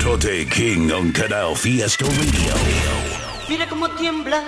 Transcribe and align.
Tote 0.00 0.46
King 0.46 0.90
on 0.92 1.12
Canal 1.12 1.54
Fiesta 1.54 2.06
Radio. 2.06 2.54
Mira 3.50 3.68
cómo 3.68 3.86
tiembla. 3.90 4.42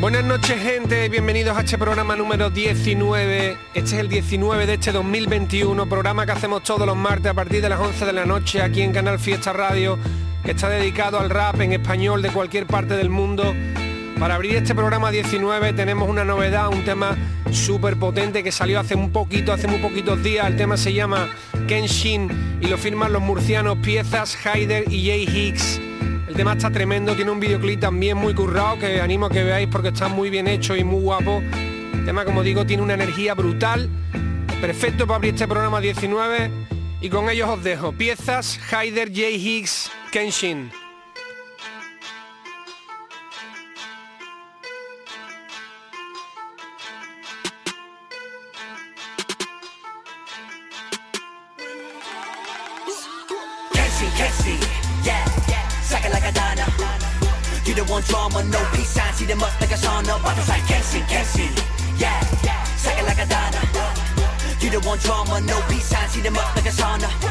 Buenas 0.00 0.24
noches 0.24 0.60
gente, 0.60 1.08
bienvenidos 1.08 1.56
a 1.56 1.60
este 1.60 1.78
programa 1.78 2.16
número 2.16 2.50
19. 2.50 3.56
Este 3.74 3.94
es 3.94 4.00
el 4.00 4.08
19 4.08 4.66
de 4.66 4.74
este 4.74 4.90
2021, 4.90 5.88
programa 5.88 6.26
que 6.26 6.32
hacemos 6.32 6.64
todos 6.64 6.84
los 6.84 6.96
martes 6.96 7.30
a 7.30 7.34
partir 7.34 7.62
de 7.62 7.68
las 7.68 7.78
11 7.78 8.06
de 8.06 8.12
la 8.12 8.26
noche 8.26 8.60
aquí 8.60 8.82
en 8.82 8.92
Canal 8.92 9.20
Fiesta 9.20 9.52
Radio, 9.52 9.96
que 10.44 10.50
está 10.50 10.68
dedicado 10.68 11.20
al 11.20 11.30
rap 11.30 11.60
en 11.60 11.72
español 11.72 12.20
de 12.20 12.30
cualquier 12.30 12.66
parte 12.66 12.96
del 12.96 13.10
mundo. 13.10 13.54
Para 14.18 14.34
abrir 14.34 14.56
este 14.56 14.74
programa 14.74 15.12
19 15.12 15.74
tenemos 15.74 16.08
una 16.08 16.24
novedad, 16.24 16.68
un 16.68 16.84
tema 16.84 17.16
súper 17.52 17.96
potente 17.96 18.42
que 18.42 18.50
salió 18.50 18.80
hace 18.80 18.96
un 18.96 19.12
poquito, 19.12 19.52
hace 19.52 19.68
muy 19.68 19.78
poquitos 19.78 20.20
días. 20.24 20.44
El 20.48 20.56
tema 20.56 20.76
se 20.76 20.92
llama 20.92 21.28
Kenshin 21.68 22.58
y 22.62 22.66
lo 22.66 22.78
firman 22.78 23.12
los 23.12 23.20
murcianos 23.20 23.76
Piezas, 23.78 24.36
Haider 24.44 24.90
y 24.90 25.06
Jay 25.06 25.24
Hicks. 25.24 25.78
El 26.26 26.34
tema 26.34 26.54
está 26.54 26.70
tremendo, 26.70 27.14
tiene 27.14 27.30
un 27.30 27.38
videoclip 27.38 27.78
también 27.78 28.16
muy 28.16 28.34
currado 28.34 28.78
que 28.78 29.02
animo 29.02 29.26
a 29.26 29.30
que 29.30 29.44
veáis 29.44 29.68
porque 29.68 29.88
está 29.88 30.08
muy 30.08 30.30
bien 30.30 30.48
hecho 30.48 30.74
y 30.74 30.82
muy 30.82 31.02
guapo. 31.02 31.42
El 31.92 32.04
tema, 32.06 32.24
como 32.24 32.42
digo, 32.42 32.64
tiene 32.64 32.82
una 32.82 32.94
energía 32.94 33.34
brutal. 33.34 33.90
Perfecto 34.62 35.06
para 35.06 35.16
abrir 35.16 35.34
este 35.34 35.46
programa 35.46 35.80
19. 35.80 36.50
Y 37.02 37.10
con 37.10 37.28
ellos 37.28 37.50
os 37.50 37.62
dejo. 37.62 37.92
Piezas, 37.92 38.58
Haider, 38.72 39.12
Jay 39.14 39.34
Hicks, 39.34 39.90
Kenshin. 40.10 40.70
Peace 59.28 59.36
sign, 59.36 59.36
see 59.36 59.36
them 59.36 59.42
up 59.42 59.60
like 59.60 59.70
a 59.70 59.74
sauna. 59.74 60.22
But 60.22 60.38
it's 60.38 60.48
like 60.48 60.62
Kenshi, 60.62 61.00
Kenshi, 61.06 61.48
yeah, 61.98 62.20
sack 62.76 62.98
it 62.98 63.04
like 63.04 63.18
a 63.18 63.26
Dana. 63.26 63.60
You 64.60 64.70
don't 64.70 64.84
want 64.84 65.00
drama, 65.02 65.40
no 65.40 65.60
peace 65.68 65.84
sign, 65.84 66.08
see 66.08 66.20
them 66.20 66.36
up 66.36 66.54
like 66.56 66.66
a 66.66 66.70
sauna. 66.70 67.27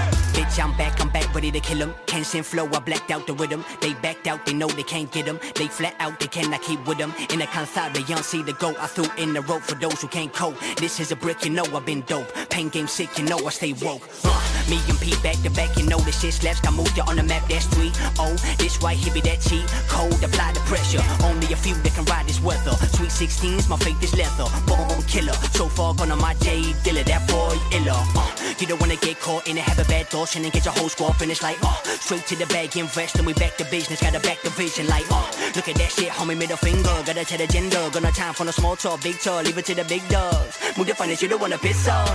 Ready 1.47 1.59
to 1.59 1.65
kill 1.65 1.81
'em. 1.81 1.93
Can't 2.05 2.25
send 2.25 2.45
flow, 2.45 2.65
I 2.73 2.79
blacked 2.79 3.11
out 3.11 3.25
the 3.27 3.33
rhythm. 3.33 3.63
They 3.81 3.93
backed 3.93 4.27
out, 4.27 4.45
they 4.45 4.53
know 4.53 4.67
they 4.67 4.83
can't 4.83 5.11
get 5.11 5.27
'em. 5.27 5.39
They 5.55 5.67
flat 5.67 5.95
out, 5.99 6.19
they 6.19 6.27
cannot 6.27 6.61
keep 6.61 6.85
with 6.87 6.99
'em. 6.99 7.13
In 7.29 7.39
the 7.39 7.47
cansada, 7.47 7.93
they 7.93 8.01
young 8.11 8.23
see 8.23 8.41
the 8.43 8.53
go. 8.53 8.75
I 8.79 8.87
threw 8.87 9.07
in 9.17 9.33
the 9.33 9.41
rope 9.41 9.63
for 9.63 9.75
those 9.75 10.01
who 10.01 10.07
can't 10.07 10.33
cope. 10.33 10.57
This 10.77 10.99
is 10.99 11.11
a 11.11 11.15
brick, 11.15 11.45
you 11.45 11.51
know 11.51 11.65
I've 11.75 11.85
been 11.85 12.03
dope. 12.07 12.29
Pain 12.49 12.69
game 12.69 12.87
sick, 12.87 13.09
you 13.17 13.23
know 13.23 13.39
I 13.47 13.51
stay 13.51 13.73
woke. 13.73 14.03
Uh, 14.25 14.39
me 14.69 14.79
and 14.89 14.99
Pete 14.99 15.21
back 15.23 15.37
to 15.43 15.49
back, 15.49 15.77
you 15.77 15.85
know 15.85 15.99
the 15.99 16.11
shit 16.11 16.33
slaps. 16.33 16.59
I 16.67 16.71
moved 16.71 16.97
you 16.97 17.03
on 17.03 17.15
the 17.15 17.23
map, 17.23 17.43
that's 17.49 17.65
three. 17.67 17.91
Oh, 18.19 18.35
this 18.57 18.81
white 18.81 18.97
hippie, 18.97 19.23
that 19.23 19.39
cheat. 19.47 19.65
Cold, 19.87 20.21
apply 20.23 20.51
the 20.53 20.61
pressure. 20.71 21.03
Only 21.23 21.47
a 21.53 21.55
few 21.55 21.75
that 21.83 21.93
can 21.95 22.05
ride 22.05 22.27
this 22.27 22.41
weather. 22.41 22.75
Sweet 22.95 23.11
16s, 23.11 23.69
my 23.69 23.77
faith 23.77 24.01
is 24.03 24.13
leather. 24.13 24.47
Born 24.67 25.01
killer. 25.03 25.37
So 25.53 25.69
far 25.69 25.93
gone 25.93 26.11
on 26.11 26.19
my 26.19 26.33
J 26.35 26.73
Dilla, 26.83 27.03
that 27.05 27.23
boy 27.27 27.55
iller. 27.77 28.01
Uh, 28.15 28.27
you 28.59 28.67
don't 28.67 28.79
wanna 28.81 28.97
get 28.97 29.19
caught 29.21 29.47
in 29.47 29.57
a 29.57 29.61
have 29.61 29.79
a 29.79 29.85
bad 29.85 30.07
thought 30.07 30.35
and 30.35 30.51
get 30.51 30.65
your 30.65 30.73
whole 30.73 30.89
squad 30.89 31.13
finish 31.37 31.41
like 31.41 31.63
uh 31.63 31.83
straight 31.99 32.25
to 32.27 32.35
the 32.35 32.45
bag 32.47 32.75
invest 32.77 33.15
and 33.17 33.25
we 33.25 33.33
back 33.33 33.55
to 33.57 33.65
business 33.65 34.01
gotta 34.01 34.19
back 34.19 34.41
the 34.41 34.49
vision 34.51 34.87
like 34.87 35.05
uh 35.11 35.25
look 35.55 35.67
at 35.67 35.75
that 35.75 35.91
shit 35.91 36.09
homie 36.09 36.37
middle 36.37 36.57
finger 36.57 36.83
gotta 37.05 37.25
tell 37.25 37.37
the 37.37 37.47
gender 37.47 37.89
gonna 37.91 38.11
time 38.11 38.33
for 38.33 38.45
the 38.45 38.51
small 38.51 38.75
talk 38.75 39.01
big 39.03 39.19
talk 39.19 39.43
leave 39.45 39.57
it 39.57 39.65
to 39.65 39.75
the 39.75 39.83
big 39.85 40.07
dogs. 40.09 40.59
Move 40.77 40.87
the 40.87 40.95
finest 40.95 41.21
you 41.21 41.27
don't 41.27 41.41
wanna 41.41 41.57
piss 41.57 41.87
off. 41.87 42.09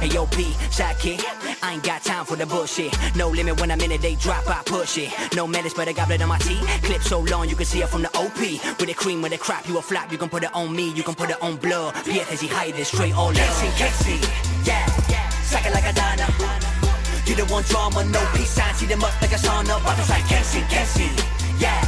Hey 0.00 0.08
yo 0.08 0.26
P 0.26 0.44
sidekick 0.70 1.22
I 1.62 1.74
ain't 1.74 1.82
got 1.82 2.02
time 2.02 2.24
for 2.24 2.36
the 2.36 2.46
bullshit. 2.46 2.92
No 3.16 3.28
limit 3.28 3.60
when 3.60 3.70
I'm 3.70 3.80
in 3.80 3.92
it 3.92 4.00
they 4.00 4.14
drop 4.16 4.48
I 4.48 4.62
push 4.64 4.98
it. 4.98 5.10
No 5.34 5.46
malice 5.46 5.74
but 5.74 5.88
I 5.88 5.92
got 5.92 6.08
blood 6.08 6.22
on 6.22 6.28
my 6.28 6.38
teeth. 6.38 6.66
Clip 6.82 7.02
so 7.02 7.20
long 7.20 7.48
you 7.48 7.56
can 7.56 7.66
see 7.66 7.82
it 7.82 7.88
from 7.88 8.02
the 8.02 8.10
OP 8.16 8.38
with 8.78 8.86
the 8.86 8.94
cream 8.94 9.22
with 9.22 9.32
the 9.32 9.38
crap 9.38 9.68
you 9.68 9.78
a 9.78 9.82
flap 9.82 10.12
you 10.12 10.18
can 10.18 10.28
put 10.28 10.42
it 10.44 10.54
on 10.54 10.74
me 10.74 10.92
you 10.92 11.02
can 11.02 11.14
put 11.14 11.30
it 11.30 11.40
on 11.42 11.56
blood. 11.56 11.94
PFSE 11.94 12.48
hide 12.48 12.78
it 12.78 12.84
straight 12.84 13.14
all 13.14 13.32
Casey 13.32 13.68
Casey. 13.76 14.18
Yeah 14.64 14.86
sack 15.46 15.64
it 15.64 15.72
like 15.72 15.86
a 15.86 15.92
Dana 15.92 16.75
you 17.28 17.34
don't 17.34 17.50
want 17.50 17.66
drama, 17.66 18.04
no 18.04 18.20
peace 18.34 18.50
sign, 18.50 18.74
see 18.74 18.86
them 18.86 19.02
up 19.02 19.20
like 19.20 19.32
a 19.32 19.36
sauna. 19.36 19.82
But 19.82 19.98
it's 19.98 20.10
like 20.10 20.24
Kenshi, 20.24 20.62
Kenshi, 20.72 21.08
yeah, 21.60 21.80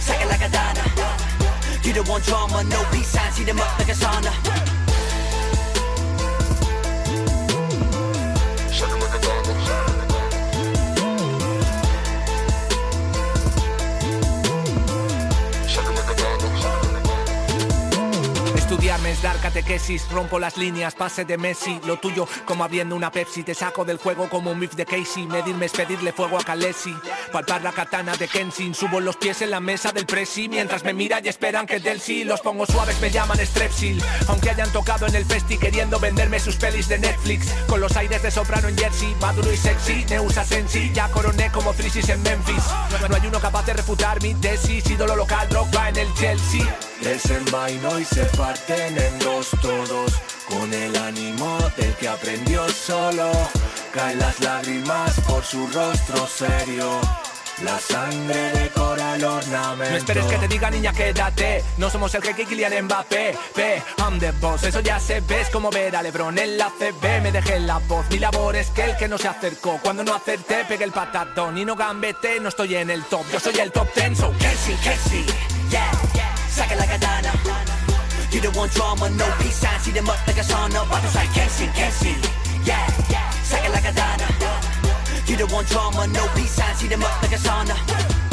sack 0.00 0.20
it 0.22 0.28
like 0.28 0.42
a 0.42 0.48
Dana. 0.48 0.84
You 1.84 1.92
don't 1.92 2.08
want 2.08 2.24
drama, 2.24 2.64
no 2.64 2.82
peace 2.90 3.08
sign, 3.08 3.30
see 3.32 3.44
them 3.44 3.58
up 3.60 3.78
like 3.78 3.88
a 3.88 3.92
sauna. 3.92 4.32
Estudiarme 8.70 9.97
es 18.88 19.20
dar 19.20 19.38
catequesis, 19.38 20.10
rompo 20.10 20.38
las 20.38 20.56
líneas, 20.56 20.94
pase 20.94 21.26
de 21.26 21.36
Messi, 21.36 21.78
lo 21.86 21.98
tuyo 21.98 22.26
como 22.46 22.64
abriendo 22.64 22.96
una 22.96 23.12
Pepsi, 23.12 23.42
te 23.42 23.54
saco 23.54 23.84
del 23.84 23.98
juego 23.98 24.30
como 24.30 24.50
un 24.50 24.58
beef 24.58 24.74
de 24.76 24.86
Casey, 24.86 25.26
medirme 25.26 25.66
es 25.66 25.72
pedirle 25.72 26.10
fuego 26.10 26.38
a 26.38 26.42
Kalesi, 26.42 26.96
palpar 27.30 27.62
la 27.62 27.72
katana 27.72 28.16
de 28.16 28.26
Kenshin, 28.26 28.74
subo 28.74 28.98
los 29.00 29.16
pies 29.16 29.42
en 29.42 29.50
la 29.50 29.60
mesa 29.60 29.92
del 29.92 30.06
presi, 30.06 30.48
mientras 30.48 30.84
me 30.84 30.94
miran 30.94 31.22
y 31.22 31.28
esperan 31.28 31.66
que 31.66 31.80
del 31.80 32.00
sí, 32.00 32.24
los 32.24 32.40
pongo 32.40 32.64
suaves 32.64 32.98
me 33.02 33.10
llaman 33.10 33.38
Strepsil, 33.38 34.02
aunque 34.26 34.50
hayan 34.50 34.72
tocado 34.72 35.06
en 35.06 35.14
el 35.16 35.26
festi 35.26 35.58
queriendo 35.58 36.00
venderme 36.00 36.40
sus 36.40 36.56
pelis 36.56 36.88
de 36.88 36.98
Netflix, 36.98 37.52
con 37.66 37.80
los 37.82 37.94
aires 37.94 38.22
de 38.22 38.30
soprano 38.30 38.68
en 38.68 38.78
jersey, 38.78 39.14
maduro 39.20 39.52
y 39.52 39.56
sexy, 39.58 40.06
Neusa 40.08 40.44
Sensi, 40.44 40.90
ya 40.94 41.10
coroné 41.10 41.52
como 41.52 41.74
Frisis 41.74 42.08
en 42.08 42.22
Memphis, 42.22 42.64
no 43.06 43.14
hay 43.14 43.26
uno 43.26 43.38
capaz 43.38 43.66
de 43.66 43.74
refutar 43.74 44.22
mi 44.22 44.34
tesis, 44.34 44.88
ídolo 44.88 45.14
local, 45.14 45.46
Drogba 45.50 45.90
en 45.90 45.96
el 45.96 46.14
Chelsea. 46.14 46.64
Desenvaino 47.02 47.98
y 48.00 48.04
se 48.04 48.24
parten 48.24 48.77
en 48.86 49.18
dos 49.18 49.50
todos 49.60 50.12
Con 50.48 50.72
el 50.72 50.96
ánimo 50.96 51.58
del 51.76 51.94
que 51.94 52.08
aprendió 52.08 52.68
solo. 52.68 53.30
Caen 53.92 54.18
las 54.18 54.38
lágrimas 54.40 55.20
por 55.20 55.44
su 55.44 55.66
rostro 55.68 56.26
serio. 56.26 57.00
La 57.62 57.76
sangre 57.78 58.52
decora 58.52 59.16
el 59.16 59.24
ornamento. 59.24 59.90
No 59.90 59.96
esperes 59.96 60.24
que 60.26 60.36
te 60.38 60.48
diga 60.48 60.70
niña 60.70 60.92
quédate. 60.92 61.64
No 61.76 61.90
somos 61.90 62.14
el 62.14 62.22
jeque 62.22 62.46
Kylian 62.46 62.84
Mbappé. 62.84 63.36
P, 63.54 63.82
I'm 63.98 64.18
the 64.20 64.30
boss, 64.32 64.62
eso 64.62 64.80
ya 64.80 65.00
se 65.00 65.20
ves 65.20 65.48
Como 65.50 65.70
ver 65.70 65.96
a 65.96 66.02
Lebron 66.02 66.38
en 66.38 66.56
la 66.56 66.70
CB 66.70 67.22
Me 67.22 67.32
dejé 67.32 67.58
la 67.58 67.78
voz, 67.78 68.06
mi 68.10 68.18
labor 68.18 68.54
es 68.54 68.70
que 68.70 68.84
el 68.84 68.96
que 68.96 69.08
no 69.08 69.18
se 69.18 69.26
acercó 69.26 69.80
Cuando 69.82 70.04
no 70.04 70.14
acerté 70.14 70.64
pegué 70.66 70.84
el 70.84 70.92
patadón. 70.92 71.58
Y 71.58 71.64
no 71.64 71.74
gambete, 71.74 72.38
no 72.38 72.48
estoy 72.48 72.76
en 72.76 72.90
el 72.90 73.02
top 73.04 73.26
Yo 73.32 73.40
soy 73.40 73.58
el 73.58 73.72
top 73.72 73.92
ten, 73.92 74.14
so 74.14 74.32
Kenshi, 74.38 75.24
yeah, 75.70 75.90
sack 76.48 76.70
it 76.70 76.78
like 76.78 76.94
a 76.94 76.98
Dana. 76.98 77.67
You 78.30 78.42
don't 78.42 78.54
want 78.56 78.72
drama, 78.72 79.08
no 79.10 79.26
peace 79.40 79.56
sign, 79.56 79.80
see 79.80 79.90
them 79.90 80.08
up 80.08 80.26
like 80.26 80.36
a 80.36 80.42
sauna. 80.42 80.84
It's 81.02 81.14
like 81.14 81.28
Kenshi, 81.30 81.66
Kenshi, 81.68 82.12
yeah, 82.66 82.86
sack 83.42 83.64
it 83.64 83.72
like 83.72 83.86
a 83.86 83.92
Dana. 83.92 84.28
You 85.26 85.36
don't 85.36 85.50
want 85.50 85.66
drama, 85.68 86.06
no 86.08 86.26
peace 86.36 86.52
sign, 86.52 86.74
see 86.76 86.88
them 86.88 87.02
up 87.02 87.22
like 87.22 87.32
a 87.32 87.36
sauna. 87.36 88.27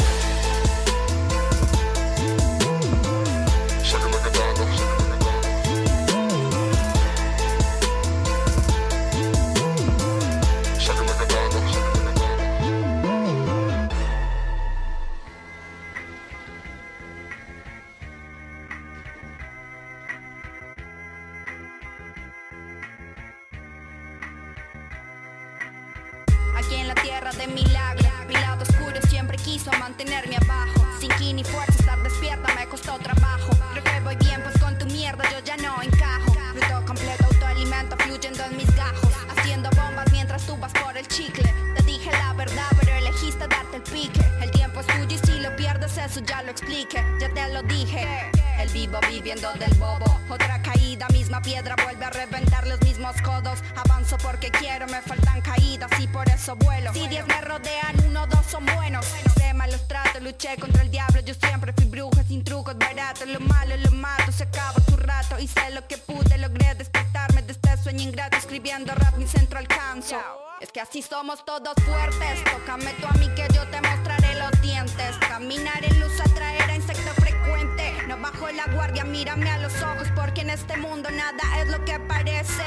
Todos 71.46 71.74
fuertes. 71.84 72.42
Tócame 72.42 72.92
tú 73.00 73.06
a 73.06 73.12
mí 73.12 73.28
que 73.36 73.46
yo 73.54 73.62
te 73.68 73.80
mostraré 73.80 74.34
los 74.34 74.50
dientes. 74.60 75.16
Caminar 75.28 75.84
en 75.84 76.00
luz 76.00 76.20
atraer 76.20 76.68
a 76.68 76.74
insecto 76.74 77.08
frecuente. 77.22 77.94
No 78.08 78.18
bajo 78.18 78.50
la 78.50 78.66
guardia, 78.74 79.04
mírame 79.04 79.48
a 79.48 79.58
los 79.58 79.72
ojos 79.80 80.08
porque 80.16 80.40
en 80.40 80.50
este 80.50 80.76
mundo 80.76 81.08
nada 81.12 81.62
es 81.62 81.68
lo 81.68 81.84
que 81.84 82.00
parece. 82.00 82.64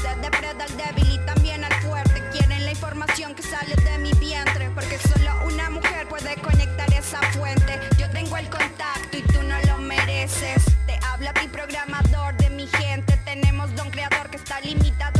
Se 0.00 0.14
depreda 0.20 0.64
al 0.64 0.76
débil 0.76 1.10
y 1.10 1.26
también 1.26 1.64
al 1.64 1.72
fuerte. 1.82 2.22
Quieren 2.30 2.64
la 2.64 2.70
información 2.70 3.34
que 3.34 3.42
sale 3.42 3.74
de 3.74 3.98
mi 3.98 4.12
vientre 4.12 4.70
porque 4.76 4.96
solo 4.98 5.32
una 5.46 5.68
mujer 5.68 6.08
puede 6.08 6.36
conectar 6.36 6.88
esa 6.94 7.20
fuente. 7.32 7.80
Yo 7.98 8.08
tengo 8.10 8.36
el 8.36 8.48
contacto 8.48 9.16
y 9.18 9.22
tú 9.22 9.42
no 9.42 9.60
lo 9.66 9.78
mereces. 9.78 10.64
Te 10.86 11.00
habla 11.04 11.32
mi 11.42 11.48
programador 11.48 12.36
de 12.36 12.48
mi 12.50 12.68
gente. 12.68 13.16
Tenemos 13.24 13.74
don 13.74 13.90
creador 13.90 14.30
que 14.30 14.36
está 14.36 14.60
limitado 14.60 15.19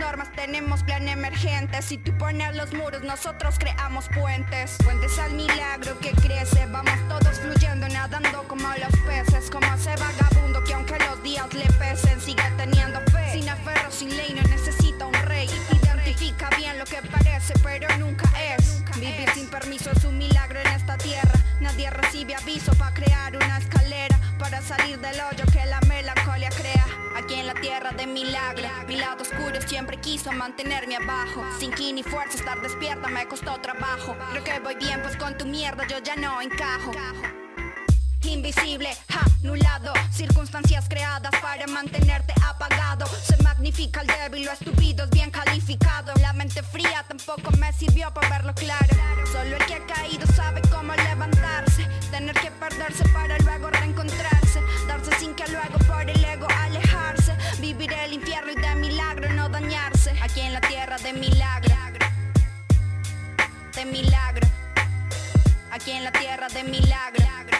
normas 0.00 0.32
tenemos 0.32 0.82
plan 0.82 1.06
emergente. 1.06 1.82
Si 1.82 1.98
tú 1.98 2.16
pones 2.16 2.56
los 2.56 2.72
muros, 2.72 3.02
nosotros 3.02 3.56
creamos 3.58 4.08
puentes. 4.08 4.76
Puentes 4.82 5.18
al 5.18 5.32
milagro 5.32 5.98
que 6.00 6.10
crece. 6.12 6.66
Vamos 6.66 6.98
todos 7.08 7.38
fluyendo, 7.38 7.86
nadando 7.88 8.42
como 8.48 8.66
los 8.68 9.00
peces. 9.06 9.50
Como 9.50 9.66
ese 9.74 9.94
vagabundo 9.96 10.64
que 10.64 10.72
aunque 10.72 10.98
los 10.98 11.22
días 11.22 11.52
le 11.54 11.66
pesen, 11.78 12.20
sigue 12.20 12.42
teniendo 12.56 13.00
fe. 13.12 13.32
Sin 13.34 13.48
aferro, 13.48 13.90
sin 13.90 14.16
ley, 14.16 14.34
no 14.34 14.42
necesita 14.48 15.06
un 15.06 15.19
Identifica 16.40 16.56
bien 16.56 16.78
lo 16.78 16.84
que 16.84 17.02
parece, 17.08 17.52
pero 17.62 17.86
nunca 17.98 18.24
es. 18.40 18.82
Vivir 18.98 19.28
sin 19.34 19.48
permiso 19.48 19.90
es 19.90 20.04
un 20.04 20.16
milagro 20.16 20.58
en 20.60 20.68
esta 20.68 20.96
tierra. 20.96 21.32
Nadie 21.60 21.90
recibe 21.90 22.34
aviso 22.34 22.72
para 22.74 22.94
crear 22.94 23.36
una 23.36 23.58
escalera. 23.58 24.18
Para 24.38 24.62
salir 24.62 24.98
del 25.00 25.16
hoyo 25.20 25.44
que 25.52 25.66
la 25.66 25.80
melancolía 25.82 26.48
crea. 26.50 26.86
Aquí 27.16 27.34
en 27.34 27.46
la 27.46 27.54
tierra 27.54 27.90
de 27.92 28.06
milagro. 28.06 28.68
Mi 28.88 28.96
lado 28.96 29.22
oscuro 29.22 29.60
siempre 29.66 29.98
quiso 29.98 30.32
mantenerme 30.32 30.96
abajo. 30.96 31.44
Sin 31.58 31.72
ki 31.72 31.92
ni 31.92 32.02
fuerza, 32.02 32.38
estar 32.38 32.60
despierta 32.62 33.08
me 33.08 33.26
costó 33.28 33.60
trabajo. 33.60 34.16
Creo 34.30 34.44
que 34.44 34.60
voy 34.60 34.76
bien, 34.76 35.02
pues 35.02 35.16
con 35.16 35.36
tu 35.36 35.44
mierda 35.44 35.86
yo 35.88 35.98
ya 35.98 36.16
no 36.16 36.40
encajo. 36.40 36.92
Invisible, 38.22 38.90
anulado. 39.42 39.92
Circunstancias 40.12 40.86
creadas 40.88 41.32
para 41.40 41.66
mantenerte 41.66 42.34
apagado. 42.46 43.06
Se 43.06 43.36
magnifica 43.42 44.02
el 44.02 44.06
débil, 44.06 44.44
lo 44.44 44.52
estúpido 44.52 45.04
es 45.04 45.10
bien 45.10 45.30
calificado. 45.30 46.12
La 46.20 46.32
mente 46.32 46.62
fría 46.62 47.04
tampoco 47.08 47.50
me 47.58 47.72
sirvió 47.72 48.12
para 48.12 48.28
verlo 48.28 48.54
claro. 48.54 48.94
Solo 49.32 49.56
el 49.56 49.66
que 49.66 49.74
ha 49.74 49.86
caído 49.86 50.26
sabe 50.34 50.60
cómo 50.70 50.94
levantarse. 50.94 51.86
Tener 52.10 52.34
que 52.34 52.50
perderse 52.50 53.08
para 53.08 53.38
luego 53.38 53.70
reencontrarse. 53.70 54.60
Darse 54.86 55.18
sin 55.18 55.34
que 55.34 55.46
luego 55.48 55.78
por 55.86 56.08
el 56.08 56.22
ego 56.22 56.46
alejarse. 56.58 57.34
Vivir 57.58 57.92
el 57.92 58.12
infierno 58.12 58.52
y 58.52 58.60
de 58.60 58.74
milagro 58.74 59.32
no 59.32 59.48
dañarse. 59.48 60.14
Aquí 60.22 60.40
en 60.40 60.52
la 60.52 60.60
tierra 60.60 60.98
de 60.98 61.12
milagro. 61.14 61.74
De 63.74 63.84
milagro. 63.86 64.48
Aquí 65.72 65.92
en 65.92 66.04
la 66.04 66.12
tierra 66.12 66.48
de 66.48 66.64
milagro 66.64 67.59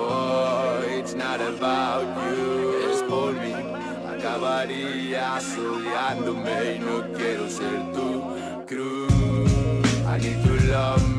before 0.00 0.84
It's 0.98 1.14
not 1.14 1.40
about 1.40 2.04
you, 2.24 2.90
es 2.90 3.02
por 3.02 3.32
mí. 3.32 3.52
Acabarías 4.06 5.56
odiándome 5.56 6.76
y 6.76 6.78
no 6.78 7.12
quiero 7.16 7.48
ser 7.48 7.92
tu 7.92 8.22
cruz. 8.66 9.84
I 10.06 10.18
need 10.18 10.42
to 10.44 10.72
love 10.72 11.09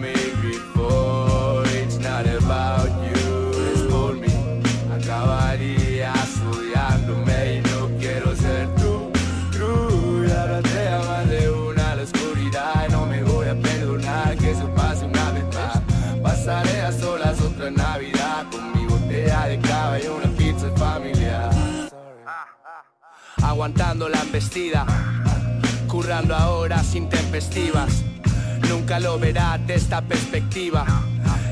Aguantando 23.61 24.09
la 24.09 24.19
embestida, 24.23 24.87
currando 25.87 26.35
ahora 26.35 26.81
intempestivas 26.95 28.03
Nunca 28.67 28.99
lo 28.99 29.19
verás 29.19 29.67
de 29.67 29.75
esta 29.75 30.01
perspectiva 30.01 31.10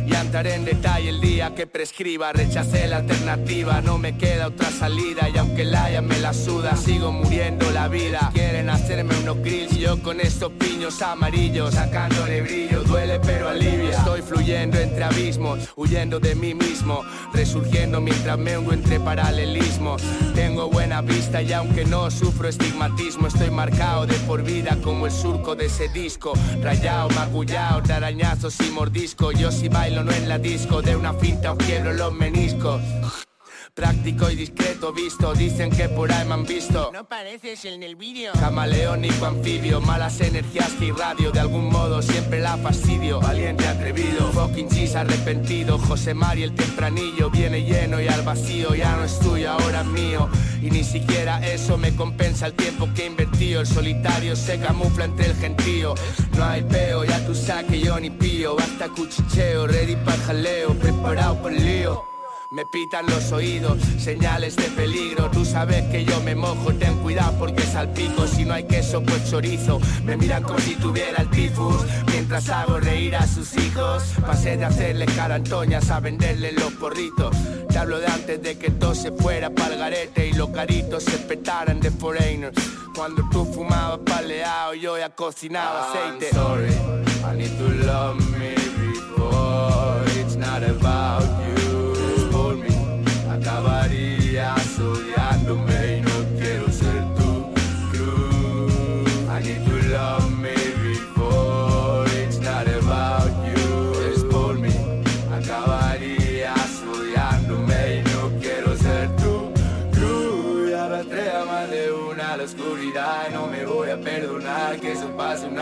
y 0.10 0.16
entraré 0.16 0.56
en 0.56 0.66
detalle 0.66 1.10
el 1.10 1.22
día 1.22 1.54
que 1.56 1.68
prescriba. 1.68 2.34
Rechacé 2.34 2.88
la 2.88 2.98
alternativa, 2.98 3.82
no 3.82 3.98
me 3.98 4.18
queda 4.18 4.48
otra 4.48 4.70
salida. 4.70 5.30
Y 5.30 5.38
aunque 5.38 5.64
la 5.64 5.86
haya 5.86 6.02
me 6.02 6.20
la 6.20 6.34
suda, 6.34 6.76
sigo 6.76 7.12
muriendo 7.12 7.70
la 7.72 7.88
vida. 7.88 8.32
Quieren 8.34 8.70
hacerme 8.70 9.16
unos 9.18 9.38
grills 9.38 9.74
y 9.74 9.80
yo 9.80 10.02
con 10.02 10.20
estos 10.20 10.52
piños 10.54 11.02
amarillos. 11.02 11.74
Sacándole 11.76 12.42
brillo, 12.42 12.84
duele 12.84 13.20
pero 13.20 13.50
alivia. 13.50 13.92
Estoy 13.92 14.22
fluyendo 14.22 14.78
entre 14.80 15.04
abismos, 15.04 15.70
huyendo 15.76 16.20
de 16.20 16.36
mí 16.36 16.54
mismo. 16.54 17.04
Resurgiendo 17.34 18.02
mientras 18.02 18.38
me 18.38 18.58
hundo 18.58 18.74
entre 18.74 19.00
paralelismos. 19.00 20.02
Tengo 20.36 20.70
buena 20.70 21.02
vista 21.02 21.42
y 21.42 21.54
aunque 21.54 21.86
no 21.86 22.10
sufro 22.12 22.48
estigmatismo 22.48 23.28
Estoy 23.28 23.52
marcado 23.52 24.06
de 24.06 24.16
por 24.20 24.44
vida 24.44 24.78
como 24.84 25.06
el 25.06 25.12
surco 25.12 25.56
de 25.56 25.66
ese 25.66 25.88
disco. 25.90 26.34
Rayado, 26.62 27.10
magullado, 27.10 27.82
de 27.82 27.94
arañazos 27.94 28.60
y 28.62 28.72
mordisco. 28.72 29.32
Yo 29.32 29.52
si 29.52 29.70
bailo 29.70 29.99
no 30.04 30.12
en 30.12 30.30
la 30.30 30.38
disco 30.38 30.82
De 30.82 30.96
una 30.96 31.14
finta 31.14 31.52
os 31.52 31.58
quiebro 31.58 31.94
los 31.94 32.14
meniscos 32.14 32.82
Práctico 33.80 34.30
y 34.30 34.36
discreto 34.36 34.92
visto, 34.92 35.34
dicen 35.34 35.70
que 35.70 35.88
por 35.88 36.12
ahí 36.12 36.28
me 36.28 36.34
han 36.34 36.44
visto. 36.44 36.92
No 36.92 37.06
pareces 37.06 37.64
en 37.64 37.82
el 37.82 37.96
vídeo. 37.96 38.34
Camaleónico 38.34 39.26
anfibio, 39.26 39.80
malas 39.80 40.20
energías 40.20 40.70
que 40.74 40.88
irradio, 40.88 41.32
de 41.32 41.40
algún 41.40 41.70
modo 41.70 42.02
siempre 42.02 42.42
la 42.42 42.58
fastidio. 42.58 43.22
Valiente 43.22 43.66
atrevido, 43.66 44.34
fucking 44.34 44.68
cheese 44.68 44.98
arrepentido. 44.98 45.78
José 45.78 46.14
Mari 46.14 46.44
el 46.44 46.56
tempranillo 46.56 47.30
viene 47.30 47.64
lleno 47.64 48.02
y 48.02 48.10
al 48.10 48.22
vacío 48.24 48.76
ya 48.76 48.98
no 48.98 49.06
es 49.06 49.18
tuyo, 49.20 49.50
ahora 49.52 49.80
es 49.80 49.88
mío. 49.88 50.28
Y 50.62 50.72
ni 50.72 50.84
siquiera 50.84 51.40
eso 51.48 51.78
me 51.78 51.96
compensa 51.96 52.48
el 52.48 52.56
tiempo 52.56 52.90
que 52.94 53.04
he 53.04 53.06
invertido. 53.06 53.62
El 53.62 53.68
solitario 53.68 54.36
se 54.36 54.60
camufla 54.60 55.06
entre 55.06 55.28
el 55.28 55.36
gentío. 55.36 55.96
No 56.36 56.44
hay 56.44 56.64
peo, 56.64 57.06
ya 57.06 57.26
tú 57.26 57.34
saque 57.34 57.80
yo 57.80 57.98
ni 57.98 58.10
pío. 58.10 58.58
Basta 58.58 58.90
cuchicheo, 58.90 59.68
ready 59.68 59.96
para 59.96 60.16
el 60.16 60.22
jaleo, 60.24 60.74
preparado 60.74 61.42
para 61.42 61.56
el 61.56 61.66
lío. 61.66 62.09
Me 62.52 62.66
pitan 62.66 63.06
los 63.06 63.32
oídos, 63.32 63.78
señales 64.00 64.56
de 64.56 64.64
peligro. 64.72 65.30
Tú 65.30 65.46
sabes 65.46 65.84
que 65.92 66.04
yo 66.04 66.20
me 66.22 66.34
mojo, 66.34 66.74
ten 66.74 66.98
cuidado 66.98 67.34
porque 67.38 67.62
salpico. 67.62 68.26
Si 68.26 68.44
no 68.44 68.56
hay 68.56 68.64
queso 68.64 69.04
pues 69.04 69.30
chorizo. 69.30 69.80
Me 70.04 70.18
miran 70.18 70.42
como 70.42 70.58
si 70.60 70.74
tuviera 70.76 71.22
el 71.22 71.30
tifus. 71.30 71.84
Mientras 72.08 72.50
hago 72.50 72.80
reír 72.80 73.16
a 73.16 73.28
sus 73.28 73.56
hijos. 73.56 74.04
Pasé 74.26 74.58
de 74.58 74.66
hacerle 74.66 75.06
carantoñas 75.06 75.92
a 75.92 76.00
venderle 76.00 76.52
los 76.54 76.74
porritos. 76.74 77.36
Te 77.70 77.78
hablo 77.78 78.00
de 78.00 78.08
antes 78.08 78.42
de 78.42 78.58
que 78.58 78.72
todo 78.72 78.96
se 78.96 79.12
fuera 79.12 79.52
pa'l 79.52 79.78
garete 79.78 80.26
Y 80.28 80.34
los 80.34 80.50
caritos 80.50 81.04
se 81.04 81.20
petaran 81.20 81.80
de 81.80 81.92
foreigners 81.92 82.56
Cuando 82.96 83.22
tú 83.32 83.46
fumabas 83.46 84.00
paleado 84.00 84.74
yo 84.74 84.98
ya 84.98 85.10
cocinaba 85.12 85.92
aceite. 85.92 86.32
sorry, 86.34 86.74
I 87.24 87.38
need 87.38 87.56
to 87.60 87.86
love 87.86 88.18
me 88.40 88.56
before 88.56 90.02
It's 90.20 90.36
not 90.36 90.64
about 90.64 91.39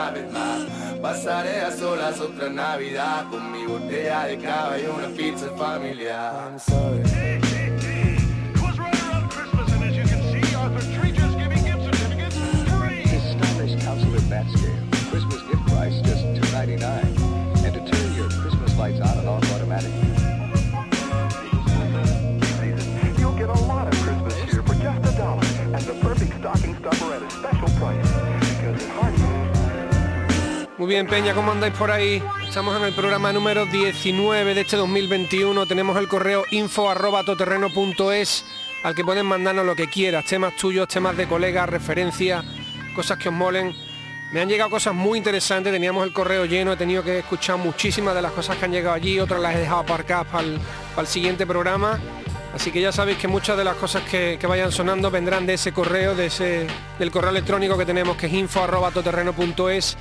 una 0.08 0.12
vez 0.12 0.32
más. 0.32 0.66
Pasaré 1.02 1.62
a 1.62 1.72
solas 1.72 2.20
otra 2.20 2.50
Navidad 2.50 3.30
con 3.30 3.52
mi 3.52 3.66
botella 3.66 4.26
de 4.26 4.38
cava 4.38 4.80
y 4.80 4.86
una 4.86 5.08
pizza 5.10 5.50
familiar. 5.58 6.34
I'm 6.48 6.60
sorry. 6.60 7.04
Christmas 15.10 15.42
gift 15.44 15.66
price 15.68 16.02
just 16.02 16.24
$2.99. 16.52 17.64
And 17.64 17.74
to 17.74 17.92
turn 17.92 18.14
your 18.16 18.30
Christmas 18.30 18.78
lights 18.78 19.00
on 19.00 19.18
and 19.18 19.28
off 19.28 19.52
automatically. 19.54 19.92
You'll 23.18 23.38
get 23.38 23.50
a 23.50 23.60
lot 23.66 23.88
of 23.88 24.00
Christmas 24.02 24.36
here 24.36 24.62
for 24.64 24.76
just 24.76 25.14
a 25.14 25.18
dollar. 25.18 25.44
And 25.74 25.82
the 25.82 25.98
perfect 26.02 26.38
stocking 26.40 26.76
stuffer 26.78 27.14
at 27.14 27.27
Muy 30.78 30.90
bien, 30.90 31.08
Peña, 31.08 31.34
¿cómo 31.34 31.52
andáis 31.52 31.74
por 31.74 31.90
ahí? 31.90 32.22
Estamos 32.48 32.78
en 32.78 32.84
el 32.84 32.94
programa 32.94 33.34
número 33.34 33.66
19 33.66 34.54
de 34.54 34.62
este 34.62 34.78
2021. 34.78 35.66
Tenemos 35.66 35.98
el 35.98 36.08
correo 36.08 36.44
info 36.52 36.88
arroba 36.88 37.24
al 38.84 38.96
que 38.96 39.04
pueden 39.04 39.26
mandarnos 39.26 39.66
lo 39.66 39.76
que 39.76 39.88
quieras, 39.88 40.26
temas 40.26 40.56
tuyos, 40.56 40.88
temas 40.88 41.18
de 41.18 41.28
colegas, 41.28 41.68
referencias, 41.68 42.46
cosas 42.96 43.18
que 43.18 43.30
os 43.30 43.34
molen. 43.34 43.76
Me 44.32 44.40
han 44.40 44.50
llegado 44.50 44.70
cosas 44.70 44.94
muy 44.94 45.18
interesantes, 45.18 45.74
teníamos 45.74 46.06
el 46.06 46.14
correo 46.14 46.46
lleno, 46.46 46.74
he 46.74 46.78
tenido 46.78 47.04
que 47.04 47.20
escuchar 47.20 47.58
muchísimas 47.58 48.14
de 48.14 48.22
las 48.22 48.32
cosas 48.34 48.58
que 48.58 48.66
han 48.66 48.72
llegado 48.72 48.94
allí, 48.94 49.20
otras 49.20 49.42
las 49.42 49.56
he 49.56 49.60
dejado 49.60 49.80
aparcadas 49.80 50.28
para 50.28 50.48
el, 51.02 51.08
siguiente 51.08 51.48
programa. 51.48 52.00
Así 52.54 52.72
que 52.72 52.82
ya 52.82 52.92
sabéis 52.92 53.18
que 53.18 53.28
muchas 53.28 53.58
de 53.58 53.64
las 53.64 53.78
cosas 53.78 54.04
que, 54.04 54.38
vayan 54.48 54.72
sonando 54.72 55.10
vendrán 55.10 55.48
de 55.48 55.56
ese 55.56 55.72
correo, 55.72 56.14
del 56.14 57.12
correo 57.12 57.32
electrónico 57.32 57.76
que 57.80 57.86
tenemos, 57.86 58.16
que 58.16 58.28
es 58.28 58.34
info.toterreno.es. 58.34 59.98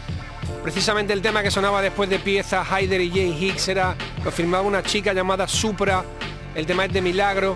Precisamente 0.67 1.13
el 1.13 1.23
tema 1.23 1.45
que 1.45 1.51
sonaba 1.53 1.81
después 1.81 2.11
de 2.11 2.19
pieza 2.19 2.65
Hyder 2.65 3.01
y 3.01 3.11
Jay 3.11 3.37
Hicks 3.41 3.69
era, 3.69 3.95
lo 4.25 4.33
firmaba 4.33 4.65
una 4.65 4.83
chica 4.83 5.13
llamada 5.13 5.47
Supra, 5.47 6.03
el 6.57 6.67
tema 6.67 6.87
es 6.87 6.93
de 6.93 7.01
Milagro, 7.01 7.55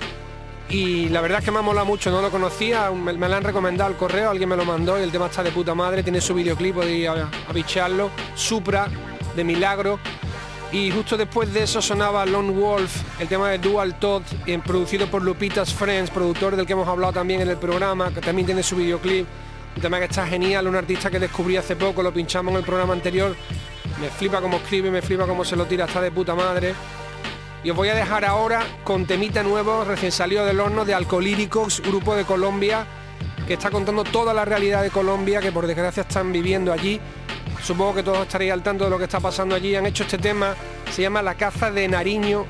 y 0.69 1.09
la 1.09 1.21
verdad 1.21 1.41
es 1.41 1.45
que 1.45 1.51
me 1.51 1.59
ha 1.59 1.63
molado 1.63 1.87
mucho, 1.87 2.13
no 2.13 2.23
lo 2.23 2.31
conocía, 2.31 2.89
me, 2.93 3.13
me 3.15 3.29
lo 3.29 3.35
han 3.35 3.43
recomendado 3.43 3.91
al 3.91 3.97
correo, 3.97 4.31
alguien 4.31 4.49
me 4.49 4.57
lo 4.57 4.65
mandó 4.65 4.97
y 4.97 5.03
el 5.03 5.11
tema 5.11 5.27
está 5.27 5.43
de 5.43 5.51
puta 5.51 5.75
madre, 5.75 6.05
tiene 6.05 6.21
su 6.21 6.35
videoclip, 6.35 6.77
a 6.79 7.53
bicharlo, 7.53 8.13
Supra, 8.37 8.87
de 9.35 9.43
Milagro. 9.43 9.99
Y 10.71 10.93
justo 10.93 11.17
después 11.17 11.53
de 11.53 11.65
eso 11.65 11.83
sonaba 11.83 12.25
Lone 12.25 12.53
Wolf, 12.53 13.03
el 13.19 13.27
tema 13.27 13.51
de 13.51 13.59
Dual 13.59 13.99
Todd, 13.99 14.23
producido 14.65 15.09
por 15.09 15.23
Lupita's 15.23 15.75
Friends, 15.75 16.13
productor 16.13 16.55
del 16.55 16.65
que 16.65 16.75
hemos 16.75 16.87
hablado 16.87 17.15
también 17.15 17.41
en 17.41 17.49
el 17.49 17.57
programa, 17.57 18.15
que 18.15 18.21
también 18.21 18.47
tiene 18.47 18.63
su 18.63 18.77
videoclip. 18.77 19.27
Un 19.81 19.85
tema 19.85 19.99
que 19.99 20.05
está 20.05 20.27
genial, 20.27 20.69
un 20.69 20.77
artista 20.77 21.11
que 21.11 21.19
descubrí 21.19 21.57
hace 21.57 21.75
poco, 21.75 22.03
lo 22.03 22.13
pinchamos 22.13 22.53
en 22.53 22.59
el 22.59 22.65
programa 22.67 22.93
anterior. 22.93 23.35
Me 23.99 24.11
flipa 24.11 24.43
como 24.43 24.59
escribe, 24.59 24.91
me 24.91 25.01
flipa 25.01 25.27
cómo 25.27 25.43
se 25.43 25.57
lo 25.57 25.65
tira, 25.65 25.87
está 25.87 26.03
de 26.03 26.11
puta 26.11 26.35
madre. 26.35 26.75
Y 27.65 27.71
os 27.71 27.77
voy 27.79 27.89
a 27.89 27.95
dejar 27.95 28.27
ahora 28.27 28.61
con 28.85 29.07
temita 29.07 29.43
nuevo, 29.43 29.85
recién 29.85 30.13
salido 30.13 30.45
del 30.45 30.61
horno 30.61 30.85
de 30.85 30.93
Alcolíricos, 30.93 31.81
grupo 31.81 32.15
de 32.15 32.27
Colombia, 32.27 32.85
que 33.47 33.55
está 33.55 33.71
contando 33.71 34.05
toda 34.05 34.35
la 34.35 34.45
realidad 34.45 34.83
de 34.83 34.91
Colombia, 34.91 35.41
que 35.41 35.51
por 35.51 35.67
desgracia 35.67 36.03
están 36.03 36.31
viviendo 36.31 36.75
allí. 36.75 37.01
Supongo 37.63 37.95
que 37.95 38.03
todos 38.03 38.19
estaréis 38.19 38.53
al 38.53 38.63
tanto 38.63 38.85
de 38.85 38.91
lo 38.91 38.99
que 38.99 39.05
está 39.05 39.19
pasando 39.19 39.55
allí. 39.55 39.77
Han 39.77 39.87
hecho 39.87 40.03
este 40.03 40.19
tema, 40.19 40.55
se 40.93 41.01
llama 41.01 41.23
La 41.23 41.37
caza 41.37 41.71
de 41.71 41.89
Nariño. 41.89 42.45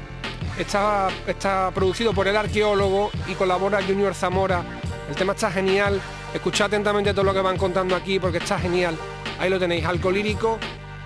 Está, 0.58 1.06
está 1.28 1.70
producido 1.72 2.12
por 2.12 2.26
el 2.26 2.37
arqueólogo 2.37 3.12
y 3.28 3.34
colabora 3.34 3.80
Junior 3.80 4.16
Zamora. 4.16 4.64
El 5.08 5.14
tema 5.14 5.34
está 5.34 5.49
genial. 5.52 6.00
Escuchad 6.34 6.66
atentamente 6.66 7.12
todo 7.12 7.25
lo 7.25 7.34
que 7.34 7.40
van 7.40 7.56
contando 7.56 7.96
aquí 7.96 8.18
porque 8.18 8.38
está 8.38 8.58
genial. 8.58 8.96
Ahí 9.38 9.50
lo 9.50 9.58
tenéis, 9.58 9.84
Alcolírico, 9.84 10.58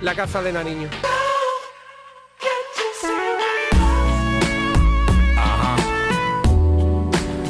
La 0.02 0.14
caza 0.14 0.42
de 0.42 0.52
Nariño. 0.52 0.88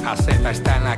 Aceta 0.07 0.51
está 0.51 0.77
en 0.77 0.85
la. 0.85 0.97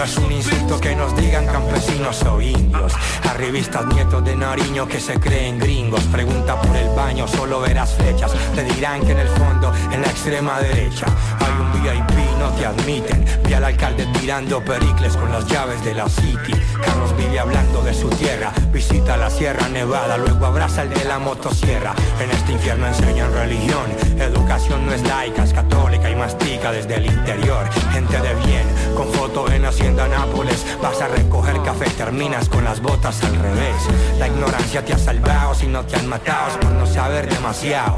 No 0.00 0.06
es 0.06 0.16
un 0.16 0.32
insulto 0.32 0.80
que 0.80 0.96
nos 0.96 1.14
digan 1.14 1.44
campesinos 1.44 2.22
o 2.22 2.40
indios. 2.40 2.94
Arribistas 3.28 3.84
nietos 3.84 4.24
de 4.24 4.34
Nariño 4.34 4.88
que 4.88 4.98
se 4.98 5.20
creen 5.20 5.58
gringos. 5.58 6.00
Pregunta 6.04 6.58
por 6.58 6.74
el 6.74 6.88
baño, 6.96 7.28
solo 7.28 7.60
verás 7.60 7.92
flechas. 7.96 8.32
Te 8.54 8.64
dirán 8.64 9.02
que 9.02 9.12
en 9.12 9.18
el 9.18 9.28
fondo, 9.28 9.70
en 9.92 10.00
la 10.00 10.08
extrema 10.08 10.58
derecha 10.58 11.04
Hay 11.38 11.52
un 11.52 11.82
VIP, 11.82 12.19
no 12.40 12.50
te 12.52 12.64
admiten. 12.64 13.24
Vi 13.44 13.52
al 13.52 13.64
alcalde 13.64 14.06
tirando 14.18 14.64
pericles 14.64 15.14
con 15.16 15.30
las 15.30 15.46
llaves 15.46 15.84
de 15.84 15.94
la 15.94 16.08
city. 16.08 16.52
Carlos 16.82 17.14
vive 17.16 17.38
hablando 17.38 17.82
de 17.82 17.92
su 17.92 18.08
tierra. 18.08 18.50
Visita 18.72 19.18
la 19.18 19.28
Sierra 19.28 19.68
Nevada, 19.68 20.16
luego 20.16 20.46
abraza 20.46 20.82
el 20.82 20.90
de 20.90 21.04
la 21.04 21.18
motosierra. 21.18 21.94
En 22.18 22.30
este 22.30 22.52
infierno 22.52 22.86
enseñan 22.86 23.32
religión. 23.32 23.84
Educación 24.18 24.86
no 24.86 24.92
es 24.92 25.02
laica, 25.02 25.44
es 25.44 25.52
católica 25.52 26.10
y 26.10 26.16
mastica 26.16 26.72
desde 26.72 26.96
el 26.96 27.06
interior. 27.06 27.68
Gente 27.92 28.18
de 28.18 28.34
bien, 28.46 28.66
con 28.96 29.12
foto 29.12 29.50
en 29.52 29.66
Hacienda 29.66 30.08
Nápoles. 30.08 30.64
Vas 30.82 31.00
a 31.02 31.08
recoger 31.08 31.60
café, 31.62 31.90
terminas 31.90 32.48
con 32.48 32.64
las 32.64 32.80
botas 32.80 33.22
al 33.22 33.36
revés. 33.36 33.76
La 34.18 34.28
ignorancia 34.28 34.82
te 34.82 34.94
ha 34.94 34.98
salvado 34.98 35.54
si 35.54 35.66
no 35.66 35.84
te 35.84 35.96
han 35.96 36.08
matado 36.08 36.48
es 36.48 36.56
por 36.56 36.72
no 36.72 36.86
saber 36.86 37.28
demasiado 37.28 37.96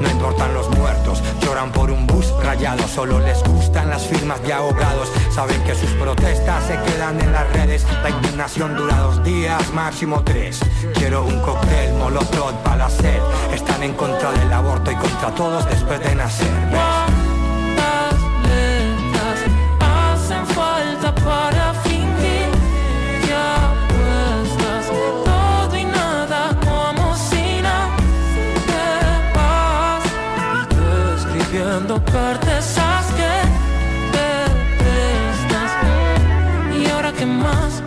no 0.00 0.10
importan 0.10 0.54
los 0.54 0.68
muertos, 0.70 1.22
lloran 1.40 1.72
por 1.72 1.90
un 1.90 2.06
bus 2.06 2.32
rayado, 2.42 2.86
solo 2.88 3.18
les 3.20 3.42
gustan 3.44 3.90
las 3.90 4.06
firmas 4.06 4.42
de 4.42 4.52
abogados. 4.52 5.10
Saben 5.30 5.62
que 5.64 5.74
sus 5.74 5.90
protestas 5.92 6.64
se 6.66 6.78
quedan 6.90 7.20
en 7.20 7.32
las 7.32 7.52
redes. 7.52 7.86
La 8.02 8.10
indignación 8.10 8.76
dura 8.76 8.96
dos 8.98 9.22
días, 9.24 9.72
máximo 9.74 10.22
tres. 10.24 10.60
Quiero 10.94 11.24
un 11.24 11.40
cóctel, 11.40 11.94
molotov 11.94 12.54
para 12.62 12.76
la 12.76 12.90
sed. 12.90 13.20
Están 13.52 13.82
en 13.82 13.94
contra 13.94 14.32
del 14.32 14.52
aborto 14.52 14.90
y 14.90 14.96
contra 14.96 15.34
todos 15.34 15.68
después 15.68 16.00
de 16.00 16.14
nacer. 16.14 16.48
Que 31.86 33.28
y 36.76 36.90
ahora 36.90 37.12
qué 37.12 37.24
más 37.24 37.82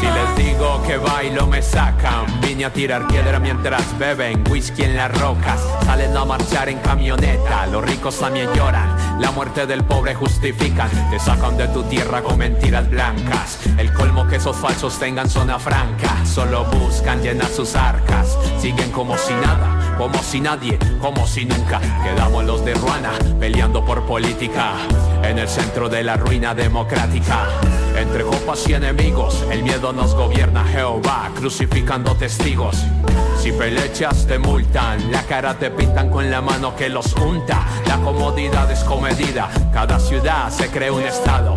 Si 0.00 0.06
les 0.06 0.36
digo 0.36 0.82
que 0.86 0.96
bailo 0.96 1.46
me 1.46 1.60
sacan. 1.60 2.26
Vine 2.40 2.66
a 2.66 2.72
tirar 2.72 3.06
piedra 3.08 3.40
mientras 3.40 3.98
beben 3.98 4.44
Whisky 4.48 4.84
en 4.84 4.96
las 4.96 5.18
rocas. 5.18 5.60
Salen 5.84 6.16
a 6.16 6.24
marchar 6.24 6.68
en 6.68 6.78
camioneta 6.78 7.66
Los 7.66 7.84
ricos 7.84 8.18
también 8.20 8.48
lloran. 8.54 9.20
La 9.20 9.32
muerte 9.32 9.66
del 9.66 9.82
pobre 9.84 10.14
justifican 10.14 10.90
Te 11.10 11.18
sacan 11.18 11.56
de 11.56 11.66
tu 11.68 11.82
tierra 11.84 12.22
con 12.22 12.38
mentiras 12.38 12.88
blancas. 12.88 13.58
El 13.76 13.92
colmo 13.92 14.28
que 14.28 14.36
esos 14.36 14.56
falsos 14.56 14.98
tengan 14.98 15.28
zona 15.28 15.58
franca. 15.58 16.24
Solo 16.24 16.64
buscan 16.66 17.22
llenar 17.22 17.48
sus 17.48 17.74
arcas 17.74 18.38
Siguen 18.60 18.90
como 18.92 19.16
si 19.18 19.32
nada 19.34 19.75
Como 19.96 20.22
si 20.22 20.40
nadie, 20.40 20.78
como 21.00 21.26
si 21.26 21.44
nunca 21.44 21.80
Quedamos 22.02 22.44
los 22.44 22.64
de 22.64 22.74
Ruana 22.74 23.12
Peleando 23.40 23.84
por 23.84 24.04
política 24.06 24.74
En 25.22 25.38
el 25.38 25.48
centro 25.48 25.88
de 25.88 26.02
la 26.02 26.16
ruina 26.16 26.54
democrática 26.54 27.46
entre 27.98 28.24
copas 28.24 28.68
y 28.68 28.74
enemigos, 28.74 29.42
el 29.50 29.62
miedo 29.62 29.90
nos 29.90 30.14
gobierna 30.14 30.62
Jehová, 30.64 31.30
crucificando 31.34 32.14
testigos. 32.14 32.84
Si 33.40 33.52
pelechas 33.52 34.26
te 34.26 34.38
multan, 34.38 35.10
la 35.10 35.22
cara 35.22 35.54
te 35.54 35.70
pintan 35.70 36.10
con 36.10 36.30
la 36.30 36.42
mano 36.42 36.76
que 36.76 36.90
los 36.90 37.14
unta. 37.14 37.64
La 37.86 37.96
comodidad 37.96 38.70
es 38.70 38.84
comedida, 38.84 39.48
cada 39.72 39.98
ciudad 39.98 40.50
se 40.50 40.68
cree 40.68 40.90
un 40.90 41.02
estado. 41.02 41.56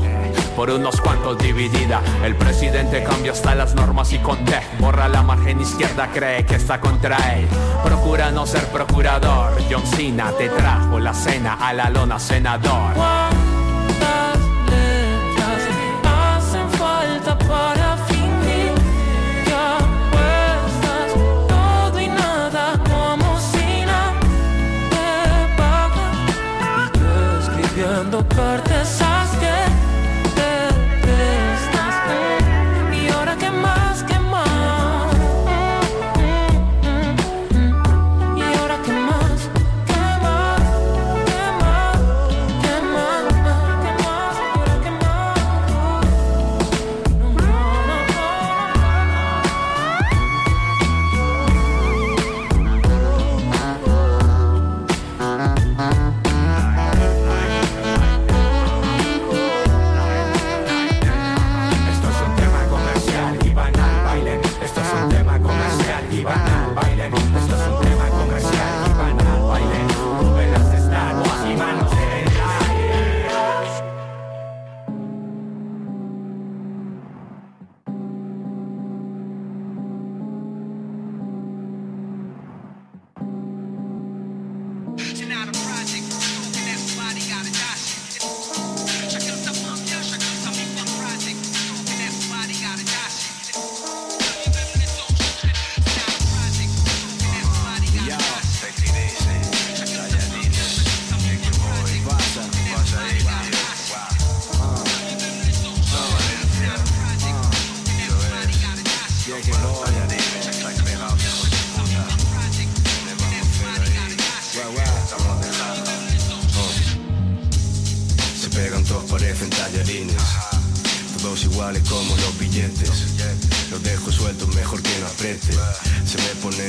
Por 0.60 0.72
unos 0.72 1.00
cuantos 1.00 1.38
dividida, 1.38 2.02
el 2.22 2.36
presidente 2.36 3.02
cambia 3.02 3.32
hasta 3.32 3.56
las 3.56 3.76
normas 3.76 4.12
y 4.12 4.20
con 4.20 4.44
D 4.44 4.60
borra 4.78 5.08
la 5.08 5.24
margen 5.24 5.62
izquierda, 5.62 6.10
cree 6.14 6.46
que 6.46 6.56
está 6.56 6.82
contra 6.82 7.16
él. 7.34 7.48
Procura 7.82 8.30
no 8.30 8.46
ser 8.46 8.66
procurador, 8.66 9.54
John 9.72 9.88
Cena 9.88 10.34
te 10.38 10.50
trajo 10.50 11.00
la 11.00 11.14
cena 11.14 11.54
a 11.66 11.72
la 11.72 11.90
lona 11.90 12.20
senador. 12.20 12.94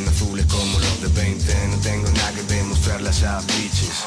Ponen 0.01 0.09
azules 0.09 0.47
como 0.47 0.79
los 0.79 1.01
de 1.01 1.09
20. 1.09 1.69
No 1.69 1.77
tengo 1.79 2.11
nada 2.11 2.33
que 2.33 2.43
demostrarlas 2.43 3.23
a 3.23 3.41
bitches. 3.41 4.05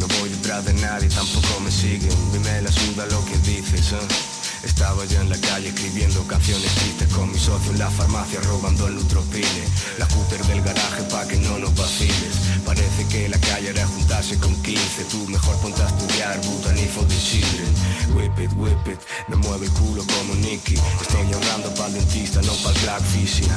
No 0.00 0.06
voy 0.18 0.28
detrás 0.28 0.64
de 0.64 0.74
nadie, 0.74 1.08
tampoco 1.08 1.60
me 1.60 1.70
siguen. 1.70 2.10
Mi 2.32 2.38
me 2.38 2.62
la 2.62 2.70
suda 2.70 3.06
lo 3.06 3.24
que 3.24 3.36
dices, 3.38 3.92
¿eh? 3.92 4.37
Estaba 4.78 5.04
yo 5.06 5.20
en 5.20 5.28
la 5.28 5.36
calle 5.38 5.70
escribiendo 5.70 6.22
canciones 6.28 6.72
tristes 6.76 7.08
con 7.12 7.32
mi 7.32 7.36
socio 7.36 7.72
en 7.72 7.80
la 7.80 7.90
farmacia 7.90 8.40
robando 8.42 8.86
el 8.86 8.94
Nutropile. 8.94 9.64
La 9.98 10.08
scooter 10.08 10.40
del 10.46 10.62
garaje 10.62 11.02
pa' 11.10 11.26
que 11.26 11.36
no 11.38 11.58
nos 11.58 11.74
vaciles. 11.74 12.36
Parece 12.64 13.04
que 13.08 13.28
la 13.28 13.38
calle 13.40 13.70
era 13.70 13.84
juntarse 13.88 14.38
con 14.38 14.54
15. 14.62 15.04
Tú 15.10 15.26
mejor 15.26 15.56
ponte 15.56 15.82
a 15.82 15.86
estudiar 15.88 16.40
butanifo 16.42 17.02
de 17.06 17.18
children. 17.18 17.74
Whip 18.14 18.38
it, 18.38 18.52
whip 18.54 18.86
it, 18.86 19.00
me 19.26 19.34
mueve 19.34 19.66
el 19.66 19.72
culo 19.72 20.04
como 20.06 20.36
Nicky. 20.36 20.76
Estoy 21.02 21.26
ahorrando 21.32 21.74
para 21.74 21.88
el 21.88 21.94
dentista, 21.94 22.40
no 22.42 22.52
para 22.62 22.76
el 22.76 22.82
blackfishing. 22.82 23.50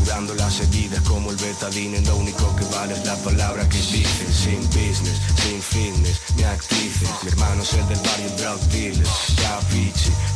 Curando 0.00 0.34
las 0.34 0.58
heridas 0.58 1.02
como 1.02 1.30
el 1.30 1.36
betadine. 1.36 2.00
Lo 2.00 2.16
único 2.16 2.56
que 2.56 2.64
vale 2.74 2.94
es 2.94 3.06
la 3.06 3.14
palabra 3.22 3.68
que 3.68 3.78
dices. 3.78 4.34
Sin 4.42 4.60
business, 4.74 5.20
sin 5.40 5.62
fitness, 5.62 6.18
ni 6.36 6.42
actrices. 6.42 7.08
Mi 7.22 7.28
hermano 7.28 7.62
es 7.62 7.72
el 7.74 7.86
del 7.86 8.00
barrio 8.00 8.30
drug 8.38 8.60
dealer. 8.72 9.06
Ya 9.36 9.60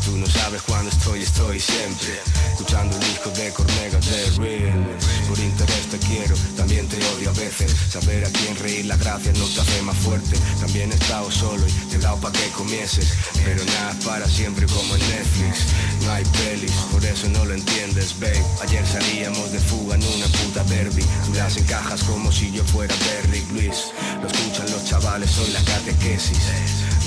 tú 0.04 0.16
sabes 0.28 0.62
cuándo 0.62 0.90
estoy, 0.90 1.22
estoy 1.22 1.60
siempre. 1.60 2.20
Escuchando 2.50 2.96
el 2.96 3.02
disco 3.04 3.30
de 3.30 3.50
Cornega 3.52 3.98
de 3.98 4.30
Realness. 4.36 5.04
Por 5.28 5.38
interés 5.38 5.86
te 5.90 5.98
quiero, 5.98 6.34
también 6.56 6.88
te 6.88 6.96
odio 7.14 7.30
a 7.30 7.32
veces. 7.32 7.74
Saber 7.90 8.24
a 8.24 8.30
quién 8.30 8.56
reír 8.56 8.86
la 8.86 8.96
gracia 8.96 9.32
no 9.38 9.46
te 9.46 9.60
hace 9.60 9.82
más 9.82 9.96
fuerte. 9.96 10.36
También 10.60 10.90
he 10.92 10.94
estado 10.94 11.30
solo 11.30 11.66
y 11.66 11.72
te 11.90 11.96
he 11.96 11.98
dado 11.98 12.16
pa' 12.20 12.32
que 12.32 12.48
comieses. 12.50 13.08
Pero 13.44 13.64
nada 13.64 13.94
para 14.04 14.26
siempre 14.26 14.66
como 14.66 14.94
en 14.96 15.08
Netflix. 15.08 15.66
No 16.04 16.12
hay 16.12 16.24
pelis, 16.24 16.72
por 16.92 17.04
eso 17.04 17.28
no 17.28 17.44
lo 17.44 17.54
entiendes, 17.54 18.18
babe. 18.18 18.42
Ayer 18.62 18.86
salíamos 18.86 19.52
de 19.52 19.60
fuga 19.60 19.94
en 19.94 20.02
una 20.02 20.26
puta 20.26 20.64
derby. 20.64 21.04
Tú 21.26 21.34
las 21.34 21.56
encajas 21.56 22.02
como 22.04 22.32
si 22.32 22.50
yo 22.52 22.64
fuera 22.64 22.94
Derrick 22.96 23.50
Luis. 23.52 23.92
Lo 24.20 24.28
escuchan 24.28 24.70
los 24.70 24.84
chavales, 24.84 25.30
soy 25.30 25.50
la 25.50 25.62
catequesis. 25.62 26.38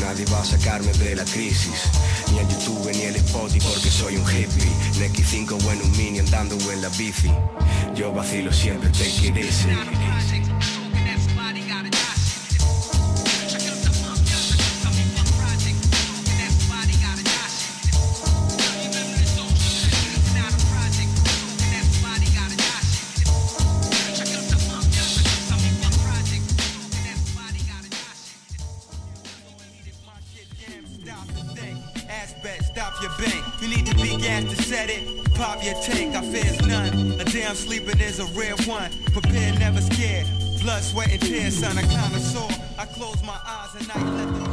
Nadie 0.01 0.25
va 0.33 0.41
a 0.41 0.45
sacarme 0.45 0.91
de 0.93 1.15
la 1.15 1.23
crisis. 1.25 1.83
Ni 2.31 2.39
el 2.39 2.47
YouTube 2.47 2.91
ni 2.91 3.03
el 3.11 3.17
Spotify 3.17 3.67
porque 3.67 3.89
soy 3.89 4.15
un 4.15 4.23
hippie. 4.23 4.63
En 4.95 5.13
X5 5.13 5.51
o 5.51 5.71
en 5.71 5.81
un 5.81 5.91
mini 5.97 6.19
andando 6.19 6.55
en 6.71 6.81
la 6.81 6.89
bici. 6.89 7.29
Yo 7.95 8.11
vacilo 8.13 8.51
siempre, 8.51 8.89
take 8.89 9.27
it 9.27 9.37
easy. 9.37 9.69
None. 37.51 37.57
A 37.57 37.67
damn 37.67 37.67
sleeping 37.67 37.99
is 37.99 38.19
a 38.19 38.25
rare 38.37 38.55
one. 38.67 38.91
Prepare, 39.13 39.53
never 39.59 39.81
scared. 39.81 40.27
Blood, 40.61 40.83
sweat, 40.83 41.11
and 41.11 41.21
tears, 41.21 41.57
son. 41.57 41.77
I 41.77 41.81
kinda 41.81 42.19
sore. 42.19 42.49
I 42.77 42.85
close 42.85 43.21
my 43.23 43.39
eyes 43.45 43.75
and 43.79 43.91
I 43.91 43.99
let 44.17 44.33
the 44.33 44.51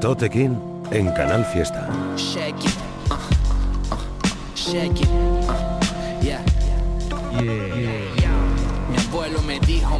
Tote 0.00 0.30
King 0.30 0.56
en 0.92 1.14
Canal 1.14 1.44
Fiesta. 1.44 1.88
Shake 2.16 2.64
it, 2.64 2.76
uh, 3.10 3.14
uh, 3.92 3.98
shake 4.54 5.02
it, 5.02 5.29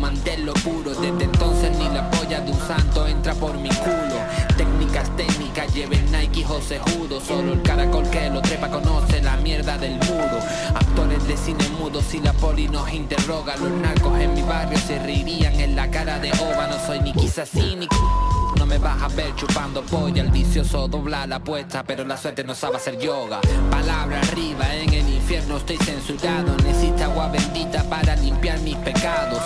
manténlo 0.01 0.55
puro, 0.55 0.91
desde 0.95 1.25
entonces 1.25 1.77
ni 1.79 1.89
la 1.91 2.11
polla 2.11 2.41
de 2.41 2.51
un 2.51 2.59
santo 2.67 3.07
entra 3.07 3.35
por 3.35 3.57
mi 3.59 3.69
culo. 3.69 4.17
Técnicas 4.57 5.15
técnicas, 5.17 5.73
lleven 5.75 6.11
Nike 6.11 6.43
José 6.43 6.81
Judo, 6.81 7.21
solo 7.21 7.53
el 7.53 7.63
caracol 7.63 8.09
que 8.09 8.31
lo 8.31 8.41
trepa 8.41 8.69
conoce 8.69 9.21
la 9.23 9.37
mierda 9.37 9.77
del 9.77 9.95
muro. 9.95 10.41
Actores 10.75 11.27
de 11.29 11.37
cine 11.37 11.69
mudo, 11.79 12.01
si 12.01 12.21
la 12.21 12.33
poli 12.33 12.69
nos 12.69 12.91
interroga, 12.93 13.57
los 13.57 13.71
narcos 13.71 14.19
en 14.19 14.35
mi 14.35 14.43
barrio 14.43 14.79
se 14.79 14.99
reirían 14.99 15.61
en 15.61 15.77
la 15.77 15.91
cara 15.91 16.19
de 16.19 16.33
ova, 16.33 16.67
no 16.67 16.79
soy 16.87 17.01
ni 17.01 17.13
quizás 17.13 17.51
cínico. 17.51 18.30
No 18.57 18.67
me 18.67 18.79
vas 18.79 19.03
a 19.03 19.09
ver 19.09 19.35
chupando 19.37 19.83
polla, 19.83 20.23
el 20.23 20.31
vicioso 20.31 20.89
dobla 20.89 21.27
la 21.27 21.37
apuesta, 21.37 21.83
pero 21.83 22.05
la 22.05 22.17
suerte 22.17 22.45
no 22.45 22.55
sabe 22.55 22.77
hacer 22.77 22.99
yoga. 22.99 23.41
Palabra 23.71 24.21
arriba, 24.21 24.75
en 24.75 24.93
el 24.93 25.09
infierno 25.09 25.57
estoy 25.57 25.77
censurado. 25.79 26.57
Necesito 26.65 27.05
agua 27.05 27.29
bendita 27.29 27.83
para 27.85 28.17
limpiar 28.17 28.59
mis 28.61 28.77
pecados. 28.77 29.43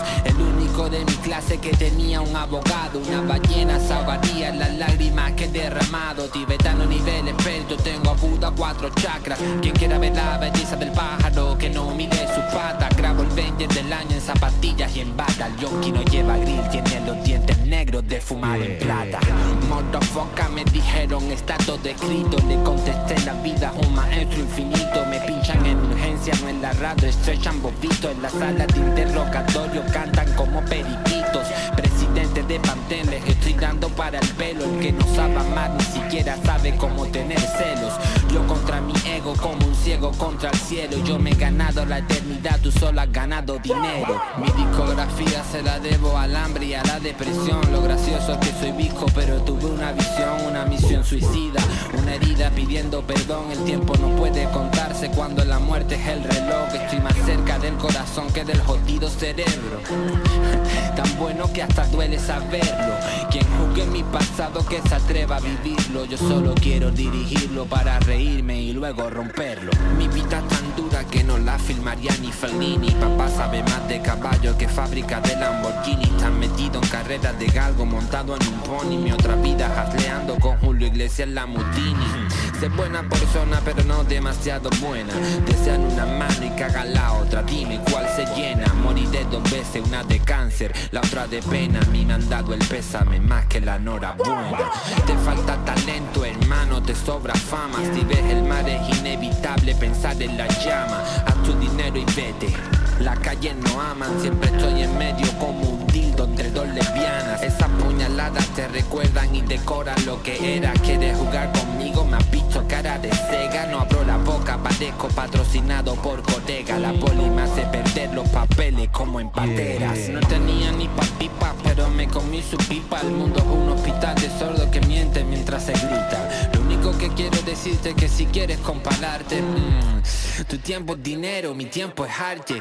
De 0.83 1.05
mi 1.05 1.13
clase 1.23 1.59
que 1.59 1.71
tenía 1.71 2.21
un 2.21 2.35
abogado. 2.35 2.99
Una 2.99 3.21
ballena 3.21 3.79
salvaría 3.79 4.53
las 4.53 4.75
lágrimas 4.75 5.33
que 5.33 5.45
he 5.45 5.49
derramado. 5.49 6.29
Tibetano 6.29 6.85
nivel 6.85 7.29
experto, 7.29 7.77
tengo 7.77 8.11
a 8.11 8.15
Buda 8.15 8.51
cuatro 8.57 8.91
chakras. 8.91 9.39
Quien 9.63 9.73
quiera 9.73 9.99
ver 9.99 10.17
la 10.17 10.37
belleza 10.37 10.75
del 10.75 10.91
pájaro, 10.91 11.57
que 11.57 11.71
no 11.71 11.95
mire 11.95 12.17
sus 12.35 12.45
patas. 12.53 12.95
Grabo 12.97 13.23
el 13.23 13.31
Avenger 13.31 13.69
del 13.69 13.93
año 13.93 14.11
en 14.11 14.21
zapatillas 14.21 14.95
y 14.97 15.01
en 15.01 15.17
bata. 15.17 15.47
El 15.47 15.57
yonki 15.59 15.93
no 15.93 16.03
lleva 16.03 16.37
grill, 16.39 16.69
tiene 16.71 17.07
los 17.07 17.23
dientes 17.25 17.57
negros 17.59 18.07
de 18.09 18.21
fumar 18.21 18.61
en 18.61 18.77
plata. 18.81 19.21
Motherfucker 19.69 20.51
me 20.51 20.65
dijeron 20.65 21.31
estatus 21.33 21.83
de 21.83 21.91
escrito 21.93 22.37
Le 22.49 22.63
contesté 22.63 23.19
la 23.25 23.33
vida 23.35 23.73
un 23.83 23.95
maestro 23.95 24.41
infinito 24.41 25.05
Me 25.11 25.19
pinchan 25.21 25.65
en 25.67 25.79
urgencia, 25.79 26.35
no 26.43 26.49
en 26.49 26.63
la 26.63 26.73
radio 26.75 27.09
Estrechan 27.09 27.61
bobito 27.63 28.11
en 28.11 28.23
la 28.23 28.31
sala 28.31 28.67
de 28.67 28.79
interrogatorio 28.79 29.83
Cantan 29.93 30.33
como 30.35 30.63
periquitos. 30.64 31.46
Presidente 31.77 32.42
de 32.42 32.61
Pantén 32.61 33.11
les 33.11 33.27
estoy 33.27 33.55
dando 33.55 33.88
para 33.90 34.18
el 34.18 34.29
pelo. 34.31 34.64
El 34.64 34.81
que 34.81 34.92
no 34.92 35.07
sabe 35.14 35.37
amar 35.37 35.70
ni 35.70 35.85
siquiera 35.85 36.37
sabe 36.44 36.77
cómo 36.77 37.07
tener 37.07 37.40
celos 37.40 37.92
Yo 38.35 38.44
contra 38.49 38.81
mi 38.81 38.92
ego 39.07 39.33
como 39.37 39.64
un 39.64 39.77
ciego 39.77 40.11
contra 40.11 40.51
el 40.51 40.59
cielo. 40.59 40.97
Yo 41.05 41.20
me 41.20 41.31
he 41.31 41.35
ganado 41.37 41.87
la 41.87 41.99
eternidad, 41.99 42.59
tú 42.61 42.73
solo 42.73 43.01
has 43.01 43.12
ganado 43.12 43.61
dinero. 43.61 44.20
Mi 44.38 44.51
discografía 44.61 45.44
se 45.53 45.62
la 45.62 45.79
debo 45.79 46.18
al 46.18 46.35
hambre 46.35 46.66
y 46.66 46.75
a 46.75 46.83
la 46.83 46.99
depresión. 46.99 47.61
Lo 47.70 47.81
gracioso 47.81 48.33
es 48.33 48.38
que 48.38 48.59
soy 48.59 48.73
visco 48.73 49.07
pero 49.14 49.40
tuve 49.42 49.66
una 49.66 49.92
visión, 49.92 50.47
una 50.49 50.64
misión 50.64 51.05
suicida. 51.05 51.62
Una 51.97 52.16
herida 52.16 52.51
pidiendo 52.51 53.03
perdón, 53.03 53.53
el 53.53 53.64
tiempo 53.66 53.94
no 53.99 54.09
puede 54.16 54.51
contarse 54.51 55.11
cuando 55.11 55.44
la 55.44 55.61
muerte 55.61 55.94
es 55.94 56.09
el 56.09 56.25
reloj. 56.25 56.75
Estoy 56.75 56.99
más 56.99 57.14
cerca 57.25 57.61
del 57.61 57.75
corazón 57.75 58.33
que 58.33 58.44
del 58.44 58.61
jodido 58.62 59.09
cerebro. 59.11 59.79
Tan 60.97 61.18
bueno 61.18 61.53
que 61.53 61.62
hasta 61.62 61.87
duele 61.87 62.18
saberlo. 62.18 62.97
Quien 63.31 63.47
juzgue 63.59 63.87
mi 63.87 64.03
pasado 64.03 64.64
que 64.67 64.81
se 64.83 64.95
atreva 64.95 65.37
a 65.37 65.40
vivirlo. 65.40 66.05
Yo 66.05 66.17
solo 66.17 66.55
quiero 66.55 66.90
dirigirlo 66.90 67.67
para 67.67 67.99
reírme 68.01 68.61
y 68.61 68.73
luego 68.73 69.11
romperlo. 69.11 69.71
Mi 69.97 70.09
vida 70.09 70.38
es 70.38 70.49
tan 70.49 70.77
dura 70.77 71.05
que 71.05 71.25
no 71.25 71.38
la 71.38 71.59
filmaría 71.59 72.12
ni 72.21 72.33
Fellini. 72.33 72.90
Papá 72.93 73.29
sabe 73.29 73.62
más 73.62 73.88
de 73.88 74.01
caballo 74.01 74.57
que 74.57 74.69
fábrica 74.69 75.21
de 75.21 75.37
Lamborghini. 75.37 76.07
Tan 76.19 76.38
metido 76.38 76.81
en 76.83 76.88
carreras 76.88 77.38
de 77.38 77.47
galgo 77.47 77.85
montado 77.85 78.37
en 78.37 78.47
un 78.49 78.61
pony. 78.61 78.97
Mi 78.97 79.12
otra 79.12 79.37
vida 79.37 79.67
hasleando 79.81 80.37
con 80.37 80.57
Julio 80.59 80.87
Iglesias 80.87 81.29
Lamutini 81.29 82.29
Sé 82.61 82.69
buena 82.69 83.03
persona 83.09 83.61
pero 83.64 83.83
no 83.85 84.05
demasiado 84.05 84.71
buena. 84.81 85.12
Desean 85.47 85.81
una 85.81 86.07
mano 86.07 86.47
y 86.47 86.51
caga 86.51 86.85
la 86.85 87.12
otra. 87.14 87.43
Dime 87.43 87.81
cuál 87.90 88.07
se 88.14 88.27
llena. 88.35 88.73
Moriré 88.75 89.25
dos 89.31 89.43
veces, 89.51 89.83
una 89.85 90.03
de 90.05 90.19
cáncer 90.21 90.73
La 90.90 91.01
otra 91.01 91.27
de 91.27 91.43
pena. 91.43 91.81
A 91.81 91.90
mí 91.90 92.05
me 92.05 92.14
han 92.14 92.29
dado 92.29 92.55
el 92.55 92.64
pésame 92.67 93.21
más 93.21 93.43
que 93.48 93.61
la 93.61 93.76
enhorabuena. 93.76 94.59
Te 95.07 95.16
falta 95.18 95.57
talento 95.64 96.24
hermano, 96.24 96.83
te 96.83 96.94
sobra 96.94 97.35
fama. 97.35 97.78
Si 97.94 98.04
ves 98.04 98.24
el 98.30 98.42
mar 98.42 98.68
es 98.68 98.98
inevitable 98.98 99.74
pensar 99.74 100.20
en 100.22 100.37
la 100.37 100.46
llama. 100.48 101.02
Haz 101.26 101.42
tu 101.44 101.52
dinero 101.54 101.96
y 101.96 102.04
vete. 102.16 102.54
La 103.00 103.16
calle 103.16 103.54
no 103.54 103.80
aman, 103.80 104.20
siempre 104.20 104.50
estoy 104.50 104.83
en 104.83 104.96
medio 104.96 105.26
como 105.38 105.68
un 105.68 105.84
entre 106.25 106.51
dos 106.51 106.67
lesbianas 106.69 107.43
Esas 107.43 107.69
puñaladas 107.71 108.47
te 108.49 108.69
recuerdan 108.69 109.35
y 109.35 109.43
decoran 109.43 109.97
lo 110.07 110.23
que 110.23 110.57
era 110.57 110.73
Quieres 110.75 111.17
jugar 111.17 111.53
conmigo, 111.53 112.05
me 112.05 112.17
has 112.17 112.31
visto 112.31 112.65
cara 112.69 112.99
de 112.99 113.11
cega 113.11 113.67
No 113.67 113.81
abro 113.81 114.05
la 114.05 114.17
boca 114.19 114.59
parezco 114.59 115.09
patrocinado 115.09 115.95
por 115.97 116.23
Cotega. 116.23 116.79
La 116.79 116.93
poli 116.93 117.29
me 117.31 117.43
hace 117.43 117.63
perder 117.67 118.13
los 118.15 118.29
papeles 118.29 118.89
como 118.91 119.21
en 119.21 119.31
pateras. 119.31 119.99
No 120.11 120.21
tenía 120.21 120.73
ni 120.73 120.89
pa' 120.89 121.07
pipa, 121.19 121.55
pero 121.63 121.89
me 121.91 122.09
comí 122.09 122.43
su 122.43 122.57
pipa. 122.57 123.01
El 123.01 123.13
mundo 123.13 123.39
es 123.39 123.45
un 123.45 123.69
hospital 123.71 124.15
de 124.17 124.31
sordos 124.39 124.67
que 124.69 124.81
miente 124.83 125.25
mientras 125.25 125.65
se 125.65 125.73
grita. 125.73 126.51
Único 126.75 126.99
que 126.99 127.09
quiero 127.11 127.41
decirte 127.43 127.95
que 127.95 128.09
si 128.09 128.27
quieres 128.27 128.59
compararte, 128.59 129.41
mm, 129.41 130.45
tu 130.49 130.59
tiempo 130.59 130.95
es 130.95 131.03
dinero, 131.05 131.55
mi 131.55 131.67
tiempo 131.67 132.05
es 132.05 132.13
arte. 132.19 132.61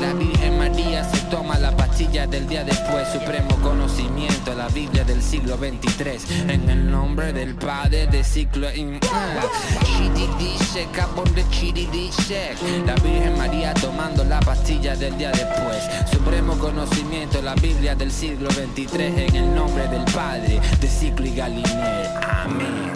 La 0.00 0.12
Virgen 0.12 0.58
María 0.58 1.04
se 1.04 1.18
toma 1.30 1.58
la 1.58 1.74
pastilla 1.74 2.26
del 2.26 2.46
día 2.46 2.62
después. 2.62 3.08
Supremo 3.08 3.56
conocimiento, 3.62 4.54
la 4.54 4.68
Biblia 4.68 5.02
del 5.04 5.22
siglo 5.22 5.56
23. 5.56 6.24
En 6.48 6.68
el 6.68 6.90
nombre 6.90 7.32
del 7.32 7.54
Padre 7.54 8.06
de 8.06 8.22
ciclo. 8.22 8.70
in-. 8.74 9.00
La 12.86 12.94
Virgen 12.96 13.36
María 13.38 13.72
tomando 13.74 14.24
la 14.24 14.40
pastilla 14.40 14.94
del 14.94 15.16
día 15.16 15.30
después. 15.30 15.82
Supremo 16.10 16.58
conocimiento, 16.58 17.40
la 17.40 17.54
Biblia 17.54 17.94
del 17.94 18.12
siglo 18.12 18.50
23. 18.56 19.28
En 19.28 19.36
el 19.36 19.54
nombre 19.54 19.88
del 19.88 20.04
Padre 20.12 20.60
de 20.80 20.97
y. 21.02 21.12
Amén. 22.22 22.92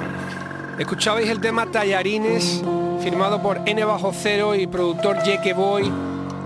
Escuchabais 0.78 1.28
el 1.28 1.40
tema 1.40 1.66
Tallarines, 1.66 2.62
firmado 3.00 3.40
por 3.40 3.60
N 3.66 3.84
bajo 3.84 4.12
cero 4.12 4.54
y 4.54 4.66
productor 4.66 5.22
Jeke 5.22 5.52
Boy, 5.52 5.90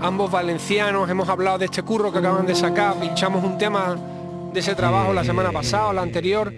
ambos 0.01 0.29
valencianos. 0.29 1.09
Hemos 1.09 1.27
hablado 1.29 1.57
de 1.57 1.65
este 1.65 1.81
curro 1.81 2.11
que 2.11 2.19
acaban 2.19 2.45
de 2.45 2.53
sacar, 2.53 2.95
pinchamos 2.95 3.43
un 3.43 3.57
tema 3.57 3.95
de 4.53 4.59
ese 4.59 4.75
trabajo 4.75 5.13
la 5.13 5.23
semana 5.23 5.51
pasada 5.51 5.87
o 5.87 5.93
la 5.93 6.01
anterior. 6.01 6.53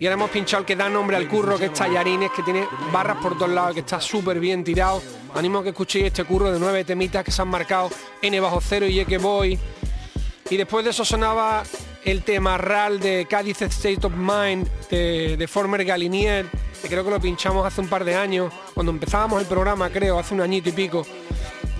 Y 0.00 0.06
ahora 0.06 0.14
hemos 0.14 0.30
pinchado 0.30 0.60
el 0.60 0.66
que 0.66 0.76
da 0.76 0.88
nombre 0.88 1.16
al 1.16 1.28
curro, 1.28 1.58
que 1.58 1.66
es 1.66 1.72
Tallarines, 1.72 2.30
que 2.30 2.42
tiene 2.42 2.66
barras 2.92 3.18
por 3.20 3.36
todos 3.36 3.50
lados, 3.50 3.74
que 3.74 3.80
está 3.80 4.00
súper 4.00 4.38
bien 4.38 4.62
tirado. 4.62 5.02
Animo 5.34 5.58
a 5.58 5.62
que 5.62 5.70
escuchéis 5.70 6.06
este 6.06 6.24
curro 6.24 6.52
de 6.52 6.58
nueve 6.58 6.84
temitas 6.84 7.24
que 7.24 7.32
se 7.32 7.42
han 7.42 7.48
marcado 7.48 7.90
N 8.22 8.40
bajo 8.40 8.60
cero 8.62 8.86
y 8.86 8.94
Jeke 8.94 9.18
Boy. 9.18 9.58
Y 10.50 10.56
después 10.56 10.84
de 10.84 10.92
eso 10.92 11.04
sonaba 11.04 11.62
el 12.04 12.22
tema 12.22 12.58
RAL 12.58 13.00
de 13.00 13.26
Cádiz 13.28 13.62
State 13.62 14.06
of 14.06 14.12
Mind 14.14 14.68
de, 14.88 15.46
Former 15.48 15.84
Galinier, 15.84 16.46
que 16.80 16.88
creo 16.88 17.04
que 17.04 17.10
lo 17.10 17.20
pinchamos 17.20 17.66
hace 17.66 17.80
un 17.80 17.88
par 17.88 18.04
de 18.04 18.14
años, 18.14 18.52
cuando 18.74 18.92
empezábamos 18.92 19.40
el 19.40 19.46
programa, 19.46 19.90
creo, 19.90 20.18
hace 20.18 20.34
un 20.34 20.40
añito 20.40 20.68
y 20.68 20.72
pico. 20.72 21.06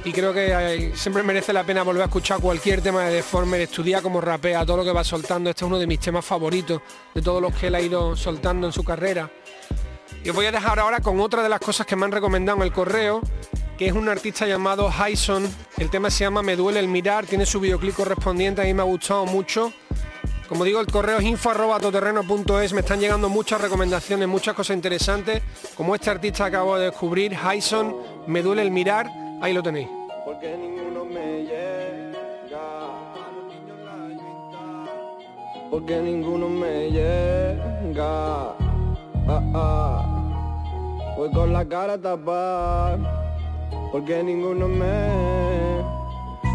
Y 0.04 0.12
creo 0.12 0.32
que 0.32 0.48
eh, 0.50 0.92
siempre 0.94 1.22
merece 1.22 1.52
la 1.52 1.64
pena 1.64 1.82
volver 1.82 2.02
a 2.02 2.06
escuchar 2.06 2.40
cualquier 2.40 2.80
tema 2.80 3.04
de 3.04 3.16
Deformer, 3.16 3.60
estudiar 3.60 4.02
cómo 4.02 4.20
rapea, 4.20 4.64
todo 4.64 4.78
lo 4.78 4.84
que 4.84 4.92
va 4.92 5.04
soltando. 5.04 5.50
Este 5.50 5.64
es 5.64 5.66
uno 5.66 5.78
de 5.78 5.86
mis 5.86 5.98
temas 5.98 6.24
favoritos, 6.24 6.80
de 7.14 7.20
todos 7.20 7.42
los 7.42 7.54
que 7.54 7.66
él 7.66 7.74
ha 7.74 7.80
ido 7.80 8.16
soltando 8.16 8.66
en 8.66 8.72
su 8.72 8.84
carrera. 8.84 9.30
Y 10.24 10.30
os 10.30 10.36
voy 10.36 10.46
a 10.46 10.52
dejar 10.52 10.78
ahora 10.78 11.00
con 11.00 11.20
otra 11.20 11.42
de 11.42 11.48
las 11.48 11.60
cosas 11.60 11.86
que 11.86 11.96
me 11.96 12.04
han 12.04 12.12
recomendado 12.12 12.58
en 12.58 12.64
el 12.64 12.72
correo, 12.72 13.20
que 13.78 13.86
es 13.86 13.92
un 13.92 14.08
artista 14.08 14.44
llamado 14.44 14.90
Hyson. 14.90 15.48
El 15.78 15.88
tema 15.88 16.10
se 16.10 16.24
llama 16.24 16.42
Me 16.42 16.56
duele 16.56 16.80
el 16.80 16.88
mirar, 16.88 17.26
tiene 17.26 17.46
su 17.46 17.60
videoclip 17.60 17.94
correspondiente, 17.94 18.60
a 18.60 18.64
mí 18.64 18.74
me 18.74 18.82
ha 18.82 18.84
gustado 18.84 19.24
mucho. 19.24 19.72
Como 20.48 20.64
digo, 20.64 20.80
el 20.80 20.88
correo 20.88 21.18
es 21.18 21.24
info.toterreno.es, 21.24 22.72
me 22.72 22.80
están 22.80 22.98
llegando 22.98 23.28
muchas 23.28 23.60
recomendaciones, 23.60 24.26
muchas 24.26 24.54
cosas 24.54 24.74
interesantes, 24.74 25.42
como 25.76 25.94
este 25.94 26.10
artista 26.10 26.46
acabo 26.46 26.76
de 26.76 26.86
descubrir, 26.86 27.36
Hyson, 27.36 27.94
Me 28.26 28.42
duele 28.42 28.62
el 28.62 28.72
mirar, 28.72 29.08
ahí 29.40 29.52
lo 29.52 29.62
tenéis. 29.62 29.88
Porque 30.24 30.56
ninguno 30.56 31.04
me 31.04 31.42
llega. 31.44 32.58
Porque 35.70 35.96
ninguno 35.98 36.48
me 36.48 36.90
llega. 36.90 38.48
Ah, 39.28 39.42
ah. 39.54 41.14
Voy 41.16 41.30
con 41.30 41.52
la 41.52 41.64
cara 41.64 41.96
tapada. 41.96 43.27
Porque 43.90 44.22
ninguno 44.22 44.68
me. 44.68 45.82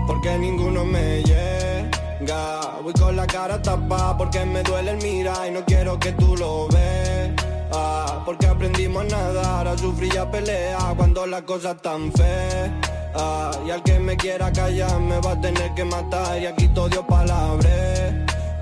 Porque 0.07 0.37
ninguno 0.37 0.85
me 0.85 1.23
llega. 1.23 2.79
Voy 2.83 2.93
con 2.93 3.15
la 3.15 3.25
cara 3.25 3.61
tapada 3.61 4.17
porque 4.17 4.45
me 4.45 4.61
duele 4.63 4.91
el 4.91 4.97
mirar 4.97 5.47
y 5.47 5.51
no 5.51 5.65
quiero 5.65 5.99
que 5.99 6.11
tú 6.13 6.37
lo 6.37 6.67
veas. 6.67 7.31
Porque 8.25 8.45
aprendimos 8.47 9.03
a 9.05 9.07
nadar, 9.07 9.67
a 9.67 9.77
sufrir 9.77 10.13
y 10.13 10.17
a 10.17 10.29
pelear 10.29 10.95
cuando 10.95 11.25
las 11.25 11.41
cosas 11.41 11.75
están 11.75 12.11
feas. 12.13 12.71
Y 13.65 13.71
al 13.71 13.83
que 13.83 13.99
me 13.99 14.15
quiera 14.15 14.51
callar 14.51 14.99
me 14.99 15.19
va 15.19 15.31
a 15.31 15.41
tener 15.41 15.73
que 15.73 15.83
matar 15.83 16.39
y 16.41 16.45
aquí 16.45 16.67
todo 16.69 16.87
dio 16.89 17.05
palabras. 17.05 18.13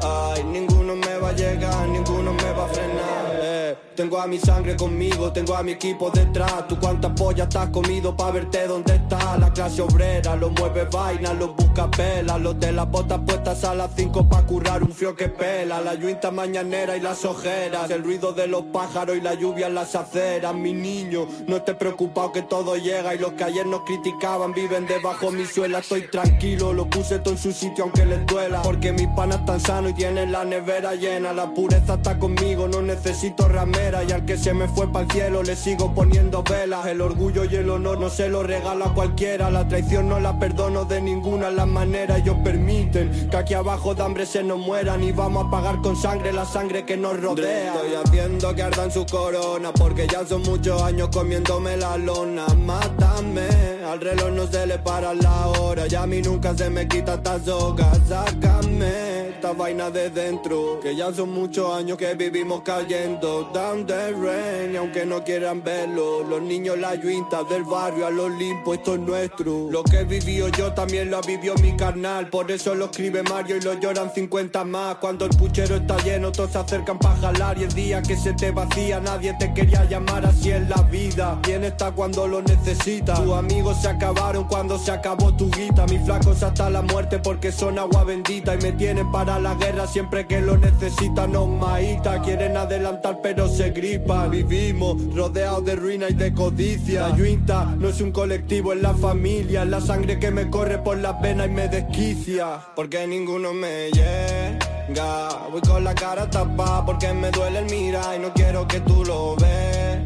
Ay, 0.01 0.43
ninguno 0.45 0.95
me 0.95 1.17
va 1.17 1.29
a 1.29 1.34
llegar, 1.34 1.88
ninguno 1.89 2.34
me 2.34 2.51
va 2.53 2.65
a 2.65 2.67
frenar. 2.67 3.90
Tengo 4.01 4.19
a 4.19 4.25
mi 4.25 4.39
sangre 4.39 4.75
conmigo, 4.75 5.31
tengo 5.31 5.55
a 5.55 5.61
mi 5.61 5.73
equipo 5.73 6.09
detrás. 6.09 6.67
Tú 6.67 6.75
cuántas 6.79 7.11
pollas 7.11 7.55
has 7.55 7.69
comido 7.69 8.17
pa' 8.17 8.31
verte 8.31 8.65
dónde 8.65 8.95
está 8.95 9.37
la 9.37 9.53
clase 9.53 9.83
obrera. 9.83 10.35
Los 10.35 10.51
mueve 10.53 10.85
vainas, 10.85 11.37
los 11.37 11.55
busca 11.55 11.87
pela. 11.91 12.39
Los 12.39 12.59
de 12.59 12.71
las 12.71 12.89
botas 12.89 13.19
puestas 13.19 13.63
a 13.63 13.75
las 13.75 13.91
5 13.95 14.27
pa' 14.27 14.41
currar 14.47 14.81
un 14.81 14.91
frío 14.91 15.15
que 15.15 15.29
pela. 15.29 15.81
La 15.81 15.93
yuinta 15.93 16.31
mañanera 16.31 16.97
y 16.97 16.99
las 16.99 17.23
ojeras. 17.25 17.91
El 17.91 18.03
ruido 18.03 18.33
de 18.33 18.47
los 18.47 18.63
pájaros 18.73 19.15
y 19.15 19.21
la 19.21 19.35
lluvia 19.35 19.67
en 19.67 19.75
las 19.75 19.93
aceras. 19.93 20.55
Mi 20.55 20.73
niño, 20.73 21.27
no 21.45 21.57
estés 21.57 21.75
preocupado 21.75 22.31
que 22.31 22.41
todo 22.41 22.77
llega. 22.77 23.13
Y 23.13 23.19
los 23.19 23.33
que 23.33 23.43
ayer 23.43 23.67
nos 23.67 23.81
criticaban 23.81 24.51
viven 24.51 24.87
debajo 24.87 25.29
mi 25.29 25.45
suela. 25.45 25.77
Estoy 25.77 26.09
tranquilo, 26.09 26.73
lo 26.73 26.89
puse 26.89 27.19
todo 27.19 27.35
en 27.35 27.39
su 27.39 27.51
sitio 27.51 27.83
aunque 27.83 28.03
les 28.07 28.25
duela. 28.25 28.63
Porque 28.63 28.93
mis 28.93 29.09
panas 29.09 29.41
están 29.41 29.59
sanos 29.59 29.91
y 29.91 29.93
tienen 29.93 30.31
la 30.31 30.43
nevera 30.43 30.95
llena. 30.95 31.33
La 31.33 31.53
pureza 31.53 31.93
está 31.93 32.17
conmigo, 32.17 32.67
no 32.67 32.81
necesito 32.81 33.47
ramera. 33.47 33.90
Y 34.08 34.12
al 34.13 34.25
que 34.25 34.38
se 34.38 34.54
me 34.54 34.67
fue 34.69 34.88
para 34.91 35.06
el 35.06 35.12
cielo 35.12 35.43
le 35.43 35.56
sigo 35.56 35.93
poniendo 35.93 36.43
velas. 36.43 36.86
El 36.86 37.01
orgullo 37.01 37.43
y 37.43 37.56
el 37.56 37.69
honor 37.69 37.99
no 37.99 38.10
se 38.10 38.30
lo 38.30 38.41
regalo 38.41 38.86
a 38.86 38.93
cualquiera. 38.93 39.51
La 39.51 39.67
traición 39.67 40.08
no 40.08 40.19
la 40.19 40.39
perdono 40.39 40.86
de 40.86 41.01
ninguna 41.01 41.51
las 41.51 41.67
maneras. 41.67 42.19
Ellos 42.19 42.38
permiten 42.43 43.30
que 43.30 43.38
aquí 43.38 43.54
abajo 43.54 43.93
de 43.93 44.04
hambre 44.04 44.25
se 44.25 44.43
nos 44.43 44.60
mueran. 44.60 45.04
Y 45.04 45.12
vamos 45.12 45.47
a 45.47 45.51
pagar 45.51 45.82
con 45.82 45.95
sangre 45.97 46.32
la 46.32 46.45
sangre 46.45 46.86
que 46.86 46.95
nos 46.95 47.19
rodea. 47.21 47.75
Estoy 47.75 47.95
haciendo 47.95 48.56
que 48.56 48.63
ardan 48.63 48.91
su 48.91 49.06
corona. 49.06 49.73
Porque 49.73 50.08
ya 50.08 50.25
son 50.25 50.43
muchos 50.43 50.82
años 50.82 51.10
comiéndome 51.12 51.75
la 51.75 51.97
lona. 51.97 52.45
Mátame, 52.47 53.49
al 53.86 53.99
reloj 53.99 54.32
no 54.32 54.47
se 54.47 54.65
le 54.65 54.80
para 54.80 55.13
la 55.13 55.47
hora. 55.47 55.84
Y 55.89 55.95
a 55.95 56.08
mí 56.08 56.21
nunca 56.21 56.56
se 56.56 56.69
me 56.69 56.88
quita 56.88 57.15
esta 57.15 57.39
soga. 57.43 57.91
Sácame 58.08 59.11
esta 59.41 59.54
vaina 59.54 59.89
de 59.89 60.12
dentro. 60.12 60.80
Que 60.82 60.95
ya 60.95 61.12
son 61.12 61.32
muchos 61.32 61.73
años 61.73 61.97
que 61.97 62.13
vivimos 62.13 62.62
cayendo. 62.62 63.49
Down 63.51 63.88
the 63.88 64.12
rain, 64.12 64.77
aunque 64.77 65.04
no 65.04 65.23
quieran 65.23 65.63
verlo. 65.63 66.23
Los 66.23 66.43
niños, 66.43 66.77
la 66.77 66.93
yuinta 66.93 67.43
del 67.45 67.63
barrio, 67.63 68.06
a 68.06 68.12
los 68.12 68.30
limpos, 68.38 68.77
esto 68.77 68.93
es 68.93 68.99
nuestro. 68.99 69.71
Lo 69.71 69.84
que 69.84 70.01
he 70.01 70.04
vivido 70.04 70.47
yo 70.49 70.71
también 70.73 71.10
lo 71.10 71.17
ha 71.17 71.21
vivido 71.21 71.56
mi 71.56 71.75
carnal. 71.75 72.27
Por 72.27 72.51
eso 72.51 72.75
lo 72.75 72.86
escribe 72.86 73.23
Mario 73.23 73.58
y 73.58 73.62
lo 73.62 73.73
lloran 73.73 74.13
50 74.13 74.63
más. 74.63 74.97
Cuando 74.97 75.25
el 75.25 75.32
puchero 75.32 75.75
está 75.75 75.97
lleno, 76.04 76.32
todos 76.32 76.51
se 76.51 76.60
acercan 76.60 76.99
para 76.99 77.15
jalar. 77.15 77.58
Y 77.58 77.63
el 77.63 77.73
día 77.73 78.04
que 78.04 78.15
se 78.15 78.34
te 78.34 78.51
vacía, 78.51 78.99
nadie 78.99 79.36
te 79.39 79.51
quería 79.56 79.86
llamar 79.86 80.23
así 80.23 80.51
en 80.51 80.69
la 80.69 80.84
vida. 80.84 81.39
¿Quién 81.41 81.63
está 81.63 81.91
cuando 81.91 82.27
lo 82.27 82.43
necesita? 82.43 83.15
Tus 83.15 83.34
amigos 83.34 83.82
se 83.82 83.89
acabaron 83.89 84.43
cuando 84.43 84.77
se 84.77 84.91
acabó 84.91 85.36
tu 85.36 85.49
guita. 85.49 85.88
Mis 85.88 86.06
flacos 86.06 86.43
hasta 86.43 86.69
la 86.69 86.84
muerte 86.84 87.17
porque 87.17 87.51
son 87.51 87.80
agua 87.80 88.04
bendita. 88.04 88.54
Y 88.54 88.58
me 88.60 88.71
tienen 88.73 89.12
para 89.12 89.30
la 89.39 89.55
guerra 89.55 89.87
siempre 89.87 90.27
que 90.27 90.41
lo 90.41 90.57
necesitan. 90.57 91.31
No 91.31 91.47
maíta, 91.47 92.21
quieren 92.21 92.57
adelantar 92.57 93.19
pero 93.21 93.47
se 93.47 93.71
gripan. 93.71 94.31
Vivimos 94.31 94.97
rodeados 95.15 95.65
de 95.65 95.75
ruina 95.75 96.09
y 96.09 96.13
de 96.13 96.33
codicia. 96.33 97.09
La 97.09 97.65
no 97.77 97.89
es 97.89 98.01
un 98.01 98.11
colectivo, 98.11 98.73
es 98.73 98.81
la 98.81 98.93
familia. 98.93 99.65
La 99.65 99.81
sangre 99.81 100.19
que 100.19 100.31
me 100.31 100.49
corre 100.49 100.77
por 100.77 100.97
las 100.97 101.19
venas 101.21 101.47
y 101.47 101.51
me 101.51 101.67
desquicia. 101.67 102.59
Porque 102.75 103.07
ninguno 103.07 103.53
me 103.53 103.91
llega. 103.91 105.47
Voy 105.51 105.61
con 105.61 105.83
la 105.83 105.95
cara 105.95 106.29
tapada 106.29 106.85
porque 106.85 107.13
me 107.13 107.31
duele 107.31 107.59
el 107.59 107.65
mirar 107.65 108.15
y 108.15 108.19
no 108.19 108.33
quiero 108.33 108.67
que 108.67 108.79
tú 108.81 109.03
lo 109.05 109.35
veas. 109.35 110.01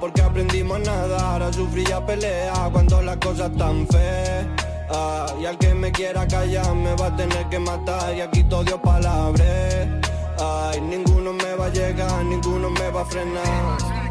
porque 0.00 0.22
aprendimos 0.22 0.76
a 0.76 0.80
nadar, 0.80 1.42
a 1.42 1.52
sufrir 1.52 1.88
y 1.88 1.92
a 1.92 2.04
pelear 2.04 2.70
cuando 2.70 3.02
las 3.02 3.16
cosas 3.16 3.50
están 3.50 3.86
feas. 3.88 4.67
Y 5.40 5.44
al 5.44 5.58
que 5.58 5.74
me 5.74 5.92
quiera 5.92 6.26
callar 6.26 6.74
me 6.74 6.94
va 6.94 7.06
a 7.06 7.16
tener 7.16 7.46
que 7.48 7.58
matar 7.58 8.14
y 8.16 8.20
aquí 8.20 8.42
todo 8.44 8.64
dio 8.64 8.80
palabras. 8.80 9.86
Ay, 10.40 10.80
ninguno 10.80 11.32
me 11.32 11.54
va 11.54 11.66
a 11.66 11.68
llegar, 11.68 12.24
ninguno 12.24 12.70
me 12.70 12.90
va 12.90 13.02
a 13.02 13.04
frenar. 13.04 14.07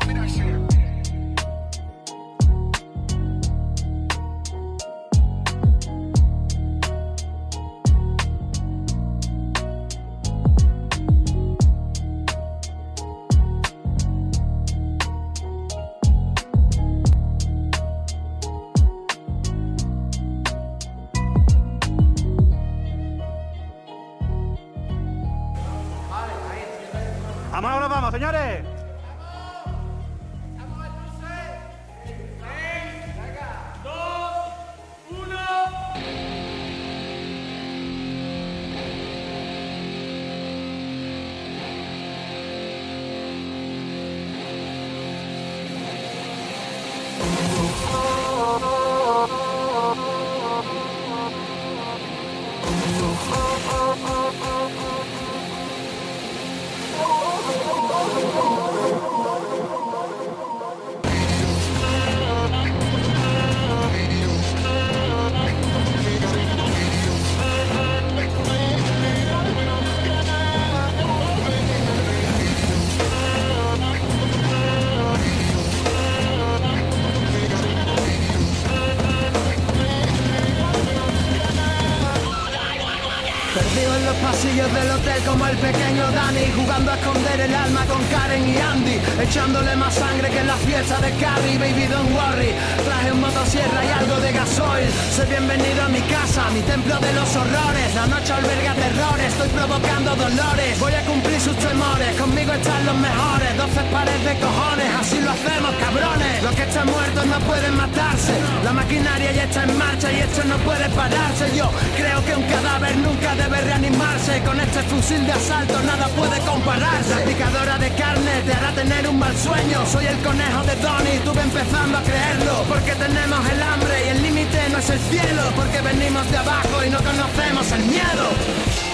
Como 85.27 85.45
el 85.45 85.57
pequeño 85.57 86.09
Danny 86.11 86.51
Jugando 86.55 86.91
a 86.91 86.95
esconder 86.95 87.41
el 87.41 87.53
alma 87.53 87.85
con 87.85 88.01
Karen 88.05 88.47
y 88.47 88.57
Andy 88.57 88.97
Echándole 89.21 89.75
más 89.75 89.93
sangre 89.93 90.29
que 90.29 90.39
en 90.39 90.47
la 90.47 90.55
fiesta 90.55 90.99
de 91.01 91.11
Carrie 91.17 91.57
Baby 91.57 91.85
don't 91.87 92.11
worry 92.11 92.53
Traje 92.97 93.11
un 93.11 93.21
motosierra 93.21 93.85
y 93.85 93.89
algo 93.89 94.19
de 94.21 94.31
gasoil. 94.31 94.89
Soy 95.15 95.27
bienvenido 95.27 95.83
a 95.83 95.87
mi 95.87 96.01
casa, 96.09 96.49
mi 96.49 96.61
templo 96.61 96.97
de 96.97 97.13
los 97.13 97.29
horrores. 97.35 97.93
La 97.93 98.07
noche 98.07 98.33
alberga 98.33 98.73
terrores, 98.73 99.27
estoy 99.27 99.49
provocando 99.49 100.15
dolores. 100.15 100.79
Voy 100.79 100.93
a 100.95 101.05
cumplir 101.05 101.39
sus 101.39 101.55
temores, 101.57 102.09
conmigo 102.17 102.53
están 102.53 102.85
los 102.87 102.97
mejores. 102.97 103.55
Doce 103.55 103.81
pares 103.93 104.25
de 104.25 104.33
cojones, 104.41 104.89
así 104.99 105.21
lo 105.21 105.29
hacemos 105.29 105.75
cabrones. 105.77 106.41
Los 106.41 106.55
que 106.55 106.63
están 106.63 106.87
muertos 106.87 107.25
no 107.27 107.39
pueden 107.45 107.77
matarse. 107.77 108.33
La 108.63 108.73
maquinaria 108.73 109.31
ya 109.31 109.43
está 109.43 109.63
en 109.65 109.77
marcha 109.77 110.11
y 110.11 110.17
esto 110.17 110.41
no 110.45 110.57
puede 110.65 110.89
pararse. 110.89 111.55
Yo 111.55 111.69
creo 111.97 112.25
que 112.25 112.33
un 112.33 112.45
cadáver 112.49 112.97
nunca 112.97 113.35
debe 113.35 113.61
reanimarse. 113.61 114.41
Con 114.41 114.59
este 114.59 114.81
fusil 114.89 115.23
de 115.23 115.33
asalto 115.33 115.77
nada 115.83 116.07
puede 116.17 116.39
compararse. 116.49 117.13
La 117.13 117.21
picadora 117.21 117.77
de 117.77 117.89
carne 117.93 118.41
te 118.41 118.53
hará 118.53 118.71
tener 118.71 119.07
un 119.07 119.19
mal 119.19 119.37
sueño. 119.37 119.85
Soy 119.85 120.07
el 120.07 120.17
conejo 120.25 120.63
de 120.63 120.75
Tony, 120.81 121.13
tuve 121.23 121.41
empezando 121.41 121.99
a 121.99 122.01
creerlo 122.01 122.65
tenemos 122.95 123.49
el 123.49 123.61
hambre 123.61 124.05
y 124.05 124.09
el 124.09 124.23
límite 124.23 124.69
no 124.69 124.77
es 124.77 124.89
el 124.89 124.99
cielo 124.99 125.43
Porque 125.55 125.81
venimos 125.81 126.29
de 126.31 126.37
abajo 126.37 126.83
y 126.85 126.89
no 126.89 126.97
conocemos 126.99 127.71
el 127.71 127.83
miedo 127.85 128.86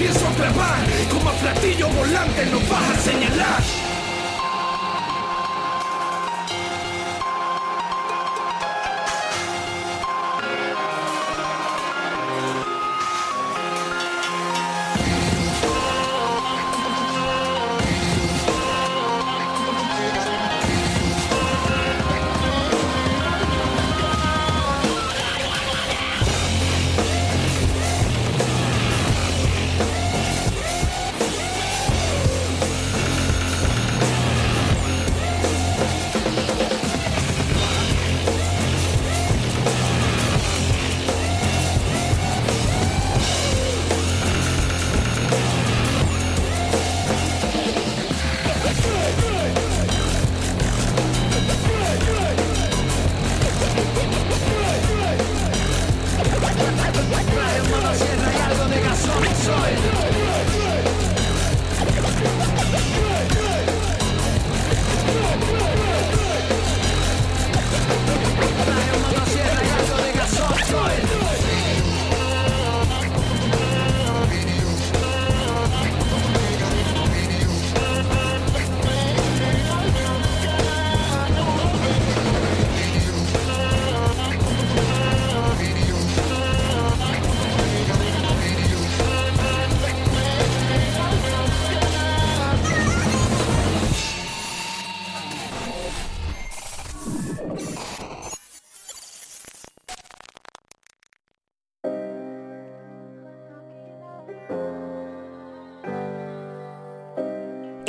pienso 0.00 0.26
clavar. 0.34 0.80
Como 1.10 1.28
a 1.28 1.32
platillo 1.34 1.88
volante 1.88 2.46
nos 2.46 2.66
vas 2.68 2.90
a 2.90 2.96
señalar. 3.00 3.79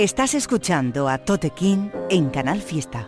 Estás 0.01 0.33
escuchando 0.33 1.07
a 1.07 1.19
Tote 1.19 1.51
King 1.51 1.91
en 2.09 2.31
Canal 2.31 2.59
Fiesta. 2.59 3.07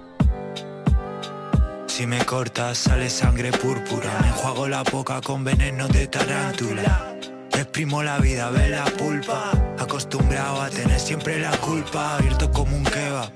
Si 1.88 2.06
me 2.06 2.24
cortas 2.24 2.78
sale 2.78 3.10
sangre 3.10 3.52
púrpura. 3.52 4.12
Me 4.22 4.28
enjuago 4.28 4.68
la 4.68 4.84
boca 4.84 5.20
con 5.20 5.44
veneno 5.44 5.88
de 5.88 6.06
tarántula. 6.06 7.18
Exprimo 7.52 8.04
la 8.04 8.20
vida, 8.20 8.52
ve 8.52 8.70
la 8.70 8.86
pulpa. 8.86 9.50
Acostumbrado 9.80 10.62
a 10.62 10.70
tener 10.70 11.00
siempre 11.00 11.40
la 11.40 11.58
culpa. 11.58 12.18
Abierto 12.18 12.52
como 12.52 12.78
un 12.78 12.84
kebab, 12.84 13.32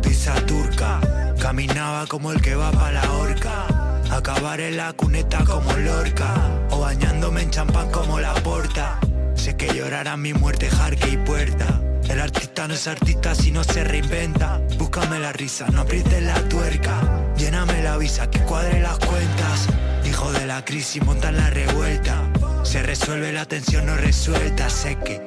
pizza 0.00 0.34
turca. 0.46 1.00
Caminaba 1.36 2.06
como 2.06 2.30
el 2.30 2.40
que 2.40 2.54
va 2.54 2.70
pa' 2.70 2.92
la 2.92 3.12
horca. 3.14 3.66
Acabar 4.12 4.60
en 4.60 4.76
la 4.76 4.92
cuneta 4.92 5.44
como 5.44 5.72
Lorca. 5.72 6.32
O 6.70 6.78
bañándome 6.78 7.42
en 7.42 7.50
champán 7.50 7.90
como 7.90 8.20
la 8.20 8.34
porta. 8.34 9.00
Sé 9.34 9.56
que 9.56 9.74
llorarán 9.74 10.22
mi 10.22 10.32
muerte, 10.32 10.70
jarque 10.70 11.08
y 11.08 11.16
puerta 11.16 11.80
el 12.10 12.20
artista 12.20 12.66
no 12.66 12.74
es 12.74 12.86
artista 12.86 13.34
si 13.34 13.52
no 13.52 13.62
se 13.62 13.84
reinventa. 13.84 14.60
Búscame 14.78 15.18
la 15.18 15.32
risa, 15.32 15.66
no 15.68 15.82
aprietes 15.82 16.22
la 16.22 16.40
tuerca. 16.48 17.00
Lléname 17.36 17.82
la 17.82 17.96
visa, 17.96 18.28
que 18.28 18.40
cuadre 18.40 18.80
las 18.80 18.98
cuentas. 18.98 19.68
Hijo 20.04 20.32
de 20.32 20.46
la 20.46 20.64
crisis, 20.64 21.02
montan 21.04 21.36
la 21.36 21.50
revuelta. 21.50 22.30
Se 22.64 22.82
resuelve 22.82 23.32
la 23.32 23.46
tensión 23.46 23.86
no 23.86 23.96
resuelta. 23.96 24.68
Sé 24.68 24.96
que 24.96 25.20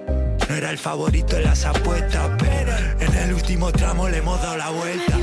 no 0.50 0.56
era 0.56 0.70
el 0.72 0.78
favorito 0.78 1.38
en 1.38 1.46
las 1.46 1.66
apuestas, 1.66 2.30
pero 2.38 2.74
en 3.00 3.16
el 3.16 3.34
último 3.34 3.72
tramo 3.72 4.10
le 4.10 4.18
hemos 4.18 4.42
dado 4.42 4.58
la 4.58 4.70
vuelta. 4.70 5.18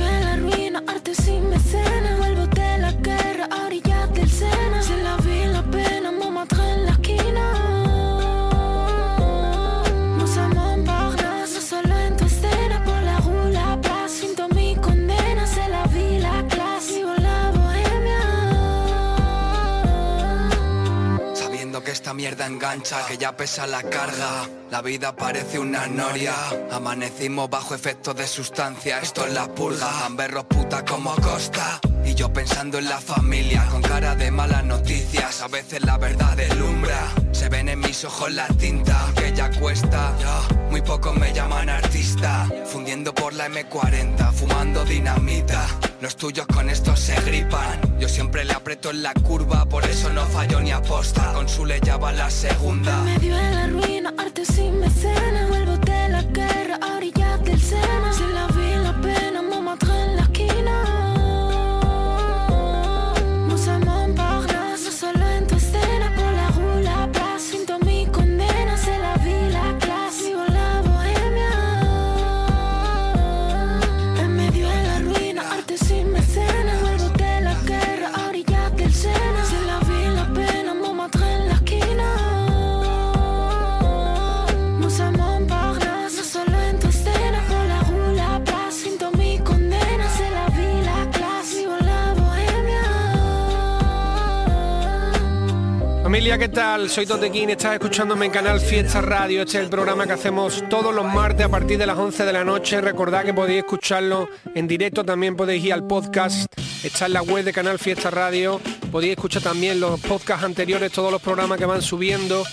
Esta 22.11 22.13
mierda 22.13 22.45
engancha, 22.45 23.05
que 23.07 23.17
ya 23.17 23.37
pesa 23.37 23.65
la 23.67 23.81
carga. 23.83 24.45
La 24.69 24.81
vida 24.81 25.15
parece 25.15 25.59
una 25.59 25.87
noria. 25.87 26.33
Amanecimos 26.69 27.49
bajo 27.49 27.73
efectos 27.73 28.17
de 28.17 28.27
sustancia. 28.27 28.99
Esto 28.99 29.25
es 29.25 29.33
la 29.33 29.47
purga. 29.47 30.05
Amberros 30.05 30.43
puta 30.45 30.83
como 30.83 31.15
Costa. 31.15 31.79
Y 32.05 32.15
yo 32.15 32.31
pensando 32.31 32.77
en 32.77 32.85
la 32.85 32.99
familia, 32.99 33.67
con 33.69 33.81
cara 33.81 34.15
de 34.15 34.31
malas 34.31 34.63
noticias. 34.65 35.41
A 35.41 35.47
veces 35.47 35.83
la 35.83 35.97
verdad 35.97 36.35
deslumbra. 36.35 37.11
Se 37.31 37.49
ven 37.49 37.69
en 37.69 37.79
mis 37.79 38.03
ojos 38.03 38.31
la 38.31 38.47
tinta, 38.47 39.07
que 39.15 39.33
ya 39.33 39.49
cuesta. 39.59 40.13
Muy 40.69 40.81
pocos 40.81 41.15
me 41.15 41.33
llaman 41.33 41.69
artista. 41.69 42.47
Fundiendo 42.65 43.13
por 43.13 43.33
la 43.33 43.47
M40, 43.49 44.31
fumando 44.33 44.83
dinamita. 44.85 45.67
Los 46.01 46.15
tuyos 46.15 46.47
con 46.47 46.69
esto 46.69 46.95
se 46.95 47.19
gripan. 47.21 47.79
Yo 47.99 48.09
siempre 48.09 48.43
le 48.43 48.53
aprieto 48.53 48.89
en 48.89 49.03
la 49.03 49.13
curva, 49.13 49.65
por 49.65 49.85
eso 49.85 50.11
no 50.11 50.25
fallo 50.25 50.59
ni 50.59 50.71
aposta. 50.71 51.33
Con 51.33 51.47
su 51.47 51.65
le 51.65 51.79
la 51.79 52.29
segunda. 52.29 53.03
La 53.05 53.67
ruina, 53.67 54.13
arte 54.17 54.45
sin. 54.45 54.81
Tal? 96.61 96.91
Soy 96.91 97.07
Totequín, 97.07 97.49
estás 97.49 97.73
escuchándome 97.73 98.27
en 98.27 98.31
Canal 98.31 98.59
Fiesta 98.59 99.01
Radio. 99.01 99.41
Este 99.41 99.57
es 99.57 99.63
el 99.63 99.69
programa 99.71 100.05
que 100.05 100.13
hacemos 100.13 100.63
todos 100.69 100.93
los 100.93 101.05
martes 101.11 101.47
a 101.47 101.49
partir 101.49 101.79
de 101.79 101.87
las 101.87 101.97
11 101.97 102.23
de 102.23 102.31
la 102.31 102.43
noche. 102.43 102.79
Recordad 102.81 103.25
que 103.25 103.33
podéis 103.33 103.63
escucharlo 103.63 104.29
en 104.53 104.67
directo, 104.67 105.03
también 105.03 105.35
podéis 105.35 105.65
ir 105.65 105.73
al 105.73 105.87
podcast. 105.87 106.45
Está 106.83 107.07
en 107.07 107.13
la 107.13 107.23
web 107.23 107.45
de 107.45 107.51
Canal 107.51 107.79
Fiesta 107.79 108.11
Radio. 108.11 108.61
Podéis 108.91 109.13
escuchar 109.13 109.41
también 109.41 109.79
los 109.79 109.99
podcasts 110.01 110.45
anteriores, 110.45 110.91
todos 110.91 111.11
los 111.11 111.19
programas 111.19 111.57
que 111.57 111.65
van 111.65 111.81
subiendo. 111.81 112.43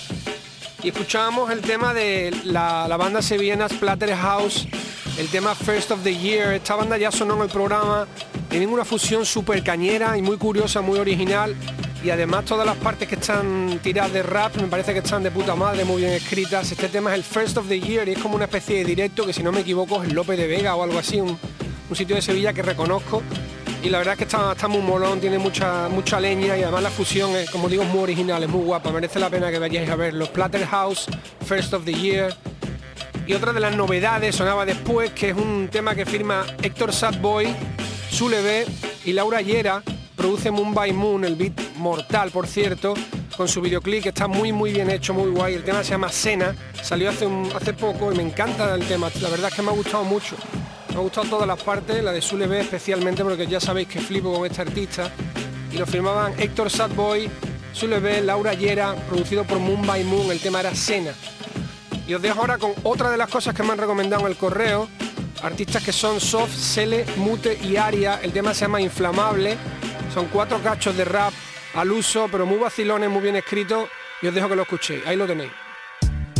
Y 0.82 0.88
escuchábamos 0.88 1.50
el 1.50 1.60
tema 1.60 1.92
de 1.92 2.34
la, 2.44 2.88
la 2.88 2.96
banda 2.96 3.20
sevillana 3.20 3.68
Splatterhouse, 3.68 4.68
el 5.18 5.28
tema 5.28 5.54
First 5.54 5.90
of 5.90 6.02
the 6.02 6.16
Year. 6.16 6.54
Esta 6.54 6.76
banda 6.76 6.96
ya 6.96 7.12
sonó 7.12 7.36
en 7.36 7.42
el 7.42 7.50
programa. 7.50 8.06
Tienen 8.48 8.70
una 8.70 8.86
fusión 8.86 9.26
súper 9.26 9.62
cañera 9.62 10.16
y 10.16 10.22
muy 10.22 10.38
curiosa, 10.38 10.80
muy 10.80 10.98
original. 10.98 11.54
Y 12.02 12.10
además 12.10 12.44
todas 12.44 12.64
las 12.64 12.76
partes 12.76 13.08
que 13.08 13.16
están 13.16 13.80
tiradas 13.82 14.12
de 14.12 14.22
rap 14.22 14.56
me 14.56 14.68
parece 14.68 14.92
que 14.92 15.00
están 15.00 15.22
de 15.22 15.32
puta 15.32 15.56
madre, 15.56 15.84
muy 15.84 16.02
bien 16.02 16.12
escritas. 16.12 16.70
Este 16.70 16.88
tema 16.88 17.10
es 17.10 17.16
el 17.16 17.24
First 17.24 17.56
of 17.56 17.68
the 17.68 17.80
Year 17.80 18.08
y 18.08 18.12
es 18.12 18.18
como 18.18 18.36
una 18.36 18.44
especie 18.44 18.78
de 18.78 18.84
directo 18.84 19.26
que 19.26 19.32
si 19.32 19.42
no 19.42 19.50
me 19.50 19.60
equivoco 19.60 20.02
es 20.02 20.12
López 20.12 20.38
de 20.38 20.46
Vega 20.46 20.76
o 20.76 20.84
algo 20.84 20.98
así, 20.98 21.20
un, 21.20 21.36
sitio 21.94 22.14
de 22.14 22.22
Sevilla 22.22 22.52
que 22.52 22.62
reconozco. 22.62 23.22
Y 23.82 23.90
la 23.90 23.98
verdad 23.98 24.14
es 24.14 24.18
que 24.18 24.24
está, 24.24 24.52
está 24.52 24.68
muy 24.68 24.80
molón, 24.80 25.20
tiene 25.20 25.38
mucha, 25.38 25.88
mucha 25.88 26.20
leña 26.20 26.56
y 26.56 26.62
además 26.62 26.82
la 26.84 26.90
fusión, 26.90 27.34
es, 27.36 27.50
como 27.50 27.68
digo, 27.68 27.82
es 27.82 27.88
muy 27.88 28.00
original, 28.00 28.42
es 28.42 28.48
muy 28.48 28.64
guapa. 28.64 28.92
Merece 28.92 29.18
la 29.18 29.28
pena 29.28 29.50
que 29.50 29.58
vayáis 29.58 29.90
a 29.90 29.96
verlo. 29.96 30.26
Splatterhouse, 30.26 31.06
First 31.46 31.74
of 31.74 31.84
the 31.84 31.94
Year. 31.94 32.34
Y 33.26 33.34
otra 33.34 33.52
de 33.52 33.60
las 33.60 33.76
novedades 33.76 34.36
sonaba 34.36 34.64
después, 34.64 35.10
que 35.10 35.30
es 35.30 35.36
un 35.36 35.68
tema 35.70 35.94
que 35.94 36.06
firma 36.06 36.46
Héctor 36.62 36.92
Sadboy, 36.92 37.54
Zulebe 38.10 38.66
y 39.04 39.12
Laura 39.12 39.40
Yera. 39.40 39.82
Produce 40.18 40.50
Moon 40.50 40.74
by 40.74 40.92
Moon, 40.92 41.24
el 41.24 41.36
beat 41.36 41.76
mortal, 41.76 42.32
por 42.32 42.48
cierto, 42.48 42.94
con 43.36 43.46
su 43.46 43.60
videoclip 43.60 44.02
que 44.02 44.08
está 44.08 44.26
muy 44.26 44.50
muy 44.50 44.72
bien 44.72 44.90
hecho, 44.90 45.14
muy 45.14 45.30
guay. 45.30 45.54
El 45.54 45.62
tema 45.62 45.84
se 45.84 45.90
llama 45.90 46.08
Sena, 46.08 46.56
salió 46.82 47.10
hace, 47.10 47.28
hace 47.54 47.72
poco 47.72 48.12
y 48.12 48.16
me 48.16 48.24
encanta 48.24 48.74
el 48.74 48.84
tema. 48.88 49.10
La 49.22 49.28
verdad 49.28 49.48
es 49.48 49.54
que 49.54 49.62
me 49.62 49.70
ha 49.70 49.74
gustado 49.74 50.02
mucho. 50.02 50.34
Me 50.90 50.96
ha 50.96 50.98
gustado 50.98 51.28
todas 51.28 51.46
las 51.46 51.62
partes, 51.62 52.02
la 52.02 52.10
de 52.10 52.20
Zulebe 52.20 52.60
especialmente 52.60 53.22
porque 53.22 53.46
ya 53.46 53.60
sabéis 53.60 53.86
que 53.86 54.00
flipo 54.00 54.34
con 54.34 54.44
este 54.44 54.60
artista. 54.60 55.08
Y 55.70 55.78
lo 55.78 55.86
firmaban 55.86 56.34
Héctor 56.36 56.68
Sadboy, 56.68 57.30
Zulebe, 57.72 58.20
Laura 58.20 58.54
Yera, 58.54 58.96
producido 59.08 59.44
por 59.44 59.60
Moon 59.60 59.86
by 59.86 60.02
Moon. 60.02 60.32
El 60.32 60.40
tema 60.40 60.58
era 60.58 60.74
Sena. 60.74 61.12
Y 62.08 62.14
os 62.14 62.20
dejo 62.20 62.40
ahora 62.40 62.58
con 62.58 62.72
otra 62.82 63.08
de 63.10 63.16
las 63.16 63.30
cosas 63.30 63.54
que 63.54 63.62
me 63.62 63.70
han 63.70 63.78
recomendado 63.78 64.22
en 64.22 64.32
el 64.32 64.36
correo. 64.36 64.88
Artistas 65.44 65.84
que 65.84 65.92
son 65.92 66.18
Soft, 66.18 66.56
Sele, 66.56 67.06
Mute 67.18 67.56
y 67.62 67.76
Aria. 67.76 68.18
El 68.20 68.32
tema 68.32 68.52
se 68.52 68.62
llama 68.62 68.80
Inflamable. 68.80 69.56
Son 70.18 70.26
cuatro 70.30 70.60
cachos 70.60 70.96
de 70.96 71.04
rap 71.04 71.32
al 71.74 71.92
uso, 71.92 72.26
pero 72.28 72.44
muy 72.44 72.58
vacilones, 72.58 73.08
muy 73.08 73.22
bien 73.22 73.36
escritos. 73.36 73.88
Y 74.20 74.26
os 74.26 74.34
dejo 74.34 74.48
que 74.48 74.56
lo 74.56 74.62
escuchéis. 74.62 75.06
Ahí 75.06 75.14
lo 75.14 75.28
tenéis. 75.28 75.52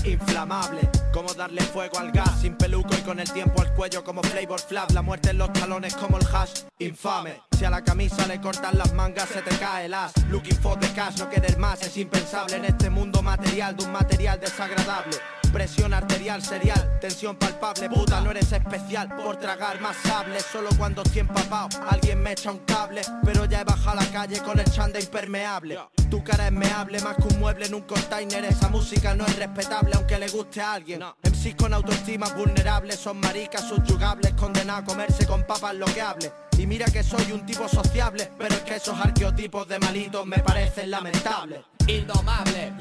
Inflamable, 0.03 0.81
como 1.12 1.33
darle 1.33 1.62
fuego 1.62 1.99
al 1.99 2.11
gas 2.11 2.41
Sin 2.41 2.57
peluco 2.57 2.93
y 2.99 3.03
con 3.03 3.20
el 3.20 3.33
tiempo 3.33 3.62
al 3.62 3.72
cuello 3.74 4.03
como 4.03 4.22
Flavor 4.22 4.59
Flav 4.59 4.91
La 4.93 5.03
muerte 5.03 5.31
en 5.31 5.39
los 5.39 5.53
talones 5.53 5.95
como 5.95 6.18
el 6.18 6.26
hash 6.26 6.62
Infame, 6.79 7.43
si 7.57 7.64
a 7.64 7.70
la 7.70 7.85
camisa 7.85 8.26
le 8.26 8.41
cortan 8.41 8.79
las 8.79 8.95
mangas 8.95 9.29
se 9.29 9.43
te 9.43 9.57
cae 9.59 9.87
el 9.87 9.95
as 9.95 10.12
Looking 10.29 10.57
for 10.57 10.79
the 10.79 10.89
cash, 10.95 11.18
no 11.18 11.29
querer 11.29 11.59
más 11.59 11.83
es 11.83 11.97
impensable 11.99 12.57
En 12.57 12.64
este 12.64 12.91
mundo 12.91 13.22
material 13.22 13.76
de 13.76 13.85
un 13.85 13.93
material 13.93 14.41
desagradable 14.41 15.16
Presión 15.53 15.94
arterial 15.94 16.42
serial, 16.42 16.99
tensión 17.01 17.36
palpable. 17.36 17.88
Puta, 17.88 18.20
no 18.20 18.30
eres 18.30 18.53
especial 18.53 19.09
por 19.16 19.36
tragar 19.36 19.80
más 19.80 19.96
sable. 19.96 20.40
Solo 20.40 20.68
cuando 20.76 21.03
estoy 21.03 21.20
empapado, 21.20 21.68
alguien 21.88 22.22
me 22.22 22.32
echa 22.32 22.53
un 22.53 22.59
cable. 22.61 23.01
Pero 23.24 23.44
ya 23.46 23.62
he 23.62 23.64
bajado 23.64 23.99
a 23.99 24.05
la 24.05 24.11
calle 24.11 24.40
con 24.40 24.59
el 24.59 24.70
chanda 24.70 25.01
impermeable. 25.01 25.78
Tu 26.11 26.22
cara 26.22 26.46
es 26.46 26.53
meable, 26.53 27.01
más 27.01 27.16
que 27.16 27.28
un 27.34 27.40
mueble 27.40 27.66
en 27.66 27.74
un 27.74 27.82
container. 27.82 28.44
Esa 28.44 28.68
música 28.68 29.14
no 29.14 29.26
es 29.26 29.36
respetable 29.36 29.92
aunque 29.94 30.18
le 30.18 30.28
guste 30.28 30.61
a 30.61 30.74
alguien. 30.74 31.03
MCs 31.22 31.55
con 31.57 31.74
autoestima 31.74 32.28
vulnerables 32.28 32.96
Son 32.96 33.18
maricas 33.18 33.68
subyugables, 33.68 34.32
condenados 34.34 34.82
a 34.82 34.84
comerse 34.84 35.26
con 35.26 35.44
papas 35.44 35.74
lo 35.74 35.86
que 35.86 36.01
hable. 36.01 36.32
Y 36.59 36.66
mira 36.66 36.86
que 36.86 37.03
soy 37.03 37.30
un 37.32 37.46
tipo 37.46 37.68
sociable, 37.68 38.30
pero 38.36 38.55
es 38.55 38.61
que 38.62 38.76
esos 38.76 38.99
arqueotipos 38.99 39.68
de 39.68 39.78
malitos 39.78 40.26
me 40.26 40.38
parecen 40.38 40.90
lamentables. 40.90 41.61
Indomable, 41.86 42.74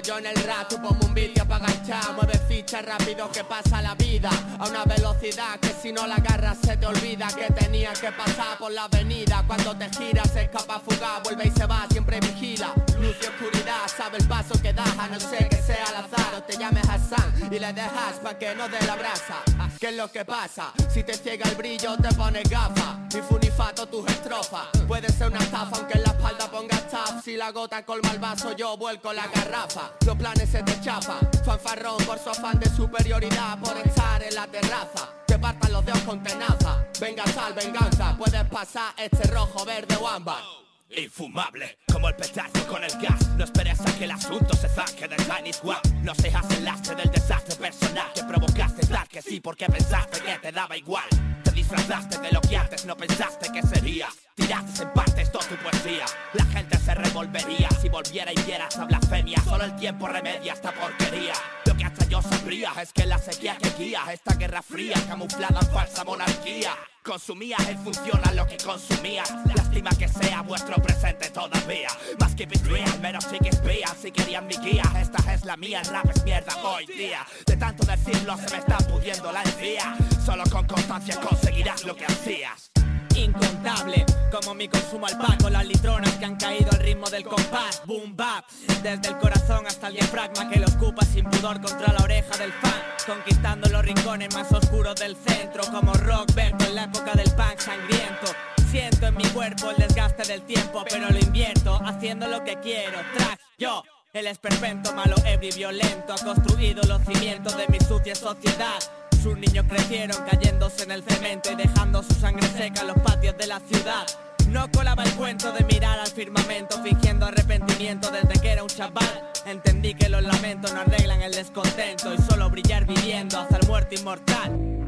yo 0.00 0.18
en 0.18 0.26
el 0.26 0.36
rap, 0.44 0.68
tú 0.68 0.80
ponme 0.80 1.04
un 1.04 1.14
vídeo 1.14 1.46
para 1.46 1.66
agachar. 1.66 2.14
Mueve 2.14 2.38
fichas 2.48 2.84
rápido 2.84 3.30
que 3.30 3.44
pasa 3.44 3.80
la 3.80 3.94
vida. 3.94 4.30
A 4.58 4.68
una 4.68 4.84
velocidad 4.84 5.58
que 5.60 5.68
si 5.68 5.92
no 5.92 6.06
la 6.06 6.16
agarras 6.16 6.58
se 6.64 6.76
te 6.76 6.86
olvida 6.86 7.28
Que 7.28 7.52
tenía 7.52 7.92
que 7.92 8.10
pasar 8.12 8.58
por 8.58 8.72
la 8.72 8.84
avenida. 8.84 9.44
Cuando 9.46 9.76
te 9.76 9.88
giras 9.90 10.30
se 10.32 10.42
escapa 10.42 10.80
fugaz, 10.80 11.22
vuelve 11.24 11.48
y 11.48 11.50
se 11.50 11.66
va, 11.66 11.86
siempre 11.90 12.20
vigila. 12.20 12.74
Luz 12.98 13.16
y 13.22 13.26
oscuridad, 13.26 13.86
sabe 13.96 14.18
el 14.18 14.26
paso 14.26 14.60
que 14.60 14.72
das 14.72 14.98
A 14.98 15.08
no 15.08 15.20
ser 15.20 15.48
que 15.48 15.56
sea 15.56 15.86
al 15.86 16.04
azar. 16.04 16.34
O 16.36 16.42
te 16.42 16.56
llames 16.56 16.88
Hassan 16.88 17.48
Y 17.50 17.58
le 17.58 17.72
dejas 17.72 18.16
pa' 18.22 18.38
que 18.38 18.54
no 18.54 18.68
dé 18.68 18.80
la 18.86 18.96
brasa. 18.96 19.42
¿Qué 19.78 19.88
es 19.88 19.96
lo 19.96 20.10
que 20.10 20.24
pasa? 20.24 20.72
Si 20.92 21.02
te 21.04 21.14
ciega 21.14 21.48
el 21.48 21.54
brillo 21.56 21.96
te 21.96 22.08
pones 22.14 22.48
gafas 22.48 23.14
Y 23.14 23.20
funifato 23.20 23.86
tus 23.86 24.06
estrofas. 24.10 24.66
Puede 24.86 25.10
ser 25.12 25.28
una 25.28 25.38
estafa 25.38 25.76
aunque 25.76 25.98
en 25.98 26.02
la 26.02 26.10
espalda 26.10 26.50
pongas 26.50 26.88
taf 26.88 27.22
Si 27.22 27.36
la 27.36 27.50
gota 27.50 27.84
colma 27.84 28.10
el 28.10 28.18
vaso 28.18 28.52
yo 28.52 28.76
vuelco 28.76 29.12
la 29.12 29.26
garrafa 29.26 29.85
Los 30.04 30.16
planes 30.16 30.48
se 30.48 30.62
te 30.62 30.80
chapan 30.80 31.28
Fanfarrón 31.44 31.98
por 32.04 32.18
su 32.18 32.30
afán 32.30 32.58
de 32.58 32.68
superioridad 32.70 33.58
Por 33.58 33.76
estar 33.78 34.22
en 34.22 34.34
la 34.34 34.46
terraza. 34.46 35.12
Te 35.26 35.38
partan 35.38 35.72
los 35.72 35.84
dedos 35.84 36.00
con 36.00 36.22
tenaza. 36.22 36.86
Venga 37.00 37.24
sal, 37.26 37.52
venganza 37.54 38.16
Puedes 38.16 38.44
pasar 38.44 38.94
este 38.96 39.24
rojo, 39.28 39.64
verde 39.64 39.96
o 39.96 40.08
ámbar. 40.08 40.42
Infumable, 40.88 41.78
como 41.92 42.08
el 42.08 42.14
petardo 42.14 42.64
con 42.68 42.84
el 42.84 42.92
gas. 43.00 43.28
No 43.36 43.44
esperes 43.44 43.80
a 43.80 43.98
que 43.98 44.04
el 44.04 44.12
asunto 44.12 44.54
se 44.56 44.68
saque 44.68 45.08
del 45.08 45.24
Tiny 45.26 45.52
Squad 45.52 45.82
No 46.02 46.14
seas 46.14 46.48
el 46.50 46.64
lastre 46.64 46.94
del 46.94 47.10
desastre 47.10 47.56
personal 47.56 48.12
Que 48.14 48.22
provocaste 48.22 48.86
dar 48.86 49.08
que 49.08 49.20
sí 49.20 49.40
porque 49.40 49.66
pensaste 49.66 50.20
que 50.20 50.38
te 50.38 50.52
daba 50.52 50.76
igual. 50.76 51.08
Te 51.42 51.50
disfrazaste 51.50 52.18
de 52.18 52.30
lo 52.30 52.40
que 52.40 52.56
antes 52.56 52.84
no 52.86 52.96
pensaste 52.96 53.50
que 53.52 53.62
sería 53.62 54.08
Tiraste 54.36 54.82
en 54.82 54.90
partes 54.90 55.32
toda 55.32 55.46
tu 55.46 55.56
poesía. 55.56 56.04
La 56.34 56.44
gente 56.44 56.76
se 56.78 56.94
revolvería 56.94 57.70
si 57.80 57.88
volviera 57.88 58.30
y 58.32 58.42
viera 58.44 58.66
esta 58.68 58.84
blasfemia. 58.84 59.42
Solo 59.42 59.64
el 59.64 59.74
tiempo 59.76 60.06
remedia 60.06 60.52
esta 60.52 60.72
porquería. 60.72 61.32
Lo 61.64 61.74
que 61.74 61.84
hasta 61.84 62.04
yo 62.04 62.20
sabría 62.20 62.70
es 62.82 62.92
que 62.92 63.06
la 63.06 63.18
sequía 63.18 63.56
que 63.56 63.70
guía 63.82 64.02
esta 64.12 64.34
guerra 64.34 64.60
fría 64.60 64.94
camuflada 65.08 65.58
en 65.60 65.68
falsa 65.68 66.04
monarquía. 66.04 66.72
Consumía 67.02 67.56
en 67.66 67.78
función 67.78 68.20
a 68.24 68.32
lo 68.32 68.46
que 68.46 68.58
consumía. 68.58 69.24
Lástima 69.54 69.88
que 69.98 70.06
sea 70.06 70.42
vuestro 70.42 70.76
presente 70.82 71.30
todavía. 71.30 71.88
Más 72.20 72.34
que 72.34 72.44
real, 72.44 73.00
menos 73.00 73.24
sí 73.24 73.38
que 73.38 73.48
espía 73.48 73.88
Si 73.98 74.12
querían 74.12 74.46
mi 74.46 74.56
guía, 74.58 74.84
esta 75.00 75.32
es 75.32 75.46
la 75.46 75.56
mía 75.56 75.80
El 75.80 75.86
rap 75.86 76.10
es 76.14 76.22
mierda 76.24 76.54
hoy 76.62 76.84
día. 76.84 77.26
De 77.46 77.56
tanto 77.56 77.86
decirlo 77.86 78.36
se 78.36 78.50
me 78.50 78.58
está 78.58 78.76
pudiendo 78.78 79.32
la 79.32 79.42
encía. 79.42 79.96
Solo 80.26 80.44
con 80.50 80.66
constancia 80.66 81.18
conseguirás 81.22 81.84
lo 81.84 81.96
que 81.96 82.04
hacías 82.04 82.70
incontable. 83.16 84.04
Como 84.30 84.54
mi 84.54 84.68
consumo 84.68 85.06
al 85.06 85.18
paco, 85.18 85.48
las 85.50 85.66
litronas 85.66 86.12
que 86.14 86.24
han 86.24 86.36
caído 86.36 86.70
al 86.72 86.80
ritmo 86.80 87.08
del 87.08 87.24
compás. 87.24 87.82
Boom 87.86 88.16
bap, 88.16 88.44
desde 88.82 89.08
el 89.08 89.18
corazón 89.18 89.66
hasta 89.66 89.88
el 89.88 89.94
diafragma 89.94 90.48
Que 90.48 90.60
lo 90.60 90.66
ocupa 90.66 91.04
sin 91.04 91.24
pudor 91.24 91.60
contra 91.60 91.92
la 91.92 92.02
oreja 92.02 92.36
del 92.36 92.52
fan. 92.52 92.82
Conquistando 93.06 93.68
los 93.68 93.84
rincones 93.84 94.34
más 94.34 94.50
oscuros 94.50 94.96
del 94.96 95.14
centro 95.16 95.62
Como 95.70 95.92
rock 95.92 96.34
verde 96.34 96.66
en 96.66 96.74
la 96.74 96.84
época 96.84 97.12
del 97.14 97.30
punk 97.32 97.58
sangriento. 97.58 98.26
Siento 98.70 99.06
en 99.06 99.16
mi 99.16 99.24
cuerpo 99.26 99.70
el 99.70 99.76
desgaste 99.76 100.24
del 100.24 100.42
tiempo 100.42 100.84
Pero 100.88 101.08
lo 101.08 101.18
invierto 101.18 101.80
haciendo 101.84 102.26
lo 102.26 102.42
que 102.44 102.58
quiero. 102.60 102.98
Track, 103.16 103.40
yo 103.58 103.82
el 104.12 104.26
esperpento 104.28 104.94
malo, 104.94 105.14
ebrio 105.26 105.50
y 105.50 105.58
violento 105.58 106.14
ha 106.14 106.24
construido 106.24 106.82
los 106.84 107.02
cimientos 107.04 107.54
de 107.56 107.68
mi 107.68 107.78
sucia 107.80 108.14
sociedad 108.14 108.78
sus 109.26 109.36
niños 109.36 109.64
crecieron 109.68 110.24
cayéndose 110.30 110.84
en 110.84 110.92
el 110.92 111.02
cemento 111.02 111.50
y 111.50 111.56
dejando 111.56 112.00
su 112.00 112.14
sangre 112.14 112.46
seca 112.46 112.82
en 112.82 112.86
los 112.86 112.98
patios 112.98 113.36
de 113.36 113.48
la 113.48 113.58
ciudad. 113.58 114.06
No 114.50 114.70
colaba 114.70 115.02
el 115.02 115.12
cuento 115.14 115.50
de 115.50 115.64
mirar 115.64 115.98
al 115.98 116.06
firmamento 116.06 116.80
fingiendo 116.84 117.26
arrepentimiento 117.26 118.08
desde 118.12 118.40
que 118.40 118.52
era 118.52 118.62
un 118.62 118.68
chaval. 118.68 119.32
Entendí 119.44 119.94
que 119.94 120.08
los 120.08 120.22
lamentos 120.22 120.72
no 120.72 120.82
arreglan 120.82 121.22
el 121.22 121.32
descontento 121.32 122.14
y 122.14 122.18
solo 122.18 122.48
brillar 122.50 122.86
viviendo 122.86 123.40
hasta 123.40 123.56
el 123.56 123.66
muerte 123.66 123.96
inmortal. 123.96 124.85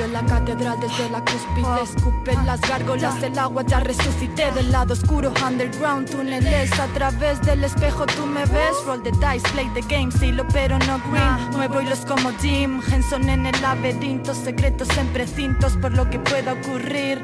En 0.00 0.14
la 0.14 0.24
catedral 0.24 0.80
desde 0.80 1.10
la 1.10 1.20
cúspide. 1.20 1.82
Escupen 1.82 2.46
las 2.46 2.60
gárgolas, 2.62 3.22
el 3.22 3.38
agua 3.38 3.62
ya 3.66 3.80
resucité 3.80 4.50
Del 4.52 4.72
lado 4.72 4.94
oscuro, 4.94 5.30
underground, 5.46 6.08
túneles 6.10 6.72
A 6.80 6.86
través 6.94 7.40
del 7.42 7.64
espejo 7.64 8.06
tú 8.06 8.24
me 8.24 8.46
ves. 8.46 8.76
Roll 8.86 9.02
the 9.02 9.10
dice, 9.10 9.46
play 9.52 9.68
the 9.74 9.82
game, 9.82 10.10
lo 10.32 10.48
pero 10.48 10.78
no 10.78 10.98
green. 11.10 11.50
Nuevo 11.52 11.82
hilos 11.82 12.06
como 12.06 12.30
Jim 12.40 12.80
Henson 12.90 13.28
en 13.28 13.44
el 13.44 13.60
laberinto 13.60 14.34
Secretos 14.34 14.88
en 14.96 15.08
precintos 15.08 15.76
por 15.76 15.92
lo 15.92 16.08
que 16.08 16.18
pueda 16.18 16.54
ocurrir. 16.54 17.22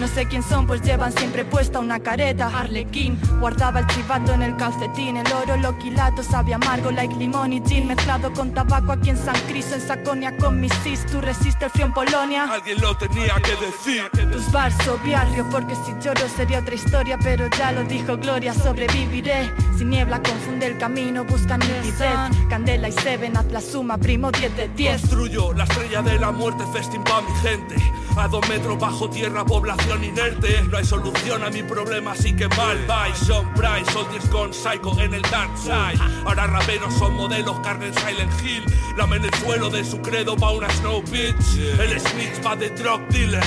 No 0.00 0.06
sé 0.06 0.26
quién 0.26 0.44
son, 0.44 0.66
pues 0.66 0.80
llevan 0.82 1.12
siempre 1.12 1.44
puesta 1.44 1.80
una 1.80 1.98
careta. 1.98 2.46
Arlequín, 2.46 3.18
guardaba 3.40 3.80
el 3.80 3.86
chivato 3.88 4.32
en 4.32 4.42
el 4.42 4.56
calcetín 4.56 5.16
El 5.16 5.32
oro 5.32 5.56
loquilato 5.56 6.22
sabe 6.22 6.54
amargo 6.54 6.90
like 6.90 7.14
limón 7.16 7.52
y 7.52 7.60
gin. 7.66 7.88
Mezclado 7.88 8.32
con 8.32 8.52
tabaco 8.54 8.92
aquí 8.92 9.10
en 9.10 9.16
San 9.16 9.34
Cristo 9.48 9.74
En 9.74 9.80
Saconia 9.80 10.36
con 10.36 10.60
mis 10.60 10.72
cis, 10.82 11.04
tú 11.06 11.20
resistes 11.20 11.62
el 11.62 11.70
frío 11.70 11.86
en 11.86 11.92
Polonia. 12.08 12.44
Alguien 12.50 12.80
lo 12.80 12.96
tenía 12.96 13.34
que 13.36 13.54
decir. 13.56 14.10
Tus 14.32 14.50
bars 14.50 14.76
o 14.88 14.98
barrio, 14.98 15.46
porque 15.50 15.74
si 15.74 15.92
lloro 16.00 16.28
sería 16.28 16.60
otra 16.60 16.74
historia 16.74 17.18
Pero 17.22 17.48
ya 17.56 17.72
lo 17.72 17.84
dijo 17.84 18.16
Gloria, 18.16 18.54
sobreviviré. 18.54 19.52
Sin 19.76 19.90
niebla 19.90 20.22
confunde 20.22 20.66
el 20.66 20.78
camino, 20.78 21.24
busca 21.24 21.58
nitidez 21.58 22.48
Candela 22.48 22.88
y 22.88 22.92
Seven, 22.92 23.36
haz 23.36 23.46
la 23.46 23.60
suma, 23.60 23.98
primo 23.98 24.30
10 24.30 24.56
de 24.56 24.68
10 24.68 25.00
Construyo 25.00 25.52
la 25.52 25.64
estrella 25.64 26.02
de 26.02 26.18
la 26.18 26.32
muerte, 26.32 26.64
festín 26.72 27.02
pa' 27.04 27.20
mi 27.22 27.32
gente. 27.40 27.76
A 28.16 28.26
dos 28.26 28.46
metros 28.48 28.78
bajo 28.78 29.08
tierra, 29.08 29.44
población 29.44 30.02
inerte. 30.02 30.60
No 30.68 30.78
hay 30.78 30.84
solución 30.84 31.44
a 31.44 31.50
mi 31.50 31.62
problema, 31.62 32.12
así 32.12 32.34
que 32.34 32.48
mal 32.48 32.76
bye. 32.86 33.14
Son 33.14 33.46
Price, 33.54 33.90
soldiers 33.92 34.28
con 34.28 34.52
Psycho 34.52 34.98
en 35.00 35.14
el 35.14 35.22
dark 35.22 35.56
side. 35.56 35.98
Ahora 36.24 36.48
raperos 36.48 36.94
son 36.94 37.14
modelos, 37.14 37.60
cargan 37.60 37.94
Silent 37.94 38.32
Hill. 38.42 38.64
Lamen 38.96 39.24
el 39.24 39.34
suelo 39.34 39.70
de 39.70 39.84
su 39.84 40.00
credo 40.00 40.36
pa' 40.36 40.50
una 40.50 40.68
Snow 40.70 41.02
Beach. 41.12 41.78
El 41.78 41.97
Smith 42.00 42.44
va 42.44 42.56
de 42.56 42.70
drug 42.70 43.06
dealer. 43.08 43.44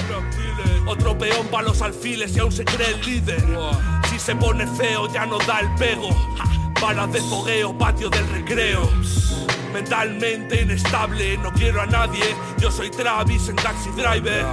Otro 0.85 1.17
peón 1.17 1.47
pa' 1.47 1.61
los 1.61 1.81
alfiles 1.81 2.35
y 2.35 2.39
aún 2.39 2.51
se 2.51 2.65
cree 2.65 2.91
el 2.91 3.01
líder. 3.01 3.43
Si 4.09 4.19
se 4.19 4.35
pone 4.35 4.67
feo 4.67 5.11
ya 5.11 5.25
no 5.25 5.37
da 5.39 5.59
el 5.59 5.69
pego. 5.75 6.09
Balas 6.81 7.11
de 7.13 7.21
fogueo, 7.21 7.77
patio 7.77 8.09
del 8.09 8.27
recreo. 8.29 8.89
Mentalmente 9.73 10.61
inestable, 10.61 11.37
no 11.37 11.51
quiero 11.53 11.81
a 11.81 11.85
nadie. 11.85 12.35
Yo 12.59 12.71
soy 12.71 12.89
Travis 12.89 13.47
en 13.49 13.55
Taxi 13.55 13.89
Driver 13.91 14.45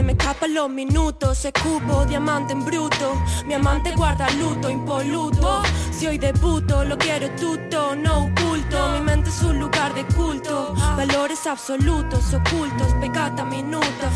Me 0.00 0.12
escapan 0.12 0.54
los 0.54 0.70
minutos, 0.70 1.36
se 1.38 1.52
cubo 1.52 2.04
diamante 2.06 2.54
en 2.54 2.64
bruto. 2.64 3.14
Mi 3.46 3.54
amante 3.54 3.92
guarda 3.94 4.30
luto 4.30 4.70
impoluto. 4.70 5.62
Si 5.90 6.06
hoy 6.06 6.18
debuto, 6.18 6.84
lo 6.84 6.96
quiero 6.96 7.28
tuto, 7.36 7.94
no 7.94 8.24
oculto. 8.24 8.88
Mi 8.92 9.00
mente 9.00 9.28
es 9.28 9.42
un 9.42 9.58
lugar 9.58 9.92
de 9.94 10.04
culto. 10.14 10.74
Valores 10.96 11.46
absolutos, 11.46 12.32
ocultos, 12.32 12.94
pecata 13.00 13.44
minuta. 13.44 14.10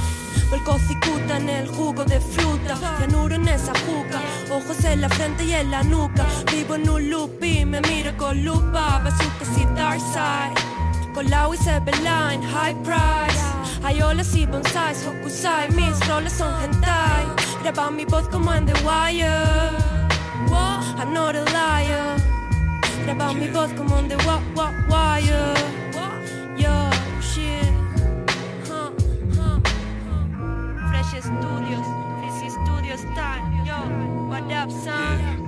Vuelco 0.49 0.79
cicuta 0.79 1.37
en 1.37 1.49
el 1.49 1.69
jugo 1.69 2.05
de 2.05 2.21
fruta, 2.21 2.77
cianuro 2.99 3.35
en 3.35 3.49
esa 3.49 3.73
juca, 3.81 4.21
ojos 4.51 4.85
en 4.85 5.01
la 5.01 5.09
frente 5.09 5.45
y 5.45 5.53
en 5.53 5.71
la 5.71 5.83
nuca. 5.83 6.25
Vivo 6.53 6.77
en 6.77 6.89
un 6.89 7.11
loop 7.11 7.43
y 7.43 7.65
me 7.65 7.81
miro 7.83 8.17
con 8.17 8.45
lupa, 8.45 9.01
bazookas 9.05 9.59
y 9.59 9.65
dark 9.75 10.01
side. 10.01 10.55
Con 11.13 11.29
la 11.31 11.49
line, 11.49 12.47
high 12.47 12.75
price. 12.83 13.66
Hay 13.87 14.03
olas 14.03 14.35
y 14.35 14.45
bonsais, 14.45 15.07
hokusai, 15.07 15.71
mis 15.71 16.09
roles 16.09 16.33
son 16.33 16.53
hentai. 16.61 17.25
Graba 17.63 17.89
mi 17.89 18.05
voz 18.05 18.27
como 18.29 18.53
en 18.53 18.67
The 18.67 18.73
Wire. 18.83 19.71
I'm 20.99 21.13
not 21.15 21.37
a 21.37 21.45
liar. 21.45 22.17
Graba 23.05 23.33
mi 23.33 23.47
voz 23.47 23.73
como 23.75 23.97
en 24.01 24.09
The 24.09 24.17
Wire. 24.17 25.55
Yo, 26.57 26.91
shit. 27.21 27.73
Huh, 28.69 28.91
huh. 29.37 29.61
Fresh 30.91 31.23
Studios, 31.23 31.87
Fresh 32.19 32.51
Studios 32.55 33.03
time. 33.15 33.65
Yo, 33.65 33.79
what 34.29 34.51
up, 34.51 34.69
son? 34.69 35.47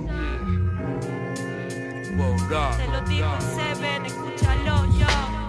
Se 2.77 2.87
lo 2.87 3.01
digo 3.01 3.37
Seven, 3.53 4.05
escúchalo, 4.05 4.85
yo. 4.97 5.07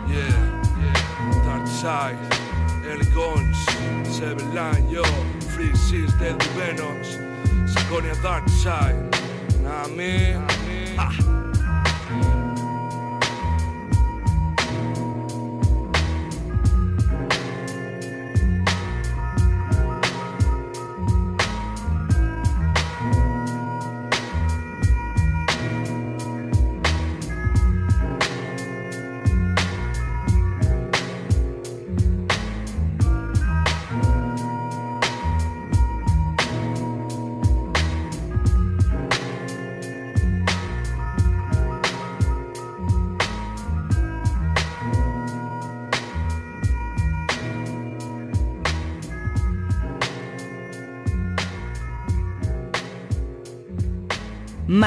Yeah, 0.09 0.26
yeah, 0.80 1.45
Dark 1.45 1.68
Side, 1.68 2.18
El 2.91 3.05
Guns, 3.14 3.57
Seven 4.03 4.53
Line, 4.53 4.91
yo, 4.91 5.05
Free 5.55 5.74
Seas 5.76 6.18
del 6.18 6.36
Venoms, 6.57 7.18
Saconia 7.66 8.14
Dark 8.20 8.49
Side, 8.49 9.09
Nami, 9.62 10.34
ah. 10.99 11.12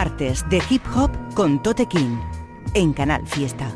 Martes 0.03 0.43
de 0.49 0.61
Hip 0.69 0.83
Hop 0.97 1.11
con 1.33 1.63
Tote 1.63 1.85
King 1.85 2.17
en 2.73 2.91
Canal 2.91 3.25
Fiesta. 3.25 3.72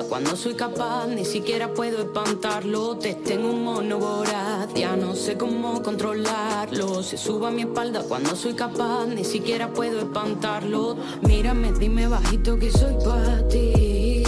Cuando 0.00 0.36
soy 0.36 0.54
capaz, 0.54 1.06
ni 1.06 1.24
siquiera 1.24 1.72
puedo 1.74 1.98
espantarlo. 1.98 2.96
Te 2.96 3.14
tengo 3.14 3.50
un 3.50 3.64
mono 3.64 3.98
voraz, 3.98 4.72
ya 4.74 4.96
no 4.96 5.14
sé 5.14 5.36
cómo 5.36 5.82
controlarlo. 5.82 7.02
Se 7.02 7.18
suba 7.18 7.48
a 7.48 7.50
mi 7.50 7.62
espalda 7.62 8.02
cuando 8.08 8.34
soy 8.34 8.54
capaz, 8.54 9.06
ni 9.06 9.24
siquiera 9.24 9.72
puedo 9.72 9.98
espantarlo. 10.00 10.96
Mírame, 11.22 11.72
dime 11.72 12.08
bajito 12.08 12.58
que 12.58 12.70
soy 12.70 12.94
para 13.04 13.46
ti. 13.48 14.22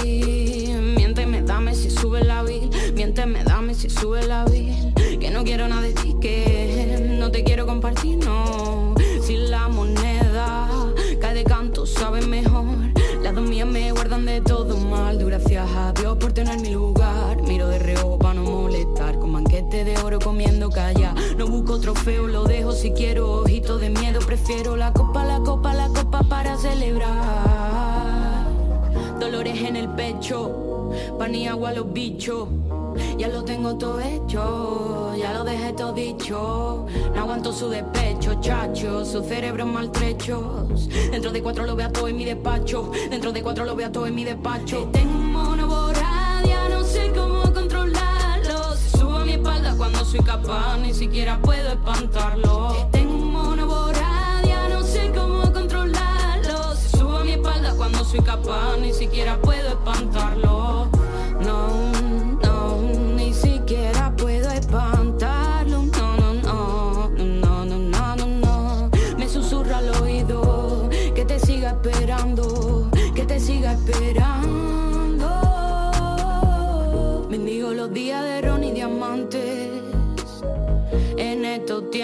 Miénteme, 0.96 1.42
dame 1.42 1.74
si 1.74 1.90
sube 1.90 2.22
la 2.22 2.42
vil. 2.42 2.70
Miénteme, 2.94 3.42
dame 3.44 3.74
si 3.74 3.88
sube 3.88 4.26
la 4.26 4.44
vil. 4.44 4.92
Que 5.18 5.30
no 5.30 5.44
quiero 5.44 5.68
nada 5.68 5.82
de 5.82 5.92
ti, 5.92 6.14
que 6.20 6.53
trofeo, 22.04 22.26
lo 22.26 22.44
dejo 22.44 22.72
si 22.72 22.90
quiero. 22.90 23.40
Ojito 23.42 23.78
de 23.78 23.88
miedo, 23.88 24.20
prefiero 24.20 24.76
la 24.76 24.92
copa, 24.92 25.24
la 25.24 25.40
copa, 25.40 25.72
la 25.74 25.88
copa 25.88 26.22
para 26.22 26.56
celebrar. 26.58 28.46
Dolores 29.18 29.62
en 29.62 29.76
el 29.76 29.88
pecho, 29.88 30.90
pan 31.18 31.34
y 31.34 31.48
agua 31.48 31.70
a 31.70 31.72
los 31.72 31.92
bichos. 31.92 32.48
Ya 33.18 33.28
lo 33.28 33.42
tengo 33.42 33.76
todo 33.76 34.00
hecho, 34.00 35.16
ya 35.16 35.32
lo 35.32 35.44
dejé 35.44 35.72
todo 35.72 35.92
dicho. 35.92 36.86
No 37.14 37.20
aguanto 37.20 37.52
su 37.52 37.68
despecho, 37.68 38.40
chacho, 38.40 39.04
sus 39.04 39.26
cerebros 39.26 39.66
maltrechos. 39.66 40.88
Dentro 41.10 41.32
de 41.32 41.42
cuatro 41.42 41.64
lo 41.64 41.74
veo 41.74 41.90
todo 41.90 42.08
en 42.08 42.16
mi 42.16 42.24
despacho, 42.24 42.92
dentro 43.10 43.32
de 43.32 43.42
cuatro 43.42 43.64
lo 43.64 43.74
veo 43.74 43.90
todo 43.90 44.06
en 44.06 44.14
mi 44.14 44.24
despacho. 44.24 44.90
Soy 50.14 50.22
capaz, 50.22 50.76
ni 50.78 50.94
siquiera 50.94 51.40
puedo 51.42 51.70
espantarlo. 51.70 52.88
Tengo 52.92 53.14
un 53.14 53.32
mono 53.32 53.90
ya 54.44 54.68
no 54.68 54.84
sé 54.84 55.10
cómo 55.12 55.52
controlarlo. 55.52 56.76
Se 56.76 56.96
sube 56.96 57.16
a 57.16 57.24
mi 57.24 57.32
espalda 57.32 57.74
cuando 57.76 58.04
soy 58.04 58.20
capaz, 58.20 58.76
ni 58.80 58.92
siquiera 58.92 59.36
puedo 59.42 59.70
espantarlo. 59.70 60.93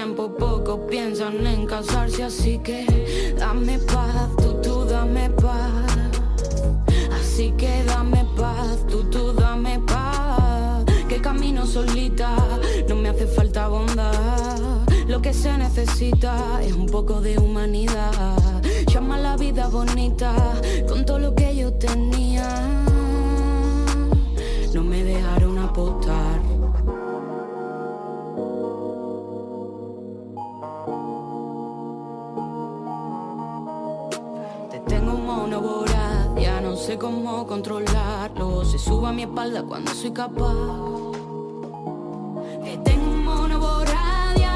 Estos 0.01 0.17
tiempos 0.17 0.31
pocos 0.39 0.81
piensan 0.89 1.47
en 1.47 1.67
casarse, 1.67 2.23
así 2.25 2.59
que 2.59 3.35
dame 3.39 3.79
paz, 3.81 4.31
tú, 4.39 4.55
tú 4.63 4.85
dame 4.87 5.29
paz. 5.29 6.09
Así 7.13 7.53
que 7.59 7.85
dame 7.85 8.25
paz, 8.35 8.79
tú, 8.89 9.05
tú 9.11 9.33
dame 9.35 9.79
paz. 9.81 10.85
Que 11.07 11.21
camino 11.21 11.67
solita, 11.67 12.35
no 12.89 12.95
me 12.95 13.11
hace 13.11 13.27
falta 13.27 13.69
bondad. 13.69 14.87
Lo 15.07 15.21
que 15.21 15.35
se 15.35 15.57
necesita 15.59 16.63
es 16.63 16.73
un 16.73 16.87
poco 16.87 17.21
de 17.21 17.37
humanidad. 17.39 18.63
Llama 18.87 19.19
la 19.19 19.37
vida 19.37 19.69
bonita 19.69 20.33
con 20.89 21.05
todo 21.05 21.19
lo 21.19 21.35
que 21.35 21.57
yo 21.57 21.75
tenía. 21.75 22.70
Sé 36.91 36.99
cómo 36.99 37.47
controlarlo. 37.47 38.65
Se 38.65 38.77
sube 38.77 39.07
a 39.07 39.13
mi 39.13 39.23
espalda 39.23 39.63
cuando 39.63 39.95
soy 39.95 40.11
capaz. 40.11 41.13
Te 42.65 42.77
tengo 42.79 43.11
un 43.13 43.25
mono 43.25 43.61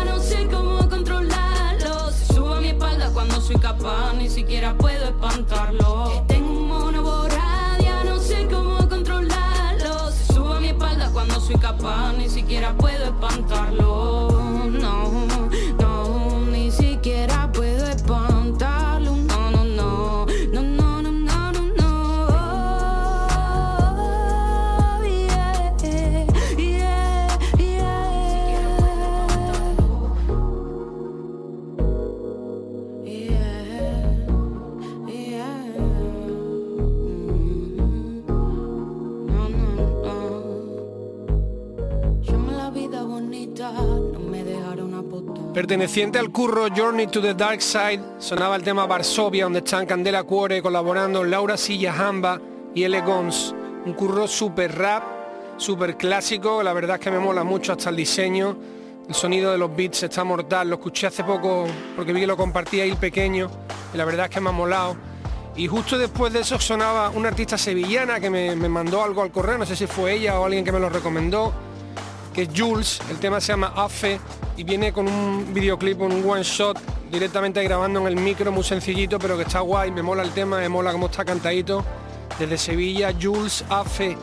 no 0.04 0.18
sé 0.18 0.48
cómo 0.50 0.88
controlarlo. 0.88 2.10
Se 2.10 2.34
sube 2.34 2.56
a 2.56 2.60
mi 2.60 2.68
espalda 2.70 3.10
cuando 3.12 3.40
soy 3.40 3.54
capaz, 3.56 4.14
ni 4.14 4.28
siquiera 4.28 4.76
puedo 4.76 5.04
espantarlo. 5.04 6.24
Te 6.26 6.34
tengo 6.34 6.50
un 6.50 6.66
mono 6.66 7.02
voraz, 7.04 7.78
ya 7.78 8.02
no 8.02 8.18
sé 8.18 8.48
cómo 8.50 8.78
controlarlo. 8.88 10.10
Se 10.10 10.32
sube 10.34 10.56
a 10.56 10.60
mi 10.60 10.68
espalda 10.68 11.10
cuando 11.12 11.40
soy 11.40 11.56
capaz, 11.56 12.14
ni 12.14 12.28
siquiera 12.28 12.76
puedo 12.76 13.04
espantarlo. 13.04 14.03
Perteneciente 45.74 46.20
al 46.20 46.30
curro 46.30 46.68
Journey 46.68 47.08
to 47.08 47.20
the 47.20 47.34
Dark 47.34 47.60
Side, 47.60 48.00
sonaba 48.18 48.54
el 48.54 48.62
tema 48.62 48.86
Varsovia, 48.86 49.42
donde 49.42 49.58
están 49.58 49.86
Candela 49.86 50.22
Cuore 50.22 50.62
colaborando 50.62 51.24
Laura 51.24 51.56
Silla 51.56 51.92
Jamba 51.92 52.40
y 52.72 52.84
L. 52.84 53.00
Gons. 53.00 53.52
Un 53.84 53.92
curro 53.94 54.28
super 54.28 54.72
rap, 54.72 55.02
super 55.56 55.96
clásico, 55.96 56.62
la 56.62 56.72
verdad 56.72 56.98
es 56.98 57.02
que 57.02 57.10
me 57.10 57.18
mola 57.18 57.42
mucho 57.42 57.72
hasta 57.72 57.90
el 57.90 57.96
diseño. 57.96 58.56
El 59.08 59.16
sonido 59.16 59.50
de 59.50 59.58
los 59.58 59.74
beats 59.74 60.04
está 60.04 60.22
mortal, 60.22 60.68
lo 60.68 60.76
escuché 60.76 61.08
hace 61.08 61.24
poco 61.24 61.66
porque 61.96 62.12
vi 62.12 62.20
que 62.20 62.28
lo 62.28 62.36
compartía 62.36 62.84
ahí 62.84 62.90
el 62.90 62.96
pequeño 62.96 63.50
y 63.92 63.96
la 63.96 64.04
verdad 64.04 64.26
es 64.26 64.30
que 64.30 64.40
me 64.40 64.50
ha 64.50 64.52
molado. 64.52 64.96
Y 65.56 65.66
justo 65.66 65.98
después 65.98 66.32
de 66.32 66.42
eso 66.42 66.56
sonaba 66.60 67.10
una 67.10 67.30
artista 67.30 67.58
sevillana 67.58 68.20
que 68.20 68.30
me, 68.30 68.54
me 68.54 68.68
mandó 68.68 69.02
algo 69.02 69.22
al 69.22 69.32
correo, 69.32 69.58
no 69.58 69.66
sé 69.66 69.74
si 69.74 69.88
fue 69.88 70.12
ella 70.12 70.38
o 70.38 70.44
alguien 70.44 70.64
que 70.64 70.70
me 70.70 70.78
lo 70.78 70.88
recomendó, 70.88 71.52
que 72.34 72.42
es 72.42 72.48
Jules, 72.54 73.00
el 73.08 73.18
tema 73.18 73.40
se 73.40 73.52
llama 73.52 73.72
Afe 73.76 74.18
y 74.56 74.64
viene 74.64 74.92
con 74.92 75.08
un 75.08 75.54
videoclip, 75.54 76.00
un 76.00 76.28
one 76.28 76.42
shot 76.42 76.78
directamente 77.10 77.62
grabando 77.62 78.00
en 78.00 78.08
el 78.08 78.16
micro, 78.16 78.50
muy 78.50 78.64
sencillito, 78.64 79.18
pero 79.20 79.36
que 79.36 79.44
está 79.44 79.60
guay, 79.60 79.92
me 79.92 80.02
mola 80.02 80.24
el 80.24 80.30
tema, 80.30 80.58
me 80.58 80.68
mola 80.68 80.92
cómo 80.92 81.06
está 81.06 81.24
cantadito. 81.24 81.84
Desde 82.38 82.58
Sevilla, 82.58 83.14
Jules 83.20 83.64
Afe. 83.68 84.16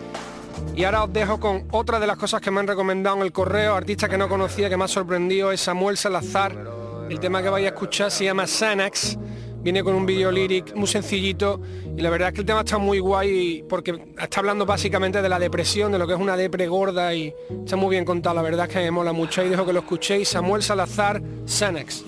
Y 0.75 0.83
ahora 0.83 1.05
os 1.05 1.13
dejo 1.13 1.39
con 1.39 1.65
otra 1.71 1.99
de 1.99 2.07
las 2.07 2.17
cosas 2.17 2.41
que 2.41 2.51
me 2.51 2.59
han 2.59 2.67
recomendado 2.67 3.15
en 3.15 3.23
el 3.23 3.31
correo, 3.31 3.75
artista 3.75 4.09
que 4.09 4.17
no 4.17 4.27
conocía, 4.27 4.69
que 4.69 4.75
me 4.75 4.83
ha 4.83 4.89
sorprendido, 4.89 5.53
es 5.53 5.61
Samuel 5.61 5.95
Salazar. 5.97 6.53
El 7.09 7.19
tema 7.19 7.41
que 7.41 7.49
vais 7.49 7.65
a 7.65 7.69
escuchar 7.69 8.11
se 8.11 8.25
llama 8.25 8.45
Xanax. 8.45 9.17
Viene 9.61 9.83
con 9.83 9.93
un 9.93 10.05
video 10.05 10.31
lyric 10.31 10.75
muy 10.75 10.87
sencillito 10.87 11.61
y 11.95 12.01
la 12.01 12.09
verdad 12.09 12.29
es 12.29 12.33
que 12.33 12.41
el 12.41 12.47
tema 12.47 12.61
está 12.61 12.77
muy 12.77 12.99
guay 12.99 13.63
porque 13.69 14.01
está 14.19 14.39
hablando 14.39 14.65
básicamente 14.65 15.21
de 15.21 15.29
la 15.29 15.37
depresión, 15.37 15.91
de 15.91 15.99
lo 15.99 16.07
que 16.07 16.13
es 16.13 16.19
una 16.19 16.35
depre 16.35 16.67
gorda 16.67 17.13
y 17.13 17.33
está 17.49 17.75
muy 17.75 17.91
bien 17.91 18.05
contado, 18.05 18.35
la 18.35 18.41
verdad 18.41 18.67
es 18.67 18.73
que 18.73 18.79
me 18.79 18.91
mola 18.91 19.13
mucho 19.13 19.43
y 19.43 19.49
dejo 19.49 19.65
que 19.65 19.73
lo 19.73 19.81
escuchéis. 19.81 20.29
Samuel 20.29 20.63
Salazar, 20.63 21.21
Xanax. 21.45 22.05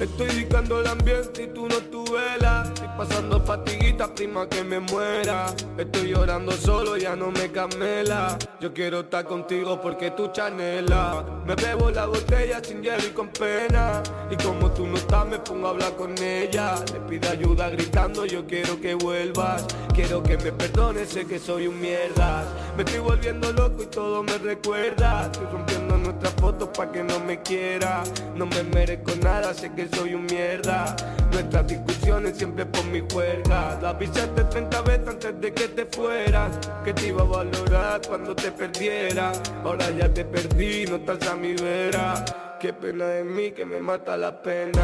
Estoy 0.00 0.26
dedicando 0.28 0.80
el 0.80 0.86
ambiente 0.86 1.44
y 1.44 1.54
tú 1.54 1.66
no 1.68 1.76
tu 1.76 2.04
Estoy 2.04 2.85
pasando 2.96 3.40
fatiguitas, 3.40 4.08
prima 4.10 4.48
que 4.48 4.64
me 4.64 4.80
muera. 4.80 5.46
Estoy 5.76 6.10
llorando 6.10 6.52
solo, 6.52 6.96
ya 6.96 7.14
no 7.14 7.30
me 7.30 7.50
camela. 7.50 8.38
Yo 8.60 8.72
quiero 8.72 9.00
estar 9.00 9.24
contigo 9.24 9.80
porque 9.80 10.10
tú 10.12 10.28
chanela. 10.32 11.24
Me 11.46 11.54
bebo 11.54 11.90
la 11.90 12.06
botella 12.06 12.62
sin 12.62 12.82
hielo 12.82 13.04
y 13.06 13.10
con 13.10 13.28
pena. 13.28 14.02
Y 14.30 14.36
como 14.42 14.70
tú 14.70 14.86
no 14.86 14.96
estás 14.96 15.26
me 15.26 15.38
pongo 15.38 15.68
a 15.68 15.70
hablar 15.70 15.94
con 15.96 16.16
ella. 16.18 16.76
Le 16.92 17.00
pido 17.00 17.30
ayuda 17.30 17.68
gritando, 17.70 18.24
yo 18.24 18.46
quiero 18.46 18.80
que 18.80 18.94
vuelvas. 18.94 19.66
Quiero 19.94 20.22
que 20.22 20.36
me 20.38 20.52
perdones, 20.52 21.08
sé 21.10 21.26
que 21.26 21.38
soy 21.38 21.66
un 21.66 21.80
mierda. 21.80 22.44
Me 22.76 22.82
estoy 22.82 23.00
volviendo 23.00 23.52
loco 23.52 23.82
y 23.82 23.86
todo 23.86 24.22
me 24.22 24.38
recuerda 24.38 25.30
nuestras 26.26 26.34
fotos 26.42 26.68
pa' 26.76 26.90
que 26.90 27.02
no 27.02 27.20
me 27.20 27.40
quiera. 27.42 28.02
No 28.34 28.46
me 28.46 28.62
merezco 28.62 29.12
nada, 29.22 29.54
sé 29.54 29.72
que 29.72 29.88
soy 29.88 30.14
un 30.14 30.26
mierda. 30.26 30.96
Nuestras 31.32 31.66
discusiones 31.66 32.36
siempre 32.36 32.66
por 32.66 32.84
mi 32.84 33.00
juerga. 33.12 33.78
La 33.80 33.90
avisaste 33.90 34.44
30 34.44 34.82
veces 34.82 35.08
antes 35.08 35.40
de 35.40 35.52
que 35.52 35.68
te 35.68 35.86
fueras. 35.86 36.58
Que 36.84 36.92
te 36.92 37.08
iba 37.08 37.22
a 37.22 37.24
valorar 37.24 38.00
cuando 38.08 38.34
te 38.34 38.50
perdiera. 38.50 39.32
Ahora 39.64 39.90
ya 39.90 40.12
te 40.12 40.24
perdí, 40.24 40.86
no 40.86 40.96
estás 40.96 41.28
a 41.28 41.36
mi 41.36 41.54
vera. 41.54 42.24
Qué 42.60 42.72
pena 42.72 43.06
de 43.06 43.22
mí 43.22 43.52
que 43.52 43.64
me 43.64 43.80
mata 43.80 44.16
la 44.16 44.42
pena. 44.42 44.82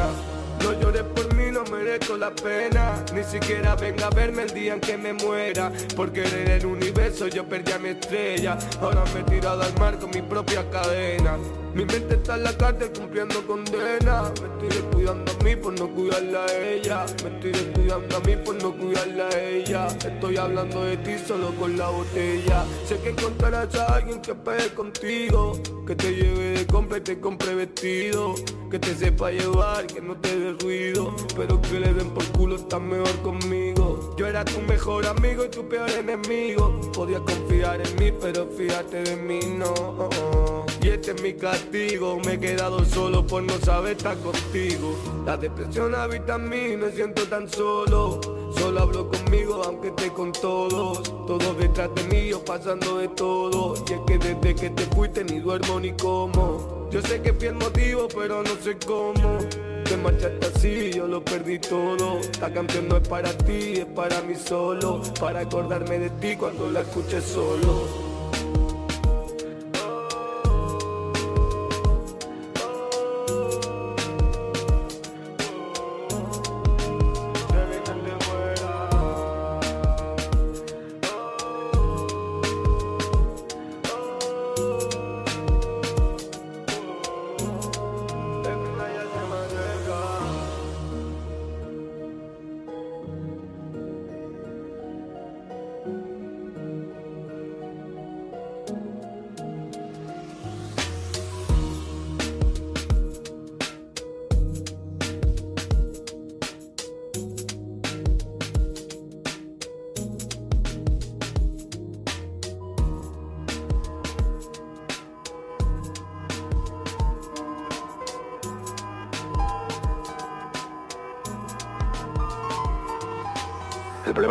No 0.62 0.72
llores 0.80 1.02
por 1.02 1.34
mí, 1.34 1.41
merezco 1.72 2.16
la 2.16 2.30
pena. 2.30 3.02
Ni 3.14 3.24
siquiera 3.24 3.74
venga 3.74 4.06
a 4.06 4.10
verme 4.10 4.42
el 4.42 4.52
día 4.52 4.74
en 4.74 4.80
que 4.80 4.96
me 4.96 5.12
muera. 5.12 5.72
Porque 5.96 6.24
en 6.24 6.48
el 6.48 6.66
universo 6.66 7.28
yo 7.28 7.48
perdí 7.48 7.72
a 7.72 7.78
mi 7.78 7.90
estrella. 7.90 8.58
Ahora 8.80 9.04
me 9.14 9.20
he 9.20 9.24
tirado 9.24 9.62
al 9.62 9.74
mar 9.78 9.98
con 9.98 10.10
mi 10.10 10.22
propia 10.22 10.68
cadena 10.70 11.38
mi 11.74 11.86
mente 11.86 12.14
está 12.14 12.36
en 12.36 12.44
la 12.44 12.56
cárcel 12.56 12.90
cumpliendo 12.96 13.46
condena. 13.46 14.22
Me 14.40 14.66
estoy 14.66 14.68
descuidando 14.68 15.32
a 15.32 15.44
mí 15.44 15.56
por 15.56 15.78
no 15.78 15.88
cuidarla 15.88 16.44
a 16.44 16.58
ella. 16.58 17.06
Me 17.22 17.30
estoy 17.34 17.52
descuidando 17.52 18.16
a 18.16 18.20
mí 18.20 18.36
por 18.36 18.62
no 18.62 18.76
cuidarla 18.76 19.28
a 19.28 19.40
ella. 19.40 19.86
Estoy 19.86 20.36
hablando 20.36 20.84
de 20.84 20.96
ti 20.98 21.12
solo 21.26 21.54
con 21.56 21.76
la 21.78 21.88
botella. 21.88 22.64
Sé 22.86 22.98
que 22.98 23.10
encontrarás 23.10 23.74
a 23.74 23.94
alguien 23.94 24.20
que 24.20 24.34
pegue 24.34 24.68
contigo. 24.74 25.60
Que 25.86 25.96
te 25.96 26.14
lleve 26.14 26.58
de 26.58 26.66
compra 26.66 26.98
y 26.98 27.00
te 27.00 27.18
compre 27.18 27.54
vestido. 27.54 28.34
Que 28.70 28.78
te 28.78 28.94
sepa 28.94 29.30
llevar, 29.30 29.86
que 29.86 30.00
no 30.00 30.16
te 30.16 30.38
dé 30.38 30.52
ruido. 30.52 31.14
Pero 31.36 31.60
que 31.62 31.80
le 31.80 31.94
den 31.94 32.10
por 32.10 32.24
culo 32.32 32.58
tan 32.58 32.88
mejor 32.88 33.16
conmigo. 33.22 34.14
Yo 34.18 34.26
era 34.26 34.44
tu 34.44 34.60
mejor 34.60 35.06
amigo 35.06 35.44
y 35.44 35.48
tu 35.48 35.66
peor 35.66 35.90
enemigo. 35.90 36.80
Podía 36.92 37.18
confiar 37.20 37.80
en 37.80 37.96
mí 37.96 38.12
pero 38.20 38.46
fíjate 38.46 39.02
de 39.02 39.16
mí 39.16 39.40
no. 39.56 40.66
Y 40.82 40.88
este 40.88 41.12
es 41.12 41.22
mi 41.22 41.32
castigo. 41.62 42.18
Me 42.24 42.34
he 42.34 42.38
quedado 42.38 42.84
solo 42.84 43.26
por 43.26 43.42
no 43.42 43.58
saber 43.58 43.96
estar 43.96 44.16
contigo. 44.18 44.96
La 45.24 45.36
depresión 45.36 45.94
habita 45.94 46.36
en 46.36 46.48
mí, 46.48 46.76
me 46.76 46.90
siento 46.92 47.22
tan 47.24 47.48
solo. 47.48 48.20
Solo 48.56 48.80
hablo 48.80 49.10
conmigo 49.10 49.62
aunque 49.64 49.88
esté 49.88 50.12
con 50.12 50.32
todos. 50.32 51.02
Todos 51.26 51.58
detrás 51.58 51.90
de 51.94 52.04
mí, 52.04 52.28
yo 52.28 52.44
pasando 52.44 52.98
de 52.98 53.08
todo. 53.08 53.74
Y 53.88 53.92
es 53.92 54.00
que 54.06 54.18
desde 54.18 54.54
que 54.54 54.70
te 54.70 54.82
fuiste 54.94 55.24
ni 55.24 55.40
duermo 55.40 55.80
ni 55.80 55.92
como. 55.92 56.88
Yo 56.90 57.00
sé 57.02 57.22
que 57.22 57.32
fui 57.32 57.48
el 57.48 57.54
motivo 57.54 58.08
pero 58.14 58.42
no 58.42 58.50
sé 58.62 58.76
cómo. 58.86 59.38
Te 59.84 59.96
marchaste 59.96 60.46
así, 60.54 60.90
yo 60.92 61.06
lo 61.06 61.24
perdí 61.24 61.58
todo. 61.58 62.18
Esta 62.18 62.52
canción 62.52 62.88
no 62.88 62.96
es 62.96 63.08
para 63.08 63.30
ti, 63.38 63.74
es 63.74 63.86
para 63.86 64.20
mí 64.22 64.34
solo. 64.34 65.02
Para 65.20 65.40
acordarme 65.40 65.98
de 65.98 66.10
ti 66.10 66.36
cuando 66.36 66.70
la 66.70 66.80
escuches 66.80 67.24
solo 67.24 68.01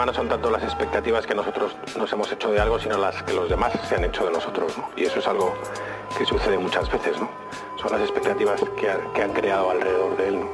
no 0.06 0.14
son 0.14 0.28
tanto 0.30 0.50
las 0.50 0.64
expectativas 0.64 1.26
que 1.28 1.36
nosotros 1.36 1.76
nos 1.98 2.12
hemos 2.14 2.32
hecho 2.32 2.52
de 2.52 2.60
algo, 2.60 2.80
sino 2.80 2.98
las 2.98 3.22
que 3.24 3.34
los 3.34 3.50
demás 3.50 3.74
se 3.88 3.96
han 3.96 4.04
hecho 4.04 4.26
de 4.26 4.32
nosotros. 4.32 4.78
¿no? 4.78 4.90
Y 4.96 5.04
eso 5.06 5.20
es 5.20 5.28
algo 5.28 5.54
que 6.18 6.26
sucede 6.26 6.58
muchas 6.58 6.92
veces. 6.92 7.20
¿no? 7.20 7.30
Son 7.82 7.92
las 7.92 8.02
expectativas 8.02 8.62
que, 8.80 8.90
ha- 8.90 9.14
que 9.14 9.22
han 9.24 9.34
creado 9.34 9.72
alrededor 9.72 10.18
de 10.18 10.28
él. 10.28 10.46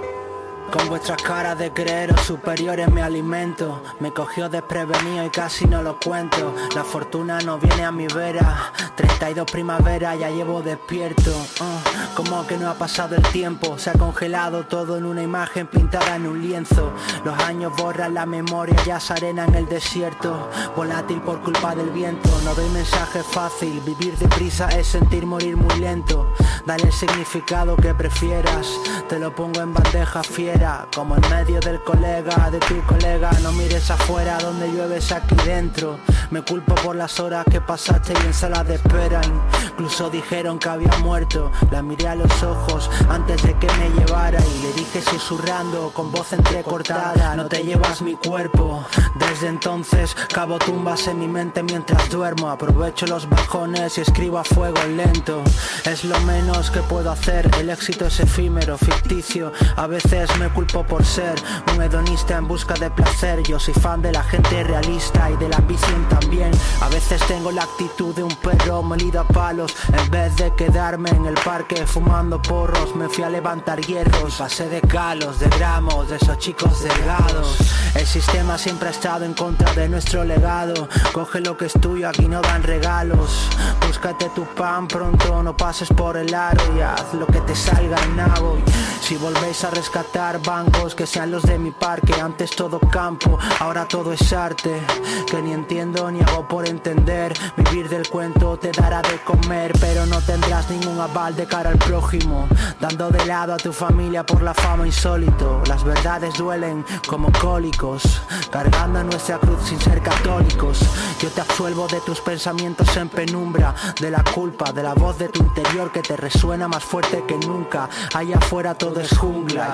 Con 0.72 0.90
vuestras 0.90 1.22
caras 1.22 1.58
de 1.58 1.72
creeros 1.72 2.20
superiores 2.22 2.92
me 2.92 3.02
alimento. 3.02 3.82
Me 4.02 4.12
cogió 4.12 4.50
desprevenido 4.50 5.26
y 5.26 5.30
casi 5.30 5.66
no 5.66 5.82
lo 5.82 5.98
cuento. 5.98 6.54
La 6.76 6.84
fortuna 6.84 7.40
no 7.40 7.58
viene 7.58 7.86
a 7.86 7.92
mi 7.92 8.06
vera. 8.08 8.74
32 8.96 9.50
primavera 9.50 10.16
ya 10.16 10.30
llevo 10.30 10.62
despierto. 10.62 11.32
Uh, 11.62 12.16
Como 12.16 12.46
que 12.46 12.58
no 12.58 12.70
ha 12.70 12.74
pasado 12.74 13.16
el 13.16 13.24
tiempo. 13.30 13.78
Se 13.78 13.92
ha 13.92 13.94
congelado 13.94 14.66
todo 14.66 14.98
en 14.98 15.06
una 15.06 15.24
imagen 15.24 15.68
pintada 15.68 16.18
en 16.18 16.28
un 16.28 16.42
lienzo. 16.42 16.92
Los 17.24 17.40
años 17.40 17.72
borran 17.78 18.14
la 18.14 18.26
memoria 18.26 18.76
ya 18.86 19.00
se 19.00 19.14
arena 19.14 19.46
en 19.46 19.56
el 19.56 19.70
desierto. 19.70 20.50
Volátil 20.76 21.22
por 21.22 21.42
culpa 21.42 21.76
del 21.76 21.92
viento. 21.92 22.30
No 22.44 22.54
doy 22.54 22.70
mensaje 22.70 23.24
fácil. 23.24 23.80
Vivir 23.86 24.18
deprisa 24.18 24.68
es 24.70 24.88
sentir 24.88 25.26
morir 25.26 25.56
muy 25.56 25.80
lento. 25.80 26.34
Dale 26.66 26.84
el 26.84 26.94
significado 26.94 27.78
que 27.78 27.94
prefieras. 27.94 28.68
Te 29.08 29.18
lo 29.18 29.34
pongo 29.34 29.62
en 29.62 29.74
bandeja 29.74 30.22
fiera 30.24 30.57
Como 30.94 31.16
en 31.16 31.22
medio 31.30 31.60
del 31.60 31.84
colega, 31.84 32.50
de 32.50 32.58
tu 32.60 32.82
colega. 32.88 33.30
No 33.44 33.52
mires 33.52 33.92
afuera 33.92 34.40
donde 34.40 34.72
llueves 34.72 35.12
aquí 35.12 35.36
dentro. 35.46 36.00
Me 36.32 36.42
culpo 36.42 36.74
por 36.76 36.96
las 36.96 37.20
horas 37.20 37.46
que 37.50 37.62
pasaste 37.62 38.14
y 38.14 38.26
en 38.26 38.34
sala 38.34 38.64
de 38.64 38.76
espera. 38.76 39.22
Incluso 39.70 40.10
dijeron 40.10 40.58
que 40.58 40.70
había 40.70 40.98
muerto. 40.98 41.52
La 41.70 41.84
miré 41.84 42.08
a 42.08 42.16
los 42.16 42.42
ojos 42.42 42.90
antes 43.08 43.42
de 43.44 43.54
que 43.60 43.68
me 43.74 43.90
llevara 44.00 44.40
Y 44.40 44.64
le 44.64 44.74
dije 44.74 45.02
susurrando 45.02 45.92
con 45.94 46.12
voz 46.12 46.34
entrecortada. 46.34 47.36
No 47.36 47.46
te 47.46 47.64
llevas 47.64 48.02
mi 48.02 48.16
cuerpo. 48.16 48.84
Desde 49.16 49.48
entonces 49.50 50.16
cavo 50.34 50.58
tumbas 50.58 51.08
en 51.08 51.20
mi 51.20 51.28
mente 51.28 51.62
mientras 51.62 52.10
duermo. 52.10 52.50
Aprovecho 52.50 53.06
los 53.06 53.30
bajones 53.30 54.00
y 54.00 54.02
escribo 54.02 54.40
a 54.40 54.44
fuego 54.44 54.82
lento. 54.88 55.44
Es 55.86 56.04
lo 56.04 56.20
menos 56.22 56.72
que 56.72 56.80
puedo 56.82 57.12
hacer. 57.12 57.48
El 57.60 57.70
éxito 57.70 58.08
es 58.08 58.20
efímero, 58.20 58.78
ficticio. 58.78 59.52
A 59.76 59.86
veces 59.86 60.36
me 60.40 60.47
culpo 60.50 60.84
por 60.84 61.06
ser 61.06 61.36
un 61.74 61.82
hedonista 61.82 62.38
en 62.38 62.48
busca 62.48 62.74
de 62.76 62.90
placer. 62.90 63.44
Yo 63.44 63.60
soy 63.60 63.74
fan 63.74 64.02
de 64.02 64.12
la 64.12 64.24
gente 64.24 64.64
realista 64.64 65.30
y 65.30 65.38
de 65.38 65.50
la 65.50 65.58
ambición 65.58 66.08
también. 66.10 66.52
A 66.82 66.90
veces 66.90 67.22
tengo 67.28 67.52
la 67.52 67.64
actitud 67.64 68.14
de 68.16 68.24
un 68.24 68.36
perro 68.36 68.84
molido 68.84 69.22
a 69.22 69.28
palos. 69.28 69.76
En 69.94 70.10
vez 70.10 70.36
de 70.36 70.54
quedarme 70.56 71.10
en 71.10 71.26
el 71.26 71.36
parque 71.36 71.86
fumando 71.86 72.42
porros 72.42 72.96
Me 72.96 73.10
fui 73.10 73.24
a 73.24 73.30
levantar 73.30 73.82
hierros. 73.82 74.36
Pasé 74.36 74.70
de 74.70 74.82
calos, 74.82 75.40
de 75.40 75.50
gramos, 75.50 76.10
de 76.10 76.18
esos 76.18 76.38
chicos 76.38 76.84
delgados. 76.84 77.58
El 77.96 78.06
sistema 78.06 78.58
siempre 78.58 78.90
ha 78.90 78.92
estado 78.92 79.26
en 79.26 79.34
contra 79.34 79.74
de 79.74 79.90
nuestro 79.90 80.24
legado. 80.24 80.88
Coge 81.14 81.40
lo 81.42 81.58
que 81.58 81.66
es 81.66 81.74
tuyo, 81.74 82.10
aquí 82.10 82.28
no 82.28 82.42
dan 82.42 82.64
regalos. 82.64 83.48
Búscate 83.86 84.30
tu 84.36 84.46
pan 84.46 84.88
pronto, 84.88 85.42
no 85.42 85.56
pases 85.56 85.90
por 85.90 86.18
el 86.18 86.34
aro 86.34 86.64
Y 86.76 86.82
haz 86.82 87.14
lo 87.14 87.26
que 87.26 87.40
te 87.42 87.56
salga 87.56 87.98
el 88.04 88.16
nabo 88.16 88.58
Si 89.02 89.16
volvéis 89.16 89.64
a 89.64 89.70
rescatar 89.70 90.37
bancos 90.38 90.96
que 90.96 91.06
sean 91.06 91.32
los 91.32 91.44
de 91.44 91.58
mi 91.58 91.72
parque 91.72 92.14
Antes 92.14 92.52
todo 92.56 92.80
campo, 92.80 93.38
ahora 93.60 93.88
todo 93.88 94.14
es 94.14 94.34
arte 94.34 94.82
Que 95.30 95.42
ni 95.42 95.52
entiendo 95.52 96.10
ni 96.12 96.22
hago 96.22 96.48
por 96.48 96.68
entender 96.68 97.34
Vivir 97.56 97.90
del 97.90 98.08
cuento 98.10 98.58
te 98.58 98.72
dará 98.72 99.02
de 99.02 99.20
comer 99.24 99.74
Pero 99.80 100.06
no 100.06 100.22
tendrás 100.22 100.70
ningún 100.70 101.00
aval 101.00 101.36
de 101.36 101.46
cara 101.46 101.70
al 101.70 101.78
prójimo 101.78 102.48
Dando 102.80 103.10
de 103.10 103.26
lado 103.26 103.54
a 103.54 103.58
tu 103.58 103.72
familia 103.74 104.26
por 104.26 104.42
la 104.42 104.54
fama 104.54 104.86
insólito 104.86 105.62
Las 105.68 105.84
verdades 105.84 106.36
duelen 106.36 106.86
como 107.08 107.32
cólicos 107.32 108.22
Cargando 108.52 109.04
nuestra 109.04 109.38
cruz 109.38 109.60
sin 109.64 109.80
ser 109.80 110.02
católicos 110.02 110.80
Yo 111.20 111.30
te 111.30 111.42
absuelvo 111.42 111.88
de 111.88 112.02
tus 112.02 112.22
pensamientos 112.22 112.96
en 112.98 113.10
penumbra 113.10 113.74
De 114.00 114.12
la 114.12 114.24
culpa, 114.24 114.72
de 114.72 114.84
la 114.84 114.94
voz 114.94 115.18
de 115.18 115.30
tu 115.30 115.44
interior 115.44 115.92
que 115.92 116.02
te 116.02 116.16
resuena 116.16 116.68
más 116.68 116.84
fuerte 116.84 117.24
que 117.28 117.38
nunca 117.38 117.90
Allá 118.14 118.38
afuera 118.38 118.76
todo 118.76 119.00
es 119.00 119.18
jungla 119.18 119.72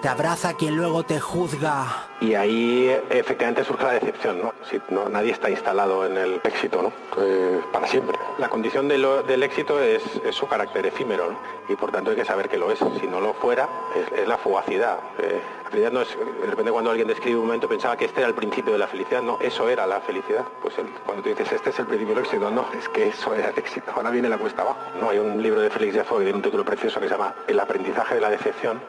te 0.00 0.08
abraza 0.08 0.54
quien 0.54 0.76
luego 0.76 1.02
te 1.04 1.20
juzga 1.20 2.08
Y 2.20 2.34
ahí 2.34 2.88
efectivamente 3.10 3.64
surge 3.64 3.84
la 3.84 3.92
decepción, 3.92 4.40
¿no? 4.40 4.52
Si 4.70 4.80
no- 4.90 5.08
nadie 5.08 5.32
está 5.32 5.50
instalado 5.50 6.06
en 6.06 6.16
el 6.16 6.40
éxito, 6.44 6.80
¿no? 6.82 6.92
Eh, 7.22 7.60
para 7.72 7.86
siempre. 7.86 8.16
La 8.38 8.48
condición 8.48 8.88
del 8.88 9.42
éxito 9.42 9.80
es, 9.80 10.02
su 10.30 10.46
carácter 10.46 10.86
efímero, 10.86 11.30
¿no? 11.30 11.38
Y 11.68 11.76
por 11.76 11.90
tanto 11.92 12.10
hay 12.10 12.16
que 12.16 12.24
saber 12.24 12.48
que 12.48 12.56
lo 12.58 12.70
es. 12.70 12.78
Si 13.00 13.06
no 13.06 13.20
lo 13.20 13.34
fuera, 13.34 13.68
es, 14.14 14.26
la 14.28 14.38
fugacidad. 14.38 14.98
Eh, 15.18 15.40
la 15.64 15.70
felicidad 15.70 15.92
no 15.92 16.00
es, 16.00 16.08
de 16.40 16.46
repente 16.46 16.70
cuando 16.70 16.90
alguien 16.90 17.08
describe 17.08 17.38
un 17.38 17.46
momento 17.46 17.68
pensaba 17.68 17.96
que 17.96 18.04
este 18.06 18.20
era 18.20 18.28
el 18.28 18.34
principio 18.34 18.72
de 18.72 18.78
la 18.78 18.86
felicidad, 18.86 19.20
no, 19.22 19.38
eso 19.40 19.68
era 19.68 19.86
la 19.86 20.00
felicidad. 20.00 20.44
Pues 20.62 20.78
el- 20.78 20.86
cuando 21.04 21.22
tú 21.22 21.28
dices 21.30 21.52
este 21.52 21.70
es 21.70 21.78
el 21.78 21.86
principio 21.86 22.14
del 22.14 22.24
éxito, 22.24 22.50
no, 22.50 22.66
es 22.78 22.88
que 22.88 23.08
eso 23.08 23.34
era 23.34 23.50
el 23.50 23.58
éxito. 23.58 23.92
Ahora 23.94 24.10
viene 24.10 24.28
la 24.28 24.38
cuesta 24.38 24.62
abajo. 24.62 24.78
No, 25.00 25.10
hay 25.10 25.18
un 25.18 25.42
libro 25.42 25.60
de 25.60 25.68
Félix 25.70 25.94
de 25.94 26.02
que 26.02 26.08
tiene 26.08 26.34
un 26.34 26.42
título 26.42 26.64
precioso 26.64 27.00
que 27.00 27.08
se 27.08 27.12
llama 27.14 27.34
El 27.46 27.58
aprendizaje 27.60 28.14
de 28.14 28.20
la 28.20 28.30
decepción 28.30 28.80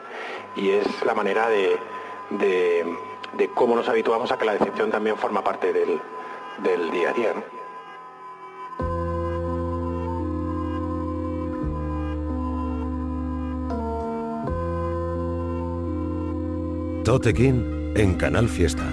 y 0.56 0.70
es 0.70 0.86
la 1.04 1.14
manera 1.14 1.48
de, 1.48 1.78
de, 2.30 3.48
cómo 3.54 3.76
nos 3.76 3.88
habituamos 3.88 4.30
a 4.32 4.38
que 4.38 4.44
la 4.44 4.52
decepción 4.52 4.90
también 4.90 5.16
forma 5.16 5.42
parte 5.42 5.72
del, 5.72 6.00
del 6.62 6.90
día 6.90 7.10
a 7.10 7.12
día. 7.12 7.32
¿no? 7.34 7.58
Tote 17.04 17.32
King 17.32 17.94
en 17.96 18.16
Canal 18.16 18.48
Fiesta. 18.48 18.84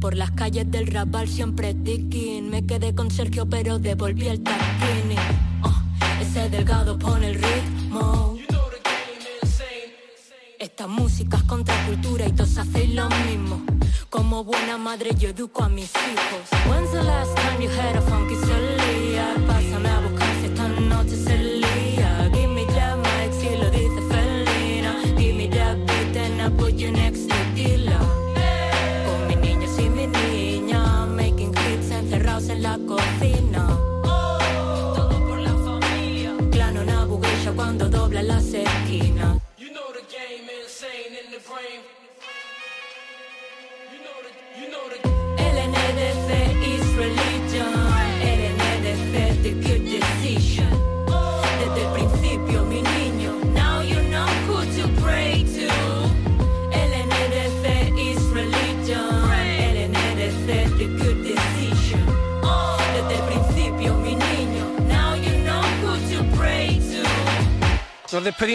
Por 0.00 0.16
las 0.16 0.30
calles 0.30 0.70
del 0.70 0.86
Raval 0.86 1.28
siempre 1.28 1.74
ticking. 1.74 2.48
Me 2.48 2.64
quedé 2.64 2.94
con 2.94 3.10
Sergio, 3.10 3.46
pero 3.46 3.78
devolví 3.78 4.28
el 4.28 4.40
taquini. 4.40 5.16
Ah, 5.62 5.84
ese 6.22 6.48
delgado 6.48 6.98
pone 6.98 7.28
el 7.28 7.39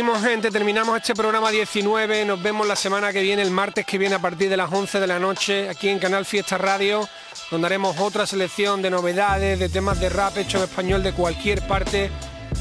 gente. 0.03 0.51
Terminamos 0.51 0.97
este 0.97 1.13
programa 1.15 1.49
19. 1.51 2.25
Nos 2.25 2.41
vemos 2.43 2.67
la 2.67 2.75
semana 2.75 3.13
que 3.13 3.21
viene, 3.21 3.41
el 3.41 3.49
martes 3.51 3.85
que 3.85 3.97
viene 3.97 4.15
a 4.15 4.19
partir 4.19 4.49
de 4.49 4.57
las 4.57 4.69
11 4.71 4.99
de 4.99 5.07
la 5.07 5.19
noche, 5.19 5.69
aquí 5.69 5.87
en 5.87 5.99
Canal 5.99 6.25
Fiesta 6.25 6.57
Radio, 6.57 7.07
donde 7.49 7.67
haremos 7.67 7.97
otra 7.99 8.25
selección 8.27 8.81
de 8.81 8.89
novedades, 8.89 9.57
de 9.57 9.69
temas 9.69 9.99
de 10.01 10.09
rap 10.09 10.37
hecho 10.37 10.57
en 10.57 10.63
español 10.65 11.01
de 11.01 11.13
cualquier 11.13 11.65
parte, 11.65 12.11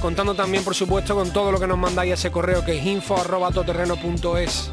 contando 0.00 0.34
también, 0.34 0.62
por 0.62 0.76
supuesto, 0.76 1.16
con 1.16 1.32
todo 1.32 1.50
lo 1.50 1.58
que 1.58 1.66
nos 1.66 1.76
mandáis 1.76 2.12
a 2.12 2.14
ese 2.14 2.30
correo 2.30 2.64
que 2.64 2.78
es 2.78 2.86
info.toterreno.es. 2.86 4.70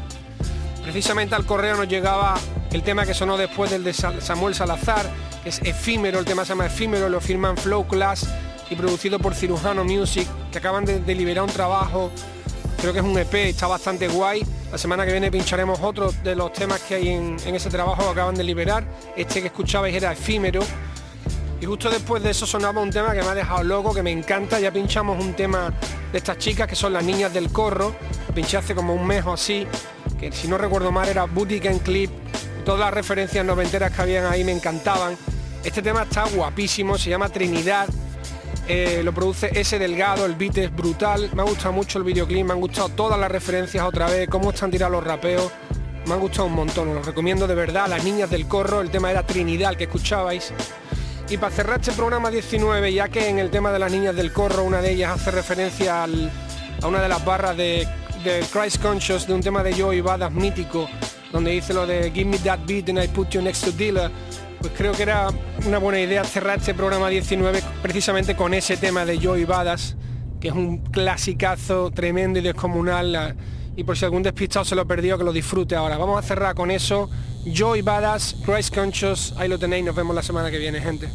Precisamente 0.84 1.34
al 1.34 1.44
correo 1.44 1.76
nos 1.76 1.88
llegaba 1.88 2.34
el 2.70 2.82
tema 2.84 3.04
que 3.04 3.12
sonó 3.14 3.36
después 3.36 3.72
del 3.72 3.82
de 3.82 3.92
Sa- 3.92 4.20
Samuel 4.20 4.54
Salazar, 4.54 5.10
que 5.42 5.48
es 5.48 5.58
efímero, 5.62 6.20
el 6.20 6.24
tema 6.24 6.44
se 6.44 6.50
llama 6.50 6.66
efímero, 6.66 7.08
lo 7.08 7.20
firman 7.20 7.56
Flow 7.56 7.88
Class 7.88 8.28
y 8.70 8.76
producido 8.76 9.18
por 9.18 9.34
Cirujano 9.34 9.82
Music, 9.84 10.28
que 10.52 10.58
acaban 10.58 10.84
de, 10.84 11.00
de 11.00 11.14
liberar 11.14 11.44
un 11.44 11.50
trabajo, 11.50 12.10
creo 12.82 12.92
que 12.92 12.98
es 12.98 13.04
un 13.04 13.16
EP, 13.16 13.34
está 13.34 13.68
bastante 13.68 14.08
guay. 14.08 14.44
La 14.72 14.76
semana 14.76 15.06
que 15.06 15.12
viene 15.12 15.30
pincharemos 15.30 15.78
otro 15.80 16.10
de 16.24 16.34
los 16.34 16.52
temas 16.52 16.80
que 16.80 16.96
hay 16.96 17.10
en, 17.10 17.36
ese 17.54 17.70
trabajo 17.70 18.02
que 18.02 18.10
acaban 18.10 18.34
de 18.34 18.42
liberar. 18.42 18.84
Este 19.16 19.40
que 19.40 19.46
escuchabais 19.46 19.94
era 19.94 20.10
efímero. 20.10 20.62
Y 21.60 21.64
justo 21.64 21.88
después 21.88 22.24
de 22.24 22.30
eso 22.30 22.44
sonaba 22.44 22.82
un 22.82 22.90
tema 22.90 23.12
que 23.12 23.22
me 23.22 23.28
ha 23.28 23.34
dejado 23.36 23.62
loco, 23.62 23.94
que 23.94 24.02
me 24.02 24.10
encanta. 24.10 24.58
Ya 24.58 24.72
pinchamos 24.72 25.24
un 25.24 25.32
tema 25.34 25.72
de 26.10 26.18
estas 26.18 26.38
chicas 26.38 26.66
que 26.66 26.74
son 26.74 26.92
las 26.92 27.04
niñas 27.04 27.32
del 27.32 27.52
corro. 27.52 27.94
Pinché 28.34 28.56
hace 28.56 28.74
como 28.74 28.94
un 28.94 29.06
mes 29.06 29.24
o 29.26 29.32
así, 29.32 29.64
que 30.18 30.32
si 30.32 30.48
no 30.48 30.58
recuerdo 30.58 30.90
mal 30.90 31.08
era 31.08 31.26
Booty 31.26 31.60
Can 31.60 31.78
Clip. 31.78 32.10
Todas 32.64 32.80
las 32.80 32.94
referencias 32.94 33.46
noventeras 33.46 33.92
que 33.92 34.02
habían 34.02 34.26
ahí 34.26 34.42
me 34.42 34.50
encantaban. 34.50 35.16
Este 35.62 35.82
tema 35.82 36.02
está 36.02 36.24
guapísimo, 36.24 36.98
se 36.98 37.10
llama 37.10 37.28
Trinidad. 37.28 37.88
Eh, 38.68 39.02
lo 39.02 39.12
produce 39.12 39.50
ese 39.58 39.78
Delgado, 39.78 40.24
el 40.24 40.34
beat 40.34 40.58
es 40.58 40.74
brutal. 40.74 41.30
Me 41.34 41.42
ha 41.42 41.44
gustado 41.44 41.72
mucho 41.72 41.98
el 41.98 42.04
videoclip, 42.04 42.44
me 42.46 42.52
han 42.52 42.60
gustado 42.60 42.88
todas 42.90 43.18
las 43.18 43.30
referencias 43.30 43.84
otra 43.84 44.06
vez, 44.06 44.28
cómo 44.28 44.50
están 44.50 44.70
tirados 44.70 44.92
los 44.92 45.04
rapeos. 45.04 45.50
Me 46.06 46.14
han 46.14 46.20
gustado 46.20 46.46
un 46.46 46.54
montón, 46.54 46.88
os 46.88 46.94
lo 46.94 47.02
recomiendo 47.02 47.46
de 47.46 47.54
verdad. 47.54 47.88
Las 47.88 48.04
niñas 48.04 48.30
del 48.30 48.46
corro, 48.46 48.80
el 48.80 48.90
tema 48.90 49.10
era 49.10 49.26
Trinidad, 49.26 49.70
el 49.70 49.76
que 49.76 49.84
escuchabais. 49.84 50.52
Y 51.28 51.38
para 51.38 51.54
cerrar 51.54 51.80
este 51.80 51.92
programa 51.92 52.30
19, 52.30 52.92
ya 52.92 53.08
que 53.08 53.28
en 53.28 53.38
el 53.38 53.50
tema 53.50 53.72
de 53.72 53.78
las 53.78 53.90
niñas 53.90 54.14
del 54.14 54.32
corro, 54.32 54.64
una 54.64 54.80
de 54.80 54.92
ellas 54.92 55.12
hace 55.12 55.30
referencia 55.30 56.04
a 56.04 56.86
una 56.86 57.00
de 57.00 57.08
las 57.08 57.24
barras 57.24 57.56
de, 57.56 57.88
de 58.22 58.44
Christ 58.52 58.82
Conscious, 58.82 59.26
de 59.26 59.34
un 59.34 59.40
tema 59.40 59.62
de 59.62 59.72
Joey 59.72 60.00
Badass 60.00 60.32
mítico, 60.32 60.88
donde 61.32 61.52
dice 61.52 61.72
lo 61.72 61.86
de 61.86 62.10
Give 62.10 62.26
me 62.26 62.38
that 62.38 62.60
beat 62.66 62.88
and 62.88 62.98
I 62.98 63.08
put 63.08 63.30
you 63.30 63.42
next 63.42 63.64
to 63.64 63.72
dealer, 63.72 64.10
pues 64.62 64.74
creo 64.76 64.92
que 64.92 65.02
era 65.02 65.28
una 65.66 65.78
buena 65.78 66.00
idea 66.00 66.22
cerrar 66.24 66.58
este 66.58 66.72
programa 66.72 67.08
19 67.08 67.60
precisamente 67.82 68.36
con 68.36 68.54
ese 68.54 68.76
tema 68.76 69.04
de 69.04 69.18
Joey 69.18 69.44
Badass, 69.44 69.96
que 70.40 70.48
es 70.48 70.54
un 70.54 70.78
clasicazo 70.78 71.90
tremendo 71.90 72.38
y 72.38 72.42
descomunal. 72.42 73.36
Y 73.74 73.84
por 73.84 73.98
si 73.98 74.04
algún 74.04 74.22
despistado 74.22 74.64
se 74.64 74.76
lo 74.76 74.86
perdió, 74.86 75.18
que 75.18 75.24
lo 75.24 75.32
disfrute 75.32 75.74
ahora. 75.74 75.98
Vamos 75.98 76.18
a 76.18 76.22
cerrar 76.26 76.54
con 76.54 76.70
eso. 76.70 77.10
Joey 77.44 77.82
Badass, 77.82 78.36
Christ 78.44 78.74
Conscious, 78.74 79.34
ahí 79.36 79.48
lo 79.48 79.58
tenéis, 79.58 79.84
nos 79.84 79.96
vemos 79.96 80.14
la 80.14 80.22
semana 80.22 80.50
que 80.50 80.58
viene, 80.58 80.80
gente. 80.80 81.08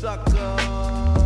Sucker. 0.00 1.23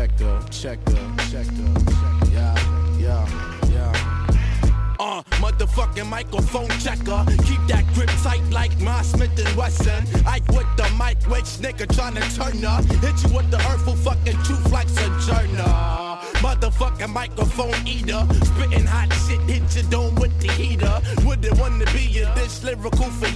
Checker, 0.00 0.40
check 0.50 0.84
the, 0.86 0.94
check 1.30 1.46
the, 1.46 2.30
Yeah, 2.32 2.54
yeah, 2.98 3.70
yeah. 3.70 4.36
Uh, 4.98 5.22
motherfucking 5.42 6.06
microphone 6.06 6.70
checker. 6.80 7.24
Keep 7.44 7.66
that 7.68 7.84
grip 7.92 8.08
tight 8.22 8.42
like 8.50 8.78
my 8.80 9.02
Smith 9.02 9.38
and 9.38 9.56
Wesson. 9.56 10.04
Ike 10.26 10.48
with 10.48 10.66
the 10.76 10.88
mic, 10.98 11.18
which 11.28 11.50
nigga 11.60 11.86
tryna 11.86 12.24
turn 12.34 12.64
up. 12.64 12.84
Hit 12.84 13.22
you 13.24 13.36
with 13.36 13.50
the 13.50 13.58
earthful 13.70 13.96
fucking 13.96 14.42
truth 14.44 14.72
like 14.72 14.88
Sojourner. 14.88 16.09
Motherfucking 16.40 17.12
microphone 17.12 17.74
eater. 17.86 18.26
Spitting 18.44 18.86
hot 18.86 19.12
shit, 19.26 19.40
hit 19.42 19.74
your 19.74 19.84
dome 19.90 20.14
with 20.16 20.38
the 20.40 20.50
heater. 20.52 21.00
Wouldn't 21.24 21.58
wanna 21.58 21.86
be 21.92 22.20
in 22.20 22.28
this 22.34 22.62
lyrical 22.64 23.10
for. 23.10 23.30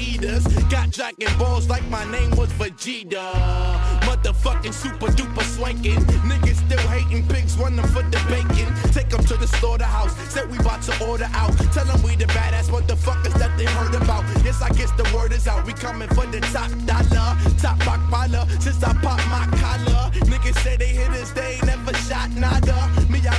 Got 0.70 0.90
dragon 0.90 1.38
balls 1.38 1.68
like 1.68 1.84
my 1.90 2.04
name 2.10 2.30
was 2.32 2.48
Vegeta. 2.54 3.32
Motherfucking 4.00 4.72
super 4.72 5.06
duper 5.06 5.42
swanking. 5.42 6.00
Niggas 6.24 6.56
still 6.66 6.88
hating 6.88 7.26
pigs 7.28 7.56
running 7.56 7.86
for 7.88 8.02
the 8.02 8.20
bacon. 8.28 8.72
Take 8.92 9.10
them 9.10 9.22
to 9.24 9.36
the 9.36 9.46
slaughterhouse. 9.46 10.16
Said 10.32 10.50
we 10.50 10.58
about 10.58 10.82
to 10.82 11.06
order 11.06 11.28
out. 11.34 11.52
Tell 11.72 11.84
them 11.84 12.02
we 12.02 12.16
the 12.16 12.24
badass 12.26 12.70
motherfuckers 12.70 13.34
that 13.38 13.56
they 13.58 13.66
heard 13.66 13.94
about. 13.94 14.24
Yes, 14.44 14.62
I 14.62 14.70
guess 14.70 14.90
the 14.92 15.04
word 15.14 15.32
is 15.32 15.46
out. 15.46 15.66
We 15.66 15.72
coming 15.74 16.08
for 16.08 16.26
the 16.26 16.40
top 16.40 16.70
dollar. 16.86 17.36
Top 17.58 17.86
rock 17.86 18.00
baller. 18.10 18.48
Since 18.62 18.82
I 18.82 18.94
popped 18.94 19.28
my 19.28 19.46
collar. 19.58 20.10
Niggas 20.30 20.58
say 20.62 20.76
they 20.76 20.88
hit 20.88 21.10
us, 21.10 21.30
they 21.32 21.54
ain't 21.54 21.66
never 21.66 21.94
shot 21.94 22.30
nada. 22.32 22.93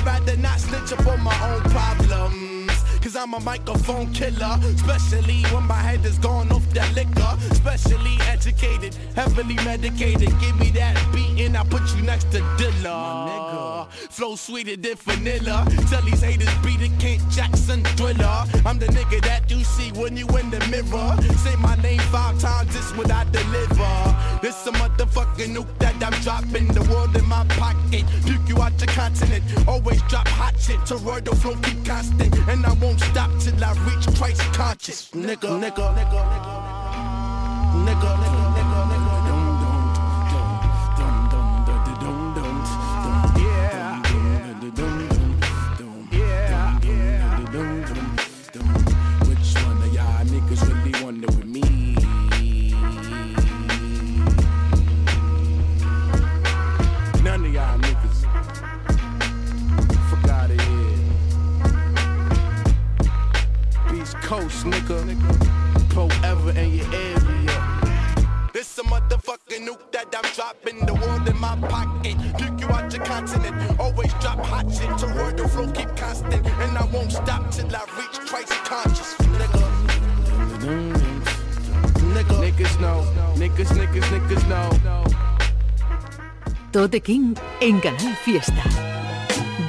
Rather 0.06 0.38
not 0.38 0.60
snitch 0.60 0.94
up 0.94 1.08
on 1.08 1.22
my 1.22 1.36
own 1.50 1.62
problems. 1.72 2.72
Cause 3.02 3.16
I'm 3.16 3.34
a 3.34 3.40
microphone 3.40 4.14
killer. 4.14 4.60
Especially 4.76 5.42
when 5.52 5.64
my 5.64 5.82
head 5.82 6.06
is 6.06 6.20
gone 6.20 6.52
off 6.52 6.68
that 6.74 6.94
liquor. 6.94 7.38
Especially 7.52 8.15
educated, 8.66 8.96
heavily 9.16 9.56
medicated. 9.56 10.30
Give 10.40 10.60
me 10.60 10.70
that 10.72 10.96
beat 11.14 11.46
and 11.46 11.58
I 11.58 11.64
put 11.64 11.82
you 11.96 12.02
next 12.04 12.32
to 12.32 12.40
Dilla. 12.58 13.88
Flow 14.10 14.36
sweeter 14.36 14.76
than 14.76 14.96
vanilla. 14.96 15.66
Tell 15.90 16.02
these 16.02 16.22
haters 16.22 16.50
beat 16.64 16.82
it, 16.82 16.98
Kent 17.00 17.22
Jackson 17.30 17.84
thriller. 17.96 18.46
I'm 18.66 18.80
the 18.80 18.88
nigga 18.88 19.22
that 19.24 19.50
you 19.50 19.64
see 19.64 19.92
when 19.92 20.18
you 20.18 20.28
in 20.38 20.50
the 20.50 20.60
mirror. 20.72 21.16
Say 21.44 21.56
my 21.58 21.76
name 21.82 22.00
five 22.12 22.40
times, 22.40 22.74
this 22.74 22.92
what 22.98 23.12
I 23.12 23.24
deliver. 23.26 24.16
This 24.42 24.68
a 24.68 24.72
motherfucking 24.72 25.56
nuke 25.56 25.78
that 25.80 25.96
I'm 26.04 26.14
dropping. 26.22 26.68
The 26.68 26.82
world 26.92 27.16
in 27.16 27.26
my 27.26 27.46
pocket. 27.50 28.06
Puke 28.26 28.48
you 28.48 28.62
out 28.62 28.80
your 28.80 28.88
continent. 28.88 29.44
Always 29.68 30.02
drop 30.04 30.28
hot 30.28 30.60
shit. 30.60 30.80
Toroidal 30.80 31.36
flow 31.38 31.56
keep 31.62 31.86
constant. 31.86 32.36
And 32.50 32.66
I 32.66 32.74
won't 32.74 33.00
stop 33.00 33.32
till 33.40 33.64
I 33.64 33.74
reach 33.88 34.06
Christ 34.18 34.42
conscious. 34.54 35.12
Nigga, 35.12 35.50
nigga, 35.62 35.86
nigga, 35.98 36.22
nigga, 36.32 36.56
nigga, 36.62 36.96
nigga, 37.86 38.12
nigga, 38.22 38.35
nigga. 64.94 65.94
Forever 65.94 66.52
in 66.52 66.76
your 66.76 66.86
area. 66.94 67.56
This 68.54 68.78
a 68.78 68.84
motherfucking 68.84 69.66
nuke 69.68 69.92
that 69.92 70.14
I'm 70.16 70.32
dropping. 70.34 70.86
The 70.86 70.94
world 70.94 71.28
in 71.28 71.38
my 71.38 71.56
pocket. 71.68 72.16
Duke 72.38 72.60
you 72.62 72.68
out 72.68 72.94
your 72.94 73.04
continent. 73.04 73.80
Always 73.80 74.14
drop 74.22 74.40
hot 74.46 74.72
shit. 74.72 74.90
Toroidal 75.02 75.50
flow 75.50 75.72
keep 75.72 75.96
constant. 75.96 76.46
And 76.46 76.78
I 76.78 76.86
won't 76.94 77.12
stop 77.12 77.52
till 77.52 77.68
I 77.76 77.84
reach 77.98 78.20
Christ 78.30 78.54
conscious. 78.64 79.16
Nigga. 79.40 79.62
Nigga. 82.14 82.36
Niggas 82.46 82.80
know. 82.80 83.04
Niggas, 83.36 83.72
niggas, 83.74 84.08
niggas 84.12 84.48
know. 84.48 84.70
Tote 86.72 87.02
King 87.02 87.36
en 87.62 87.80
Canal 87.80 88.16
Fiesta. 88.24 88.64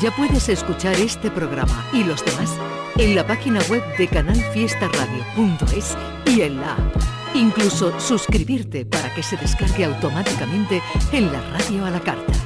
Ya 0.01 0.11
puedes 0.11 0.49
escuchar 0.49 0.95
este 1.01 1.31
programa 1.31 1.85
y 1.93 2.05
los 2.05 2.25
demás 2.25 2.51
en 2.99 3.15
la 3.15 3.27
página 3.27 3.61
web 3.69 3.83
de 3.99 4.09
canalfiestaradio.es 4.09 5.97
y 6.27 6.43
en 6.43 6.61
la 6.61 6.73
app. 6.73 6.97
Incluso 7.35 7.99
suscribirte 8.01 8.87
para 8.87 9.13
que 9.15 9.23
se 9.23 9.37
descargue 9.37 9.85
automáticamente 9.85 10.83
en 11.13 11.33
la 11.33 11.41
radio 11.53 11.85
a 11.85 11.91
la 11.91 12.01
carta. 12.01 12.46